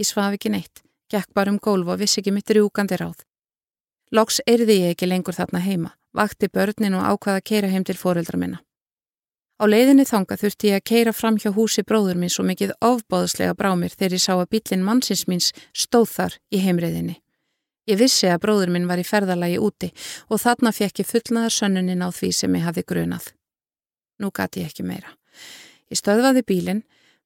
Ég 0.00 0.08
svaf 0.08 0.36
ekki 0.36 0.52
neitt. 0.52 0.82
Gekk 1.10 1.34
bara 1.34 1.50
um 1.50 1.58
gólf 1.58 1.88
og 1.90 1.98
vissi 2.00 2.20
ekki 2.20 2.32
mitt 2.32 2.50
rjúkandi 2.50 2.96
ráð. 3.00 3.24
Loks 4.14 4.40
erði 4.46 4.80
ég 4.84 4.94
ekki 4.94 5.06
lengur 5.06 5.36
þarna 5.36 5.60
heima, 5.62 5.94
vakti 6.14 6.48
börnin 6.48 6.96
og 6.98 7.06
ákvaða 7.06 7.42
að 7.42 7.48
keira 7.50 7.70
heim 7.70 7.84
til 7.86 7.98
fóreldra 7.98 8.38
minna. 8.38 8.60
Á 9.60 9.68
leiðinni 9.68 10.06
þanga 10.08 10.38
þurfti 10.40 10.70
ég 10.70 10.80
að 10.80 10.86
keira 10.88 11.12
fram 11.12 11.36
hjá 11.36 11.50
húsi 11.52 11.82
bróður 11.84 12.16
mín 12.16 12.32
svo 12.32 12.46
mikið 12.48 12.72
ofbóðslega 12.80 13.54
brá 13.58 13.74
mér 13.76 13.92
þegar 13.92 14.16
ég 14.16 14.22
sá 14.24 14.32
að 14.32 14.48
bílinn 14.54 14.86
mannsins 14.86 15.26
míns 15.28 15.50
stóð 15.76 16.08
þar 16.14 16.38
í 16.48 16.62
heimriðinni. 16.64 17.18
Ég 17.90 18.00
vissi 18.00 18.30
að 18.30 18.40
bróður 18.46 18.72
minn 18.72 18.88
var 18.88 19.02
í 19.02 19.04
ferðalagi 19.04 19.58
úti 19.60 19.90
og 20.30 20.40
þarna 20.40 20.72
fekk 20.72 21.02
ég 21.02 21.10
fullnaðar 21.10 21.52
sönnunin 21.52 22.06
á 22.06 22.08
því 22.08 22.32
sem 22.38 22.56
ég 22.56 22.64
hafi 22.64 22.86
grunað. 22.88 23.34
Nú 24.20 24.30
gati 24.34 24.60
ég 24.62 24.70
ekki 24.70 24.84
meira. 24.86 25.14
Ég 25.90 25.98
stöðvaði 25.98 26.44
bílinn 26.46 26.84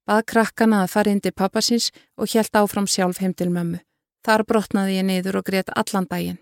bað 0.08 0.24
krakkana 0.30 0.82
að 0.84 0.92
fara 0.94 1.12
indi 1.14 1.32
pappasins 1.32 1.90
og 2.16 2.30
hjælt 2.30 2.56
áfram 2.56 2.86
sjálf 2.88 3.20
heim 3.22 3.34
til 3.34 3.50
mömmu. 3.52 3.80
Þar 4.24 4.44
brotnaði 4.48 4.98
ég 4.98 5.06
niður 5.08 5.40
og 5.40 5.48
greiðt 5.48 5.72
allan 5.76 6.08
daginn. 6.08 6.40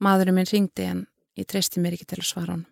Maðurinn 0.00 0.38
minn 0.38 0.48
ringdi 0.48 0.86
en 0.88 1.06
ég 1.36 1.48
treysti 1.48 1.80
mér 1.80 1.96
ekki 1.96 2.08
til 2.08 2.20
að 2.20 2.30
svara 2.30 2.54
hann. 2.54 2.66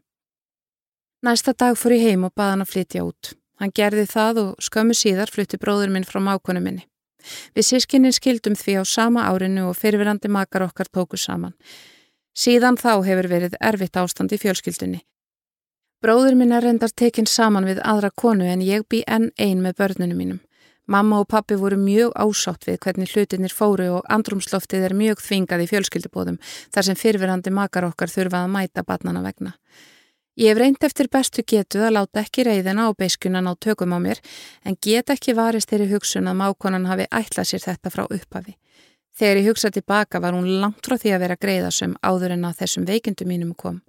Næsta 1.24 1.52
dag 1.52 1.76
fór 1.76 1.96
ég 1.96 2.06
heim 2.08 2.24
og 2.28 2.32
bað 2.36 2.52
hann 2.54 2.64
að 2.64 2.72
flytja 2.72 3.04
út. 3.04 3.32
Hann 3.58 3.74
gerði 3.74 4.06
það 4.06 4.40
og 4.44 4.62
skömmu 4.62 4.94
síðar 4.94 5.32
flytti 5.34 5.58
bróður 5.58 5.90
minn 5.90 6.06
frá 6.06 6.20
mákonu 6.22 6.62
minni. 6.62 6.86
Við 7.56 7.66
sískinnin 7.66 8.14
skildum 8.14 8.54
því 8.56 8.78
á 8.78 8.82
sama 8.86 9.26
árinu 9.26 9.66
og 9.68 9.76
fyrirverandi 9.76 10.30
makar 10.30 10.64
okkar 10.68 10.86
tóku 10.86 11.18
saman. 11.18 11.56
Síðan 12.38 12.78
þá 12.78 13.02
hefur 13.02 13.28
verið 13.28 13.56
erfitt 13.58 13.98
ástand 13.98 14.32
í 14.32 14.38
fjölskyldunni. 14.38 15.02
Bróður 15.98 16.36
minn 16.38 16.52
er 16.54 16.62
reyndar 16.62 16.92
tekinn 16.94 17.26
saman 17.26 17.64
við 17.66 17.80
aðra 17.82 18.12
konu 18.14 18.46
en 18.46 18.60
ég 18.62 18.84
bý 18.86 19.00
enn 19.10 19.32
ein 19.34 19.58
með 19.64 19.80
börnunum 19.80 20.20
mínum. 20.20 20.38
Mamma 20.86 21.18
og 21.18 21.26
pappi 21.28 21.56
voru 21.58 21.76
mjög 21.76 22.12
ásátt 22.14 22.68
við 22.68 22.78
hvernig 22.84 23.10
hlutinir 23.10 23.52
fóru 23.52 23.88
og 23.96 24.06
andrumsloftið 24.14 24.86
er 24.86 24.94
mjög 24.94 25.18
þvingað 25.24 25.64
í 25.64 25.66
fjölskyldubóðum 25.72 26.38
þar 26.46 26.86
sem 26.86 27.00
fyrfirandi 27.00 27.50
makar 27.50 27.88
okkar 27.88 28.14
þurfað 28.14 28.46
að 28.46 28.54
mæta 28.54 28.86
batnana 28.86 29.24
vegna. 29.26 29.52
Ég 30.38 30.54
hef 30.54 30.62
reynd 30.62 30.86
eftir 30.86 31.10
bestu 31.10 31.42
getu 31.42 31.82
að 31.82 31.96
láta 31.98 32.22
ekki 32.22 32.46
reyðina 32.46 32.86
og 32.92 32.96
beiskunan 33.02 33.50
á 33.50 33.58
tökum 33.58 33.90
á 33.90 33.98
mér 33.98 34.22
en 34.62 34.78
get 34.78 35.10
ekki 35.10 35.34
varist 35.34 35.74
þeirri 35.74 35.90
hugsun 35.96 36.30
að 36.30 36.38
mákonan 36.44 36.86
hafi 36.86 37.10
ætlað 37.10 37.50
sér 37.50 37.66
þetta 37.66 37.90
frá 37.90 38.06
upphafi. 38.06 38.54
Þegar 39.18 39.42
ég 39.42 39.50
hugsa 39.50 39.74
tilbaka 39.74 40.22
var 40.22 40.38
hún 40.38 40.60
langt 40.62 40.86
frá 40.86 40.94
því 40.94 41.16
að 41.16 41.22
vera 41.26 41.42
greiðasum 41.42 41.98
áður 42.06 42.38
en 42.38 42.46
að 42.46 42.60
þessum 42.62 42.86
veikindu 42.86 43.26
mínum 43.26 43.50
kom. 43.58 43.82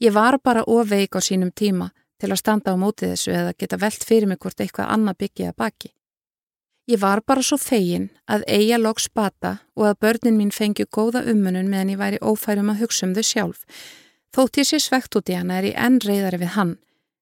Ég 0.00 0.12
var 0.12 0.38
bara 0.40 0.64
ofveik 0.64 1.16
á 1.16 1.20
sínum 1.20 1.50
tíma 1.52 1.90
til 2.20 2.30
að 2.32 2.40
standa 2.40 2.72
á 2.72 2.76
mótið 2.80 3.14
þessu 3.14 3.32
eða 3.36 3.56
geta 3.58 3.78
velt 3.80 4.04
fyrir 4.04 4.28
mig 4.28 4.38
hvort 4.40 4.60
eitthvað 4.60 4.92
annað 4.94 5.18
byggja 5.20 5.56
baki. 5.56 5.90
Ég 6.88 6.98
var 6.98 7.20
bara 7.20 7.42
svo 7.44 7.58
fegin 7.60 8.08
að 8.26 8.46
eiga 8.48 8.78
loks 8.80 9.10
bata 9.14 9.58
og 9.76 9.90
að 9.90 9.98
börnin 10.00 10.38
mín 10.40 10.52
fengju 10.56 10.88
góða 10.88 11.22
ummunum 11.28 11.68
meðan 11.68 11.92
ég 11.92 12.00
væri 12.00 12.22
ófærum 12.24 12.72
að 12.72 12.80
hugsa 12.82 13.06
um 13.06 13.14
þau 13.14 13.26
sjálf. 13.28 13.60
Þótt 14.32 14.62
ég 14.62 14.70
sé 14.70 14.80
svegt 14.80 15.16
út 15.20 15.28
í 15.28 15.36
hana 15.36 15.60
er 15.60 15.68
ég 15.70 15.76
enn 15.76 16.00
reyðari 16.00 16.40
við 16.40 16.54
hann. 16.56 16.74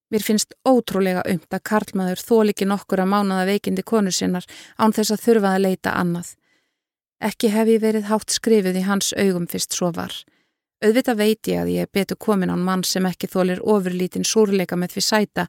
Mér 0.08 0.24
finnst 0.24 0.54
ótrúlega 0.64 1.26
umt 1.28 1.52
að 1.52 1.64
Karlmaður 1.68 2.22
þól 2.22 2.54
ekki 2.54 2.68
nokkur 2.70 3.02
að 3.02 3.10
mánaða 3.12 3.50
veikindi 3.50 3.82
konu 3.82 4.14
sinnar 4.14 4.46
án 4.78 4.94
þess 4.96 5.18
að 5.18 5.24
þurfa 5.26 5.54
að 5.56 5.64
leita 5.66 5.98
annað. 5.98 6.32
Ekki 7.20 7.50
hef 7.52 7.68
ég 7.74 7.82
verið 7.82 8.08
hátt 8.08 8.32
skrifið 8.32 8.78
í 8.78 8.86
hans 8.86 9.12
augum 9.18 9.50
fyrst 9.50 9.74
svo 9.74 9.90
var. 9.92 10.14
Auðvitað 10.78 11.18
veit 11.18 11.48
ég 11.50 11.58
að 11.58 11.70
ég 11.72 11.86
er 11.88 11.90
betur 11.90 12.18
komin 12.22 12.52
án 12.54 12.60
mann 12.62 12.84
sem 12.86 13.06
ekki 13.08 13.26
þólir 13.32 13.58
ofurlítinn 13.66 14.26
súrleika 14.26 14.76
með 14.78 14.92
því 14.94 15.02
sæta 15.02 15.46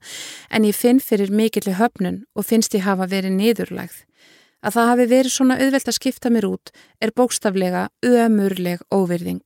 en 0.50 0.66
ég 0.66 0.74
finn 0.74 1.02
fyrir 1.06 1.30
mikilli 1.30 1.76
höfnun 1.78 2.24
og 2.34 2.48
finnst 2.50 2.74
ég 2.74 2.88
hafa 2.88 3.06
verið 3.12 3.36
niðurlægð. 3.38 4.00
Að 4.66 4.76
það 4.76 4.90
hafi 4.90 5.06
verið 5.14 5.36
svona 5.36 5.60
auðvelt 5.62 5.92
að 5.92 5.98
skipta 6.00 6.34
mér 6.34 6.50
út 6.50 6.74
er 6.98 7.14
bókstaflega 7.14 7.86
ömurleg 8.02 8.82
óvirðing. 8.90 9.46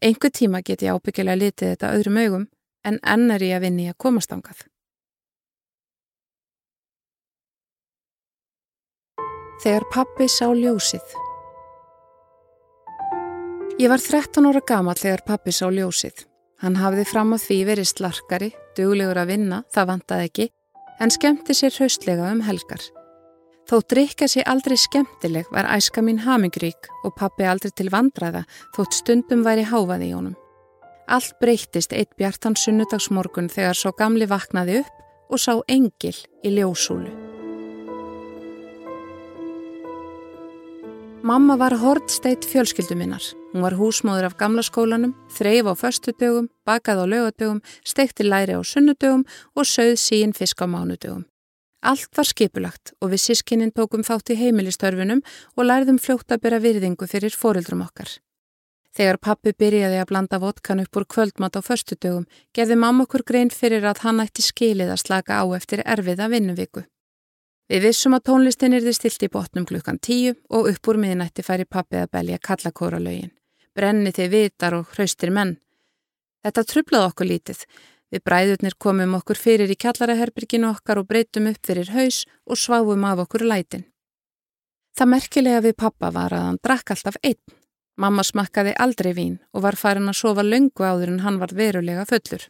Engu 0.00 0.30
tíma 0.30 0.62
get 0.62 0.86
ég 0.86 0.94
ábyggilega 0.94 1.42
litið 1.42 1.74
þetta 1.74 1.92
öðrum 1.98 2.22
augum 2.22 2.48
en 2.86 3.02
enn 3.02 3.30
er 3.34 3.42
ég 3.42 3.58
að 3.58 3.66
vinni 3.66 3.90
að 3.90 3.98
komast 4.06 4.30
ángað. 4.30 4.62
Þegar 9.66 9.90
pappi 9.90 10.30
sá 10.30 10.46
ljósið 10.54 11.16
Ég 13.76 13.90
var 13.92 14.00
13 14.00 14.46
ára 14.48 14.62
gamal 14.64 14.96
þegar 14.96 15.20
pappi 15.26 15.52
sá 15.52 15.66
ljósið. 15.68 16.22
Hann 16.64 16.78
hafði 16.80 17.02
fram 17.04 17.34
á 17.34 17.38
því 17.42 17.58
verið 17.68 17.88
slarkari, 17.90 18.48
duglegur 18.72 19.20
að 19.20 19.34
vinna, 19.34 19.58
það 19.68 19.88
vantaði 19.90 20.28
ekki, 20.30 20.46
en 20.96 21.12
skemmti 21.12 21.56
sér 21.58 21.76
haustlega 21.76 22.30
um 22.32 22.40
helgar. 22.46 22.80
Þó 23.68 23.76
drikka 23.84 24.30
sér 24.32 24.48
aldrei 24.48 24.78
skemmtileg 24.80 25.52
var 25.52 25.68
æska 25.76 26.00
mín 26.00 26.22
hamingrík 26.24 26.88
og 27.04 27.18
pappi 27.20 27.44
aldrei 27.44 27.74
til 27.76 27.92
vandraða 27.92 28.46
þótt 28.78 28.96
stundum 28.96 29.44
væri 29.44 29.68
háfaði 29.68 30.08
í 30.08 30.16
honum. 30.16 30.40
Allt 31.12 31.36
breyttist 31.44 31.92
eitt 31.92 32.16
bjartan 32.16 32.56
sunnudagsmorgun 32.56 33.52
þegar 33.52 33.76
svo 33.76 33.92
gamli 33.92 34.24
vaknaði 34.24 34.80
upp 34.86 35.28
og 35.28 35.42
sá 35.42 35.52
engil 35.68 36.16
í 36.40 36.56
ljósúlu. 36.56 37.25
Mamma 41.26 41.56
var 41.58 41.74
hortsteitt 41.74 42.44
fjölskylduminnar. 42.46 43.24
Hún 43.50 43.64
var 43.64 43.74
húsmóður 43.74 44.28
af 44.28 44.36
gamla 44.38 44.62
skólanum, 44.62 45.16
þreif 45.34 45.66
á 45.66 45.74
förstudögum, 45.74 46.46
bakað 46.62 47.02
á 47.02 47.04
lögadögum, 47.10 47.58
steikti 47.82 48.22
læri 48.22 48.54
á 48.54 48.62
sunnudögum 48.62 49.24
og 49.58 49.66
sögð 49.66 49.98
sín 49.98 50.36
fisk 50.38 50.62
á 50.62 50.70
mánudögum. 50.70 51.26
Allt 51.82 52.14
var 52.14 52.30
skipulagt 52.30 52.94
og 53.02 53.10
við 53.10 53.24
sískinnin 53.26 53.74
tókum 53.74 54.06
þátt 54.06 54.30
í 54.30 54.38
heimilistörfunum 54.38 55.24
og 55.58 55.66
lærðum 55.66 55.98
fljótt 55.98 56.30
að 56.30 56.44
byrja 56.46 56.62
virðingu 56.62 57.10
fyrir 57.10 57.34
fóruldrum 57.34 57.82
okkar. 57.82 58.06
Þegar 58.94 59.18
pappi 59.18 59.50
byrjaði 59.50 59.98
að 59.98 60.10
blanda 60.14 60.38
vodkan 60.38 60.86
upp 60.86 60.94
úr 60.94 61.10
kvöldmat 61.10 61.58
á 61.58 61.60
förstudögum, 61.60 62.30
gefði 62.54 62.78
mamma 62.78 63.02
okkur 63.02 63.26
grein 63.26 63.50
fyrir 63.50 63.82
að 63.82 64.06
hann 64.06 64.22
ætti 64.22 64.46
skilið 64.46 64.94
að 64.94 65.02
slaka 65.02 65.42
á 65.42 65.44
eftir 65.58 65.82
erfiða 65.82 66.30
vinnuviku. 66.30 66.86
Við 67.66 67.82
vissum 67.82 68.14
að 68.14 68.28
tónlistin 68.28 68.76
er 68.76 68.84
þið 68.84 68.94
stilt 68.94 69.24
í 69.26 69.32
botnum 69.32 69.64
klukkan 69.66 69.98
tíu 69.98 70.36
og 70.54 70.68
upp 70.70 70.88
úr 70.90 71.00
miðnætti 71.02 71.42
færi 71.42 71.64
pappi 71.66 71.98
að 71.98 72.12
belja 72.14 72.38
kallakóra 72.38 73.00
lögin. 73.02 73.32
Brenni 73.74 74.12
þið 74.14 74.30
vitar 74.30 74.76
og 74.78 74.92
hraustir 74.94 75.32
menn. 75.34 75.56
Þetta 76.46 76.62
trublaði 76.70 77.10
okkur 77.10 77.30
lítið. 77.32 77.64
Við 78.14 78.22
bræðurnir 78.22 78.76
komum 78.78 79.16
okkur 79.18 79.40
fyrir 79.42 79.72
í 79.74 79.78
kallaraherbyrginu 79.82 80.70
okkar 80.70 81.02
og 81.02 81.08
breytum 81.10 81.50
upp 81.50 81.66
fyrir 81.66 81.90
haus 81.90 82.22
og 82.46 82.60
sváum 82.62 83.02
af 83.10 83.24
okkur 83.26 83.42
lætin. 83.50 83.82
Það 84.96 85.12
merkilega 85.12 85.64
við 85.66 85.74
pappa 85.82 86.12
var 86.14 86.32
að 86.32 86.46
hann 86.46 86.62
drakk 86.62 86.94
alltaf 86.94 87.18
einn. 87.26 87.42
Mamma 87.98 88.22
smakkaði 88.22 88.76
aldrei 88.78 89.10
vín 89.16 89.40
og 89.52 89.66
var 89.66 89.76
farin 89.80 90.06
að 90.06 90.20
sofa 90.20 90.44
löngu 90.46 90.86
áður 90.86 91.16
en 91.16 91.24
hann 91.26 91.40
var 91.42 91.50
verulega 91.56 92.06
fullur. 92.06 92.46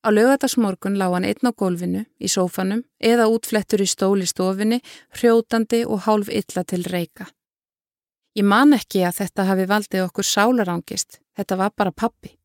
Á 0.00 0.08
lögadagsmorgun 0.08 0.96
lág 0.96 1.12
hann 1.12 1.28
einn 1.28 1.44
á 1.44 1.52
gólfinu, 1.52 2.06
í 2.16 2.28
sófanum 2.28 2.82
eða 2.98 3.28
útflettur 3.28 3.82
í 3.84 3.88
stóli 3.88 4.26
stofinni, 4.26 4.80
hrjótandi 5.12 5.84
og 5.84 6.06
hálf 6.06 6.30
illa 6.32 6.64
til 6.64 6.86
reyka. 6.88 7.28
Ég 8.38 8.46
man 8.46 8.72
ekki 8.72 9.02
að 9.04 9.18
þetta 9.20 9.48
hafi 9.50 9.66
valdið 9.68 10.04
okkur 10.06 10.24
sálarangist, 10.24 11.18
þetta 11.36 11.56
var 11.60 11.72
bara 11.76 11.92
pappi. 11.92 12.36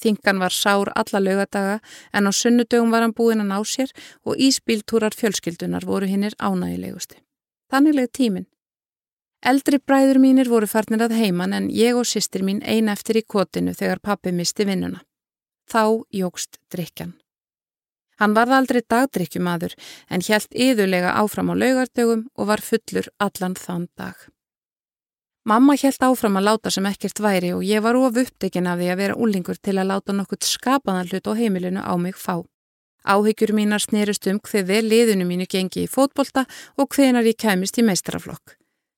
Þingan 0.00 0.40
var 0.40 0.52
sár 0.52 0.90
alla 0.94 1.20
lögadaga 1.20 1.80
en 2.12 2.28
á 2.28 2.32
sunnudögum 2.32 2.92
var 2.92 3.04
hann 3.04 3.16
búinn 3.16 3.40
að 3.44 3.50
ná 3.52 3.58
sér 3.64 3.92
og 4.24 4.36
íspíltúrar 4.36 5.16
fjölskyldunar 5.16 5.84
voru 5.88 6.06
hinnir 6.06 6.36
ánægilegusti. 6.40 7.20
Þannigleg 7.72 8.12
tíminn. 8.12 8.46
Eldri 9.44 9.78
bræður 9.78 10.20
mínir 10.20 10.48
voru 10.48 10.68
farnir 10.68 11.04
að 11.04 11.16
heiman 11.20 11.52
en 11.52 11.68
ég 11.72 11.96
og 11.96 12.08
sýstir 12.08 12.44
mín 12.44 12.62
ein 12.64 12.88
eftir 12.88 13.20
í 13.20 13.24
kotinu 13.24 13.74
þegar 13.74 14.00
pappi 14.00 14.32
misti 14.32 14.64
vinnuna. 14.68 15.02
Þá 15.66 16.06
jógst 16.14 16.60
drikjan. 16.72 17.16
Hann 18.16 18.32
varð 18.36 18.54
aldrei 18.56 18.80
dagdrykkjumadur 18.80 19.74
en 20.08 20.24
hjælt 20.24 20.54
yðurlega 20.54 21.12
áfram 21.20 21.52
á 21.52 21.54
laugardögum 21.58 22.24
og 22.38 22.48
var 22.48 22.64
fullur 22.64 23.10
allan 23.20 23.56
þann 23.58 23.88
dag. 23.98 24.16
Mamma 25.46 25.76
hjælt 25.78 26.02
áfram 26.02 26.40
að 26.40 26.46
láta 26.48 26.72
sem 26.74 26.86
ekkert 26.88 27.20
væri 27.22 27.52
og 27.54 27.62
ég 27.62 27.84
var 27.84 27.94
of 27.94 28.16
upptekinn 28.18 28.66
af 28.66 28.80
því 28.80 28.88
að 28.90 29.00
vera 29.02 29.18
úlingur 29.22 29.60
til 29.62 29.76
að 29.76 29.90
láta 29.92 30.16
nokkurt 30.16 30.48
skapaðan 30.48 31.10
hlut 31.12 31.28
á 31.30 31.32
heimilinu 31.38 31.82
á 31.84 31.94
mig 32.00 32.16
fá. 32.18 32.42
Áhyggjur 33.06 33.52
mínar 33.54 33.84
snerust 33.84 34.26
um 34.26 34.40
hver 34.42 34.66
vel 34.66 34.82
liðinu 34.90 35.28
mínu 35.28 35.46
gengi 35.46 35.84
í 35.84 35.90
fótbolta 35.90 36.48
og 36.74 36.90
hvenar 36.90 37.28
ég 37.28 37.38
kæmist 37.38 37.78
í 37.78 37.86
meistraflokk. 37.86 38.56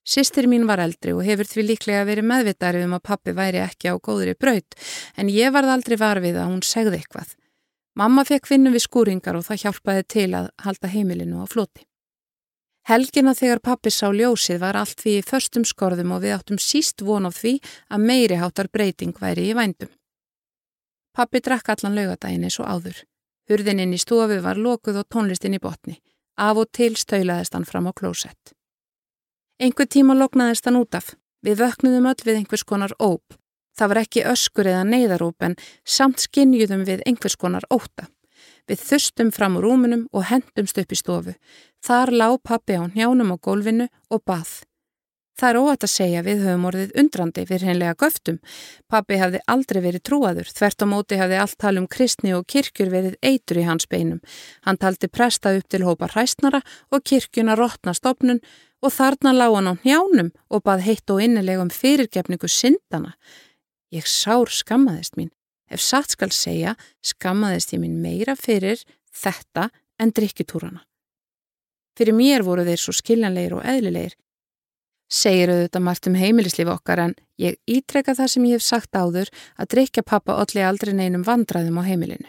Sistir 0.08 0.46
mín 0.48 0.64
var 0.64 0.80
eldri 0.80 1.12
og 1.12 1.26
hefur 1.26 1.44
því 1.44 1.64
líklega 1.68 2.06
verið 2.08 2.24
meðvitari 2.30 2.80
um 2.86 2.94
að 2.96 3.04
pappi 3.10 3.34
væri 3.36 3.60
ekki 3.60 3.90
á 3.92 3.94
góðri 4.00 4.32
braut 4.40 4.76
en 5.20 5.28
ég 5.28 5.52
varð 5.52 5.74
aldrei 5.74 5.98
varfið 6.00 6.38
að 6.40 6.48
hún 6.48 6.64
segði 6.64 7.02
eitthvað. 7.02 7.34
Mamma 7.98 8.24
fekk 8.24 8.48
vinnu 8.48 8.72
við 8.72 8.86
skúringar 8.86 9.36
og 9.36 9.44
það 9.44 9.62
hjálpaði 9.66 10.06
til 10.14 10.30
að 10.38 10.48
halda 10.64 10.92
heimilinu 10.94 11.44
á 11.44 11.46
floti. 11.50 11.84
Helgina 12.88 13.34
þegar 13.36 13.60
pappi 13.60 13.92
sá 13.92 14.08
ljósið 14.08 14.62
var 14.64 14.80
allt 14.80 14.96
því 15.02 15.18
í 15.18 15.24
förstum 15.28 15.68
skorðum 15.68 16.14
og 16.16 16.22
við 16.24 16.38
áttum 16.38 16.60
síst 16.62 17.04
von 17.04 17.28
á 17.28 17.30
því 17.34 17.58
að 17.92 18.06
meiri 18.08 18.40
hátar 18.40 18.72
breyting 18.72 19.12
væri 19.20 19.50
í 19.50 19.56
vændum. 19.58 19.92
Pappi 21.12 21.42
drakk 21.44 21.68
allan 21.74 21.98
laugadaginn 21.98 22.48
eins 22.48 22.56
og 22.62 22.70
áður. 22.70 23.02
Hurðininn 23.50 23.92
í 23.92 24.00
stofu 24.00 24.40
var 24.40 24.56
lokuð 24.56 25.02
og 25.02 25.10
tónlistin 25.12 25.58
í 25.58 25.60
botni. 25.60 25.98
Af 26.40 26.56
og 26.56 26.72
til 26.72 26.94
stöylaðist 26.96 27.52
hann 27.52 27.68
fram 27.68 27.90
á 27.90 27.92
klósett. 27.92 28.56
Einhver 29.58 29.88
tíma 29.90 30.14
loknaðist 30.14 30.68
hann 30.68 30.78
út 30.78 30.94
af. 30.94 31.16
Við 31.42 31.58
vöknuðum 31.58 32.04
öll 32.06 32.20
við 32.22 32.36
einhvers 32.38 32.62
konar 32.62 32.92
óp. 33.02 33.34
Það 33.74 33.90
var 33.90 34.00
ekki 34.04 34.22
öskur 34.30 34.68
eða 34.70 34.84
neyðaróp 34.86 35.42
en 35.42 35.56
samt 35.82 36.22
skinnjuðum 36.22 36.84
við 36.86 37.02
einhvers 37.10 37.34
konar 37.34 37.66
óta. 37.74 38.06
Við 38.70 38.84
þustum 38.86 39.32
fram 39.34 39.58
úr 39.58 39.66
rúmunum 39.66 40.06
og 40.14 40.28
hendumst 40.30 40.78
upp 40.78 40.94
í 40.94 40.98
stofu. 40.98 41.34
Þar 41.82 42.14
lág 42.14 42.38
pappi 42.46 42.78
á 42.78 42.86
njánum 42.86 43.34
á 43.34 43.36
gólfinu 43.42 43.88
og 44.14 44.22
bað. 44.22 44.62
Það 45.38 45.52
er 45.52 45.58
óætt 45.62 45.84
að 45.86 45.92
segja 45.92 46.22
við 46.26 46.40
höfum 46.42 46.64
orðið 46.66 46.94
undrandi 46.98 47.44
við 47.46 47.62
hreinlega 47.62 47.94
göftum. 48.02 48.40
Pappi 48.90 49.18
hefði 49.20 49.40
aldrei 49.46 49.78
verið 49.84 50.02
trúaður, 50.08 50.48
þvert 50.50 50.82
á 50.82 50.86
móti 50.90 51.18
hefði 51.20 51.38
allt 51.38 51.56
tal 51.62 51.74
um 51.78 51.86
kristni 51.86 52.34
og 52.34 52.46
kirkjur 52.50 52.90
verið 52.90 53.14
eitur 53.22 53.60
í 53.62 53.66
hans 53.68 53.86
beinum. 53.86 54.18
Hann 54.66 54.80
taldi 54.82 55.06
presta 55.06 55.54
upp 55.54 55.70
til 55.70 55.84
hópa 55.86 56.10
hræstnara 56.10 56.62
og 56.90 57.06
kirkjuna 57.06 57.54
rótna 57.54 57.94
stopnun 57.94 58.42
og 58.82 58.94
þarna 58.94 59.36
lág 59.36 59.54
hann 59.54 59.70
á 59.70 59.74
njánum 59.86 60.34
og 60.50 60.66
bað 60.66 60.84
heitt 60.88 61.14
og 61.14 61.22
innilegum 61.22 61.70
fyrirgefningu 61.70 62.50
syndana. 62.50 63.14
Ég 63.94 64.10
sár 64.10 64.50
skammaðist 64.50 65.14
mín. 65.14 65.30
Ef 65.70 65.80
satt 65.84 66.16
skal 66.16 66.32
segja, 66.34 66.74
skammaðist 67.04 67.76
ég 67.76 67.82
mín 67.84 68.00
meira 68.02 68.34
fyrir 68.34 68.82
þetta 69.14 69.68
en 70.02 70.10
drikkitúrana. 70.10 70.82
Fyrir 71.98 72.14
mér 72.14 72.42
voru 72.46 72.64
þeir 72.66 72.80
svo 72.82 72.94
skiljanleir 72.94 73.54
og 73.58 73.66
eðlilegir. 73.66 74.16
Segir 75.08 75.48
auðvitað 75.48 75.84
margt 75.84 76.06
um 76.10 76.16
heimilislíf 76.20 76.68
okkar 76.68 77.00
en 77.06 77.14
ég 77.40 77.56
ítreka 77.66 78.12
það 78.14 78.32
sem 78.32 78.48
ég 78.48 78.58
hef 78.58 78.64
sagt 78.66 78.96
áður 78.96 79.30
að 79.56 79.70
drikja 79.74 80.04
pappa 80.04 80.36
allir 80.36 80.68
aldrei 80.68 80.92
neinum 80.92 81.24
vandraðum 81.24 81.80
á 81.80 81.88
heimilinu. 81.88 82.28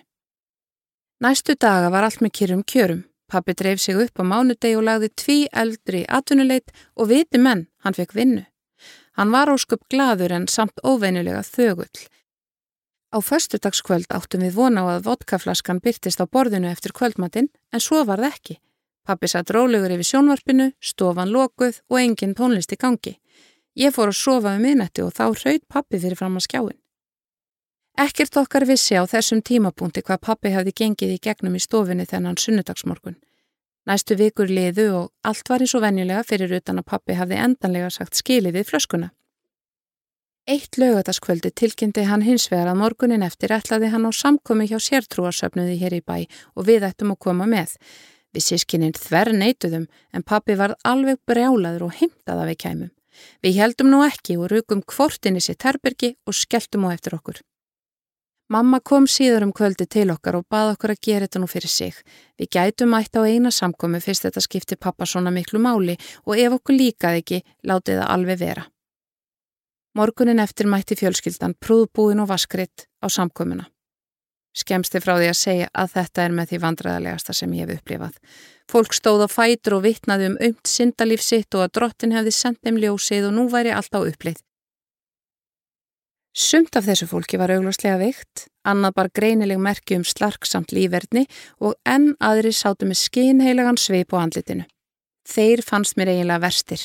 Næstu 1.20 1.58
daga 1.60 1.90
var 1.92 2.08
allt 2.08 2.22
með 2.24 2.36
kýrum 2.40 2.64
kjörum. 2.64 3.04
Pappi 3.30 3.54
dreif 3.54 3.82
sig 3.84 4.00
upp 4.00 4.22
á 4.22 4.24
mánudegi 4.24 4.78
og 4.80 4.86
lagði 4.88 5.10
tví 5.20 5.40
eldri 5.52 6.06
atvinnuleit 6.08 6.72
og 6.96 7.12
viti 7.12 7.38
menn, 7.38 7.68
hann 7.84 7.94
fekk 7.94 8.16
vinnu. 8.16 8.46
Hann 9.20 9.36
var 9.36 9.52
ósköp 9.52 9.84
gladur 9.92 10.32
en 10.32 10.48
samt 10.48 10.80
óveinulega 10.82 11.44
þögull. 11.44 12.08
Á 13.12 13.18
förstudagskvöld 13.20 14.08
áttum 14.16 14.46
við 14.46 14.56
vona 14.56 14.86
á 14.88 14.96
að 14.96 15.06
vodkaflaskan 15.10 15.84
byrtist 15.84 16.24
á 16.24 16.26
borðinu 16.26 16.72
eftir 16.72 16.96
kvöldmatinn 16.96 17.52
en 17.74 17.84
svo 17.84 18.06
var 18.08 18.24
það 18.24 18.32
ekki. 18.32 18.56
Pappi 19.10 19.26
satt 19.26 19.50
rólegur 19.50 19.90
yfir 19.96 20.06
sjónvarpinu, 20.06 20.68
stofan 20.78 21.32
lokuð 21.34 21.80
og 21.90 21.98
engin 21.98 22.36
tónlist 22.38 22.76
í 22.76 22.78
gangi. 22.78 23.16
Ég 23.74 23.96
fór 23.96 24.12
að 24.12 24.20
sofa 24.20 24.52
um 24.54 24.62
minnætti 24.62 25.02
og 25.02 25.16
þá 25.18 25.24
hraut 25.32 25.64
pappi 25.66 25.98
fyrir 25.98 26.20
fram 26.20 26.36
að 26.38 26.46
skjáin. 26.46 26.78
Ekkert 27.98 28.38
okkar 28.38 28.68
vissi 28.70 29.00
á 29.02 29.04
þessum 29.10 29.42
tímapunkti 29.42 30.04
hvað 30.06 30.22
pappi 30.28 30.52
hafði 30.54 30.76
gengið 30.82 31.16
í 31.16 31.22
gegnum 31.26 31.58
í 31.58 31.62
stofinni 31.64 32.06
þennan 32.06 32.38
sunnudagsmorgun. 32.38 33.18
Næstu 33.90 34.14
vikur 34.20 34.52
liðu 34.52 34.86
og 35.00 35.10
allt 35.26 35.50
var 35.50 35.66
eins 35.66 35.74
og 35.74 35.84
venjulega 35.88 36.22
fyrir 36.30 36.54
utan 36.60 36.84
að 36.84 36.90
pappi 36.94 37.18
hafði 37.18 37.42
endanlega 37.48 37.90
sagt 37.90 38.20
skilið 38.20 38.60
við 38.60 38.70
flöskuna. 38.70 39.10
Eitt 40.46 40.78
lögataskvöldi 40.78 41.50
tilkynnti 41.50 42.06
hann 42.06 42.22
hins 42.26 42.46
vegar 42.52 42.70
að 42.72 42.80
morgunin 42.84 43.26
eftir 43.26 43.58
ætlaði 43.58 43.90
hann 43.90 44.06
á 44.06 44.14
samkomi 44.14 44.70
hjá 44.70 44.78
sértrúarsöfnuði 44.78 45.82
hér 45.82 45.98
í 45.98 46.02
bæ 46.06 46.16
og 46.54 46.70
við 46.70 46.86
ættum 46.88 47.18
að 47.18 47.22
koma 47.26 47.50
með. 47.50 47.74
Við 48.36 48.46
sískininn 48.46 48.96
þver 48.98 49.34
neituðum 49.34 49.86
en 50.14 50.26
pappi 50.26 50.56
varð 50.60 50.78
alveg 50.86 51.20
brjálaður 51.30 51.88
og 51.90 51.96
heimtaða 52.00 52.48
við 52.50 52.58
kæmum. 52.64 52.92
Við 53.44 53.60
heldum 53.60 53.90
nú 53.92 54.02
ekki 54.06 54.38
og 54.38 54.52
rukum 54.54 54.82
kvortinni 54.86 55.42
sér 55.44 55.58
terbergi 55.60 56.14
og 56.28 56.38
skelltum 56.38 56.86
á 56.88 56.94
eftir 56.94 57.18
okkur. 57.18 57.42
Mamma 58.50 58.80
kom 58.82 59.06
síður 59.06 59.46
um 59.46 59.52
kvöldi 59.54 59.86
til 59.86 60.08
okkar 60.10 60.40
og 60.40 60.48
bað 60.50 60.72
okkur 60.74 60.96
að 60.96 61.02
gera 61.06 61.28
þetta 61.28 61.42
nú 61.42 61.50
fyrir 61.50 61.70
sig. 61.70 61.98
Við 62.40 62.50
gætum 62.56 62.96
ætt 62.98 63.18
á 63.18 63.22
eina 63.22 63.52
samkomi 63.54 64.02
fyrst 64.02 64.26
þetta 64.26 64.42
skipti 64.42 64.78
pappa 64.78 65.06
svona 65.06 65.30
miklu 65.30 65.62
máli 65.62 65.98
og 66.26 66.34
ef 66.38 66.56
okkur 66.58 66.78
líkaði 66.80 67.22
ekki, 67.22 67.42
látið 67.70 68.02
það 68.02 68.14
alveg 68.16 68.40
vera. 68.42 68.64
Morgunin 69.94 70.42
eftir 70.42 70.70
mætti 70.70 70.98
fjölskyldan 70.98 71.58
prúðbúin 71.62 72.24
og 72.24 72.30
vaskritt 72.30 72.88
á 73.02 73.08
samkomuna. 73.10 73.70
Skemsti 74.60 75.00
frá 75.00 75.14
því 75.16 75.30
að 75.30 75.40
segja 75.40 75.70
að 75.72 75.94
þetta 75.94 76.24
er 76.26 76.36
með 76.36 76.52
því 76.52 76.60
vandræðalegasta 76.66 77.36
sem 77.38 77.54
ég 77.56 77.70
hef 77.70 77.80
upplifað. 77.80 78.18
Fólk 78.70 78.94
stóð 78.98 79.24
á 79.26 79.28
fætur 79.32 79.78
og 79.78 79.86
vittnaði 79.86 80.30
um 80.34 80.38
aumt 80.44 80.70
syndalíf 80.70 81.24
sitt 81.24 81.56
og 81.56 81.66
að 81.66 81.74
drottin 81.80 82.16
hefði 82.18 82.34
sendt 82.36 82.62
þeim 82.66 82.80
ljósið 82.84 83.30
og 83.30 83.36
nú 83.38 83.48
væri 83.54 83.72
allt 83.74 83.96
á 83.96 84.00
upplið. 84.02 84.42
Sumt 86.40 86.76
af 86.78 86.86
þessu 86.86 87.08
fólki 87.10 87.40
var 87.42 87.52
augljóslega 87.56 87.98
veikt, 88.00 88.46
annað 88.68 88.94
bar 89.00 89.10
greinileg 89.16 89.60
merki 89.60 89.98
um 89.98 90.06
slarksamt 90.06 90.76
lífverðni 90.76 91.26
og 91.66 91.74
enn 91.90 92.14
aðri 92.22 92.54
sátu 92.54 92.86
með 92.86 93.02
skinheilagan 93.02 93.80
sveip 93.82 94.14
á 94.14 94.22
andlitinu. 94.22 94.68
Þeir 95.26 95.64
fannst 95.66 95.98
mér 95.98 96.14
eiginlega 96.14 96.44
verstir. 96.46 96.84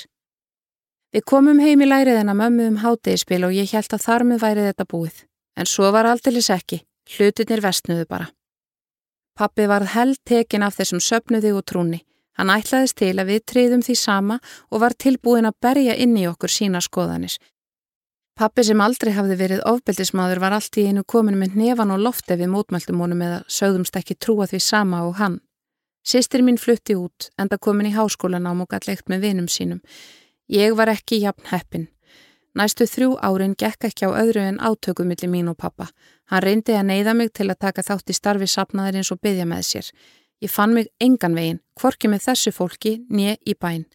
Við 1.15 1.27
komum 1.31 1.61
heim 1.63 1.85
í 1.85 1.87
lærið 1.87 2.23
en 2.23 2.33
að 2.33 2.41
mömmu 2.41 2.71
um 2.73 2.81
hátegispil 2.83 3.45
og 3.47 3.55
ég 3.55 3.71
held 3.77 3.93
að 3.95 4.05
þar 4.07 4.25
með 4.31 4.43
værið 4.43 4.69
þetta 4.71 4.89
búið. 4.91 5.21
En 5.55 5.69
svo 5.71 5.93
var 5.95 6.09
aldeilis 6.11 6.51
ekki, 6.51 6.81
hlutinir 7.11 7.63
vestnuðu 7.65 8.09
bara. 8.09 8.29
Pappi 9.35 9.67
var 9.67 9.87
held 9.95 10.21
tekin 10.25 10.63
af 10.63 10.79
þessum 10.79 11.03
söpnuði 11.03 11.55
og 11.55 11.65
trúni. 11.67 12.05
Hann 12.39 12.51
ætlaðist 12.51 12.99
til 12.99 13.15
að 13.19 13.31
við 13.31 13.43
triðum 13.51 13.83
því 13.83 13.95
sama 13.99 14.39
og 14.71 14.81
var 14.83 14.95
tilbúin 14.99 15.47
að 15.47 15.59
berja 15.63 15.95
inn 15.95 16.17
í 16.19 16.27
okkur 16.27 16.51
sína 16.51 16.81
skoðanis 16.83 17.39
Pappi 18.35 18.65
sem 18.67 18.81
aldrei 18.83 19.13
hafði 19.15 19.35
verið 19.39 19.61
ofbeldismadur 19.71 20.41
var 20.43 20.57
allt 20.57 20.75
í 20.83 20.89
einu 20.91 21.05
komin 21.07 21.37
með 21.39 21.53
nefan 21.55 21.93
og 21.95 22.01
lofti 22.03 22.35
við 22.35 22.49
mótmæltum 22.51 23.05
honum 23.05 23.21
eða 23.23 23.37
sögðumst 23.47 23.95
ekki 24.01 24.17
trúa 24.19 24.49
því 24.51 24.59
sama 24.59 25.05
og 25.07 25.21
hann. 25.21 25.37
Sistir 26.03 26.43
mín 26.43 26.59
flutti 26.59 26.97
út, 26.99 27.29
enda 27.39 27.61
komin 27.63 27.93
í 27.93 27.95
háskólan 27.95 28.49
ám 28.51 28.65
og 28.65 28.73
gætt 28.75 28.89
leikt 28.89 29.07
með 29.13 29.29
vinum 29.29 29.47
sínum. 29.47 29.79
Ég 30.51 30.75
var 30.75 30.91
ekki 30.91 31.21
jafn 31.23 31.47
heppin. 31.53 31.87
Næstu 32.55 32.87
þrjú 32.87 33.17
árin 33.19 33.57
gekk 33.59 33.89
ekki 33.89 34.07
á 34.07 34.15
öðru 34.15 34.43
en 34.47 34.61
átöku 34.63 35.03
millir 35.03 35.31
mín 35.31 35.49
og 35.51 35.57
pappa. 35.59 35.89
Hann 36.31 36.43
reyndi 36.45 36.77
að 36.79 36.87
neyða 36.87 37.15
mig 37.19 37.33
til 37.35 37.49
að 37.51 37.59
taka 37.67 37.83
þátt 37.83 38.13
í 38.13 38.15
starfi 38.15 38.47
sapnaðar 38.47 39.01
eins 39.01 39.11
og 39.11 39.19
byggja 39.27 39.47
með 39.51 39.65
sér. 39.67 39.89
Ég 40.39 40.53
fann 40.55 40.75
mig 40.75 40.93
engan 41.03 41.35
veginn, 41.35 41.59
hvorki 41.75 42.07
með 42.11 42.29
þessu 42.29 42.53
fólki, 42.55 42.93
nýja 43.11 43.35
í 43.43 43.57
bæn. 43.59 43.87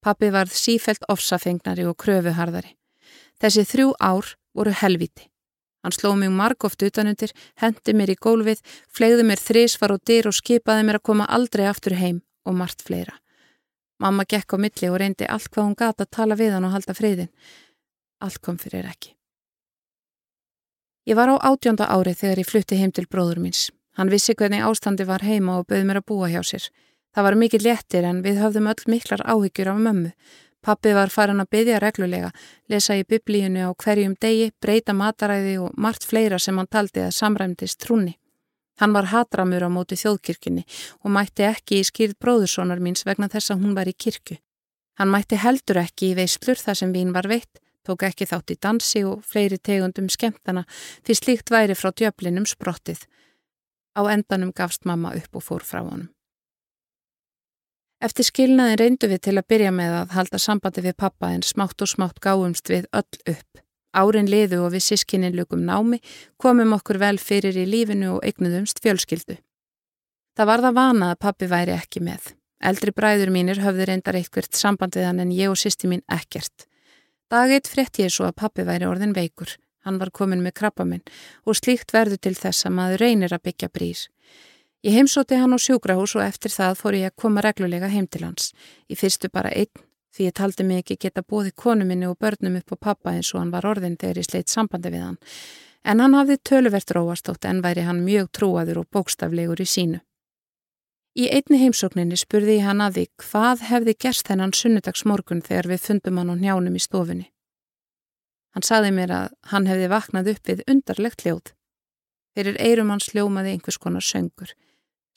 Pappi 0.00 0.30
varð 0.30 0.54
sífelt 0.54 1.02
ofsafengnari 1.10 1.84
og 1.88 1.96
kröfuharðari. 1.98 2.76
Þessi 3.42 3.66
þrjú 3.66 3.94
ár 3.98 4.36
voru 4.54 4.74
helviti. 4.76 5.26
Hann 5.82 5.96
sló 5.96 6.12
mig 6.14 6.30
margóft 6.30 6.82
utanundir, 6.84 7.32
hendi 7.56 7.94
mér 7.96 8.12
í 8.12 8.16
gólfið, 8.20 8.60
flegði 8.86 9.24
mér 9.26 9.40
þrísvar 9.40 9.96
og 9.96 10.04
dyr 10.06 10.28
og 10.28 10.36
skipaði 10.36 10.84
mér 10.86 11.00
að 11.00 11.06
koma 11.08 11.26
aldrei 11.26 11.64
aftur 11.66 11.96
heim 11.96 12.20
og 12.44 12.54
margt 12.60 12.84
fleira. 12.86 13.16
Mamma 14.00 14.24
gekk 14.28 14.54
á 14.54 14.56
milli 14.60 14.88
og 14.92 15.00
reyndi 15.00 15.26
allt 15.28 15.50
hvað 15.50 15.66
hún 15.66 15.76
gata 15.80 16.04
að 16.04 16.12
tala 16.16 16.36
við 16.36 16.54
hann 16.56 16.68
og 16.68 16.74
halda 16.76 16.96
friðin. 16.96 17.32
Allt 18.20 18.40
kom 18.44 18.58
fyrir 18.60 18.86
ekki. 18.88 19.14
Ég 21.08 21.16
var 21.16 21.32
á 21.32 21.36
átjónda 21.40 21.88
ári 21.88 22.12
þegar 22.14 22.42
ég 22.42 22.48
flutti 22.48 22.76
heim 22.76 22.92
til 22.92 23.08
bróður 23.08 23.40
míns. 23.40 23.70
Hann 23.96 24.12
vissi 24.12 24.34
hvernig 24.36 24.62
ástandi 24.62 25.06
var 25.08 25.24
heima 25.24 25.58
og 25.58 25.66
bauð 25.66 25.86
mér 25.88 26.00
að 26.02 26.06
búa 26.12 26.28
hjá 26.30 26.42
sér. 26.44 26.68
Það 27.16 27.26
var 27.26 27.36
mikið 27.40 27.64
léttir 27.66 28.06
en 28.06 28.22
við 28.22 28.38
höfðum 28.44 28.68
öll 28.70 28.84
miklar 28.86 29.24
áhyggjur 29.24 29.72
af 29.72 29.80
mömmu. 29.86 30.12
Pappi 30.60 30.92
var 30.92 31.08
farin 31.08 31.40
að 31.40 31.48
byggja 31.56 31.78
reglulega, 31.80 32.30
lesa 32.68 32.94
í 33.00 33.06
biblíunu 33.08 33.64
á 33.64 33.70
hverjum 33.72 34.14
degi, 34.20 34.50
breyta 34.60 34.92
mataræði 34.92 35.56
og 35.64 35.72
margt 35.80 36.04
fleira 36.04 36.38
sem 36.38 36.58
hann 36.60 36.68
taldi 36.68 37.00
að 37.00 37.16
samræmdist 37.16 37.80
trúni. 37.80 38.18
Hann 38.80 38.92
var 38.92 39.08
hatramur 39.08 39.64
á 39.64 39.68
móti 39.72 39.96
þjóðkirkjunni 39.96 40.66
og 41.04 41.10
mætti 41.16 41.48
ekki 41.48 41.80
í 41.80 41.88
skýrð 41.88 42.18
bróðursonar 42.20 42.80
míns 42.80 43.06
vegna 43.08 43.28
þess 43.32 43.52
að 43.54 43.64
hún 43.64 43.74
var 43.76 43.88
í 43.88 43.96
kirkju. 43.96 44.36
Hann 45.00 45.10
mætti 45.12 45.40
heldur 45.40 45.80
ekki 45.80 46.12
í 46.12 46.16
veislur 46.20 46.60
þar 46.60 46.76
sem 46.76 46.92
vín 46.92 47.12
var 47.16 47.28
veitt, 47.28 47.60
tók 47.86 48.04
ekki 48.08 48.28
þátt 48.28 48.54
í 48.54 48.58
dansi 48.60 49.02
og 49.08 49.24
fleiri 49.26 49.58
tegundum 49.58 50.08
skemtana 50.12 50.66
því 51.06 51.16
slíkt 51.18 51.52
væri 51.52 51.76
frá 51.78 51.90
djöflinum 51.92 52.46
sprottið. 52.48 53.04
Á 53.96 54.06
endanum 54.12 54.52
gafst 54.54 54.86
mamma 54.86 55.14
upp 55.18 55.36
og 55.36 55.44
fór 55.44 55.66
frá 55.66 55.82
honum. 55.82 56.08
Eftir 58.00 58.24
skilnaðin 58.24 58.78
reyndu 58.80 59.10
við 59.10 59.26
til 59.26 59.36
að 59.36 59.48
byrja 59.52 59.70
með 59.76 59.94
að 59.98 60.14
halda 60.16 60.38
sambandi 60.40 60.84
við 60.86 60.96
pappa 61.02 61.34
en 61.34 61.42
smátt 61.44 61.82
og 61.84 61.90
smátt 61.90 62.20
gáumst 62.24 62.70
við 62.72 62.86
öll 62.96 63.18
upp. 63.28 63.60
Árin 63.92 64.30
liðu 64.30 64.62
og 64.64 64.72
við 64.72 64.86
sískinnin 64.86 65.36
lukum 65.36 65.66
námi, 65.66 65.98
komum 66.40 66.72
okkur 66.78 67.00
vel 67.02 67.18
fyrir 67.20 67.58
í 67.58 67.66
lífinu 67.68 68.14
og 68.14 68.24
eignuðumst 68.24 68.80
fjölskyldu. 68.80 69.36
Það 70.38 70.48
var 70.48 70.64
það 70.64 70.76
vana 70.78 71.10
að 71.12 71.20
pappi 71.26 71.50
væri 71.50 71.74
ekki 71.76 72.00
með. 72.06 72.30
Eldri 72.64 72.94
bræður 72.96 73.32
mínir 73.34 73.60
höfði 73.60 73.88
reyndar 73.90 74.16
eitthvert 74.16 74.56
samband 74.56 74.96
við 74.96 75.08
hann 75.10 75.20
en 75.20 75.34
ég 75.36 75.52
og 75.52 75.58
sýsti 75.60 75.90
mín 75.90 76.04
ekkert. 76.08 76.69
Dageitt 77.30 77.68
frétt 77.70 77.98
ég 78.02 78.10
svo 78.10 78.24
að 78.26 78.40
pappi 78.42 78.64
væri 78.66 78.88
orðin 78.90 79.12
veikur. 79.14 79.52
Hann 79.86 80.00
var 80.00 80.10
komin 80.10 80.40
með 80.42 80.56
krabba 80.58 80.84
minn 80.84 81.04
og 81.46 81.54
slíkt 81.56 81.94
verður 81.94 82.18
til 82.18 82.34
þess 82.34 82.66
að 82.66 82.74
maður 82.78 83.04
reynir 83.04 83.34
að 83.36 83.44
byggja 83.46 83.68
brýr. 83.70 84.00
Ég 84.82 84.96
heimsóti 84.96 85.38
hann 85.38 85.54
á 85.54 85.58
sjúkrahús 85.62 86.16
og 86.18 86.24
eftir 86.24 86.50
það 86.50 86.74
fór 86.80 86.98
ég 86.98 87.12
að 87.12 87.22
koma 87.22 87.44
reglulega 87.46 87.92
heim 87.92 88.08
til 88.10 88.24
hans. 88.26 88.50
Í 88.90 88.98
fyrstu 88.98 89.30
bara 89.30 89.54
einn, 89.54 89.70
því 90.10 90.26
ég 90.26 90.36
taldi 90.40 90.66
mig 90.66 90.82
ekki 90.82 90.98
geta 91.06 91.22
bóði 91.22 91.54
konu 91.54 91.86
minni 91.86 92.10
og 92.10 92.18
börnum 92.18 92.58
upp 92.58 92.74
á 92.74 92.76
pappa 92.90 93.14
eins 93.14 93.30
og 93.34 93.44
hann 93.44 93.54
var 93.54 93.68
orðin 93.68 93.98
þegar 94.00 94.24
ég 94.24 94.26
sleitt 94.26 94.50
sambandi 94.50 94.90
við 94.90 95.06
hann. 95.06 95.18
En 95.86 96.02
hann 96.02 96.18
hafði 96.18 96.40
töluvert 96.42 96.90
róastótt 96.96 97.46
en 97.46 97.62
væri 97.62 97.86
hann 97.86 98.02
mjög 98.04 98.32
trúaður 98.34 98.82
og 98.82 98.90
bókstaflegur 98.90 99.62
í 99.62 99.70
sínu. 99.70 100.02
Í 101.18 101.26
einni 101.26 101.58
heimsókninni 101.58 102.14
spurði 102.14 102.60
ég 102.60 102.66
hann 102.68 102.82
að 102.84 103.00
því 103.00 103.04
hvað 103.24 103.62
hefði 103.66 103.94
gerst 104.04 104.28
þennan 104.28 104.52
sunnudagsmorgun 104.54 105.42
þegar 105.42 105.66
við 105.72 105.80
fundum 105.88 106.20
hann 106.20 106.30
á 106.30 106.36
njánum 106.38 106.76
í 106.78 106.82
stofunni. 106.82 107.26
Hann 108.54 108.66
saði 108.66 108.92
mér 108.94 109.14
að 109.14 109.32
hann 109.50 109.66
hefði 109.66 109.88
vaknað 109.90 110.30
upp 110.34 110.50
við 110.50 110.62
undarlegt 110.70 111.24
ljóð. 111.26 111.50
Fyrir 112.34 112.58
eirum 112.62 112.92
hans 112.94 113.10
ljómaði 113.10 113.56
einhvers 113.56 113.78
konar 113.82 114.06
söngur. 114.06 114.54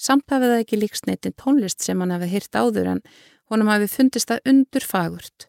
Samt 0.02 0.26
hafið 0.34 0.56
það 0.56 0.64
ekki 0.64 0.80
líkst 0.82 1.06
neittinn 1.06 1.38
tónlist 1.38 1.86
sem 1.86 2.02
hann 2.02 2.14
hafið 2.14 2.34
hýrt 2.34 2.58
áður 2.58 2.90
en 2.96 3.04
honum 3.54 3.70
hafið 3.70 3.94
fundist 3.94 4.34
það 4.34 4.50
undur 4.50 4.88
fagurt. 4.90 5.48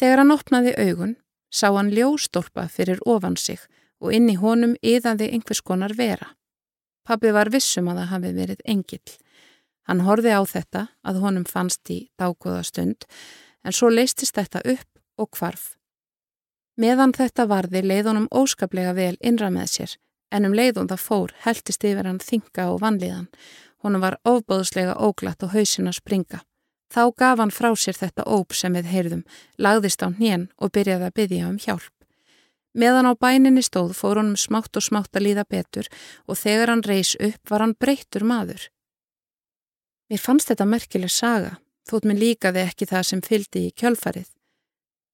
Þegar 0.00 0.22
hann 0.22 0.32
opnaði 0.32 0.72
augun, 0.80 1.14
sá 1.52 1.68
hann 1.76 1.92
ljóstólpa 1.92 2.66
fyrir 2.72 3.04
ofan 3.04 3.36
sig 3.36 3.60
og 4.00 4.16
inn 4.16 4.32
í 4.32 4.40
honum 4.40 4.74
yðaði 4.80 5.28
einhvers 5.32 5.60
konar 5.60 5.92
vera. 5.96 6.32
Pabbi 7.06 7.30
var 7.36 7.52
vissum 7.52 7.92
að 7.92 8.00
það 8.00 8.12
hafið 8.12 8.40
verið 8.40 8.64
engill. 8.64 9.16
Hann 9.86 10.02
horfi 10.06 10.32
á 10.34 10.42
þetta 10.42 10.86
að 11.06 11.20
honum 11.22 11.46
fannst 11.46 11.90
í 11.90 12.08
dágóða 12.18 12.64
stund 12.66 13.06
en 13.64 13.74
svo 13.74 13.90
leistist 13.90 14.34
þetta 14.34 14.62
upp 14.66 15.22
og 15.22 15.30
kvarf. 15.34 15.76
Meðan 16.76 17.14
þetta 17.16 17.46
varði 17.48 17.82
leið 17.82 18.10
honum 18.10 18.28
óskaplega 18.30 18.92
vel 18.96 19.14
innra 19.20 19.48
með 19.50 19.70
sér 19.76 19.96
en 20.34 20.48
um 20.48 20.56
leiðum 20.56 20.90
það 20.90 21.04
fór 21.06 21.32
heldist 21.46 21.86
yfir 21.86 22.08
hann 22.08 22.20
þinga 22.20 22.68
og 22.72 22.82
vanlíðan. 22.82 23.30
Honum 23.84 24.02
var 24.02 24.18
ofbóðslega 24.26 24.96
óglatt 24.98 25.44
og 25.46 25.54
hausin 25.54 25.88
að 25.88 26.00
springa. 26.00 26.42
Þá 26.92 27.02
gaf 27.18 27.40
hann 27.40 27.54
frá 27.54 27.70
sér 27.78 27.98
þetta 27.98 28.26
óp 28.26 28.54
sem 28.54 28.74
við 28.74 28.90
heyrðum, 28.90 29.22
lagðist 29.58 30.02
á 30.02 30.10
hnén 30.10 30.48
og 30.58 30.72
byrjaði 30.74 31.08
að 31.08 31.16
byggja 31.18 31.48
um 31.48 31.58
hjálp. 31.62 31.92
Meðan 32.76 33.08
á 33.08 33.12
bæninni 33.16 33.62
stóð 33.64 33.94
fór 33.96 34.20
honum 34.20 34.36
smátt 34.36 34.76
og 34.76 34.84
smátt 34.84 35.16
að 35.16 35.30
líða 35.30 35.46
betur 35.48 35.88
og 36.28 36.36
þegar 36.36 36.74
hann 36.74 36.84
reys 36.84 37.14
upp 37.16 37.50
var 37.50 37.64
hann 37.64 37.76
breyttur 37.80 38.26
maður. 38.26 38.68
Mér 40.06 40.22
fannst 40.22 40.52
þetta 40.52 40.66
merkileg 40.70 41.10
saga, 41.10 41.56
þótt 41.88 42.04
mér 42.06 42.20
líkaði 42.20 42.62
ekki 42.62 42.86
það 42.86 43.06
sem 43.08 43.22
fyldi 43.26 43.62
í 43.66 43.72
kjölfarið. 43.74 44.28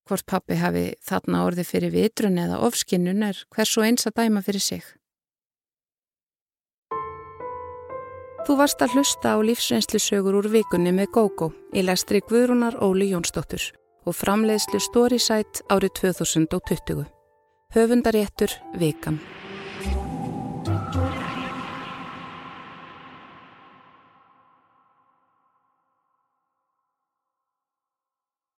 Hvort 0.08 0.26
pappi 0.28 0.58
hafi 0.60 0.88
þarna 1.06 1.44
orði 1.46 1.64
fyrir 1.64 1.94
vitrun 1.94 2.40
eða 2.42 2.58
ofskinnun 2.66 3.22
er 3.24 3.38
hvers 3.54 3.76
og 3.78 3.86
eins 3.86 4.08
að 4.08 4.18
dæma 4.20 4.42
fyrir 4.44 4.64
sig. 4.64 4.82
Þú 8.42 8.56
varst 8.58 8.82
að 8.82 8.96
hlusta 8.96 9.32
á 9.32 9.38
lífsreynslusögur 9.38 10.40
úr 10.40 10.48
vikunni 10.50 10.90
með 10.92 11.12
GóGó 11.14 11.52
í 11.72 11.84
lestri 11.86 12.20
Guðrúnar 12.26 12.80
Óli 12.82 13.12
Jónsdóttur 13.12 13.68
og 14.02 14.18
framleiðslu 14.18 14.82
Storysight 14.82 15.62
árið 15.70 15.94
2020. 16.02 17.06
Höfundaréttur 17.72 18.58
Vikan. 18.82 19.22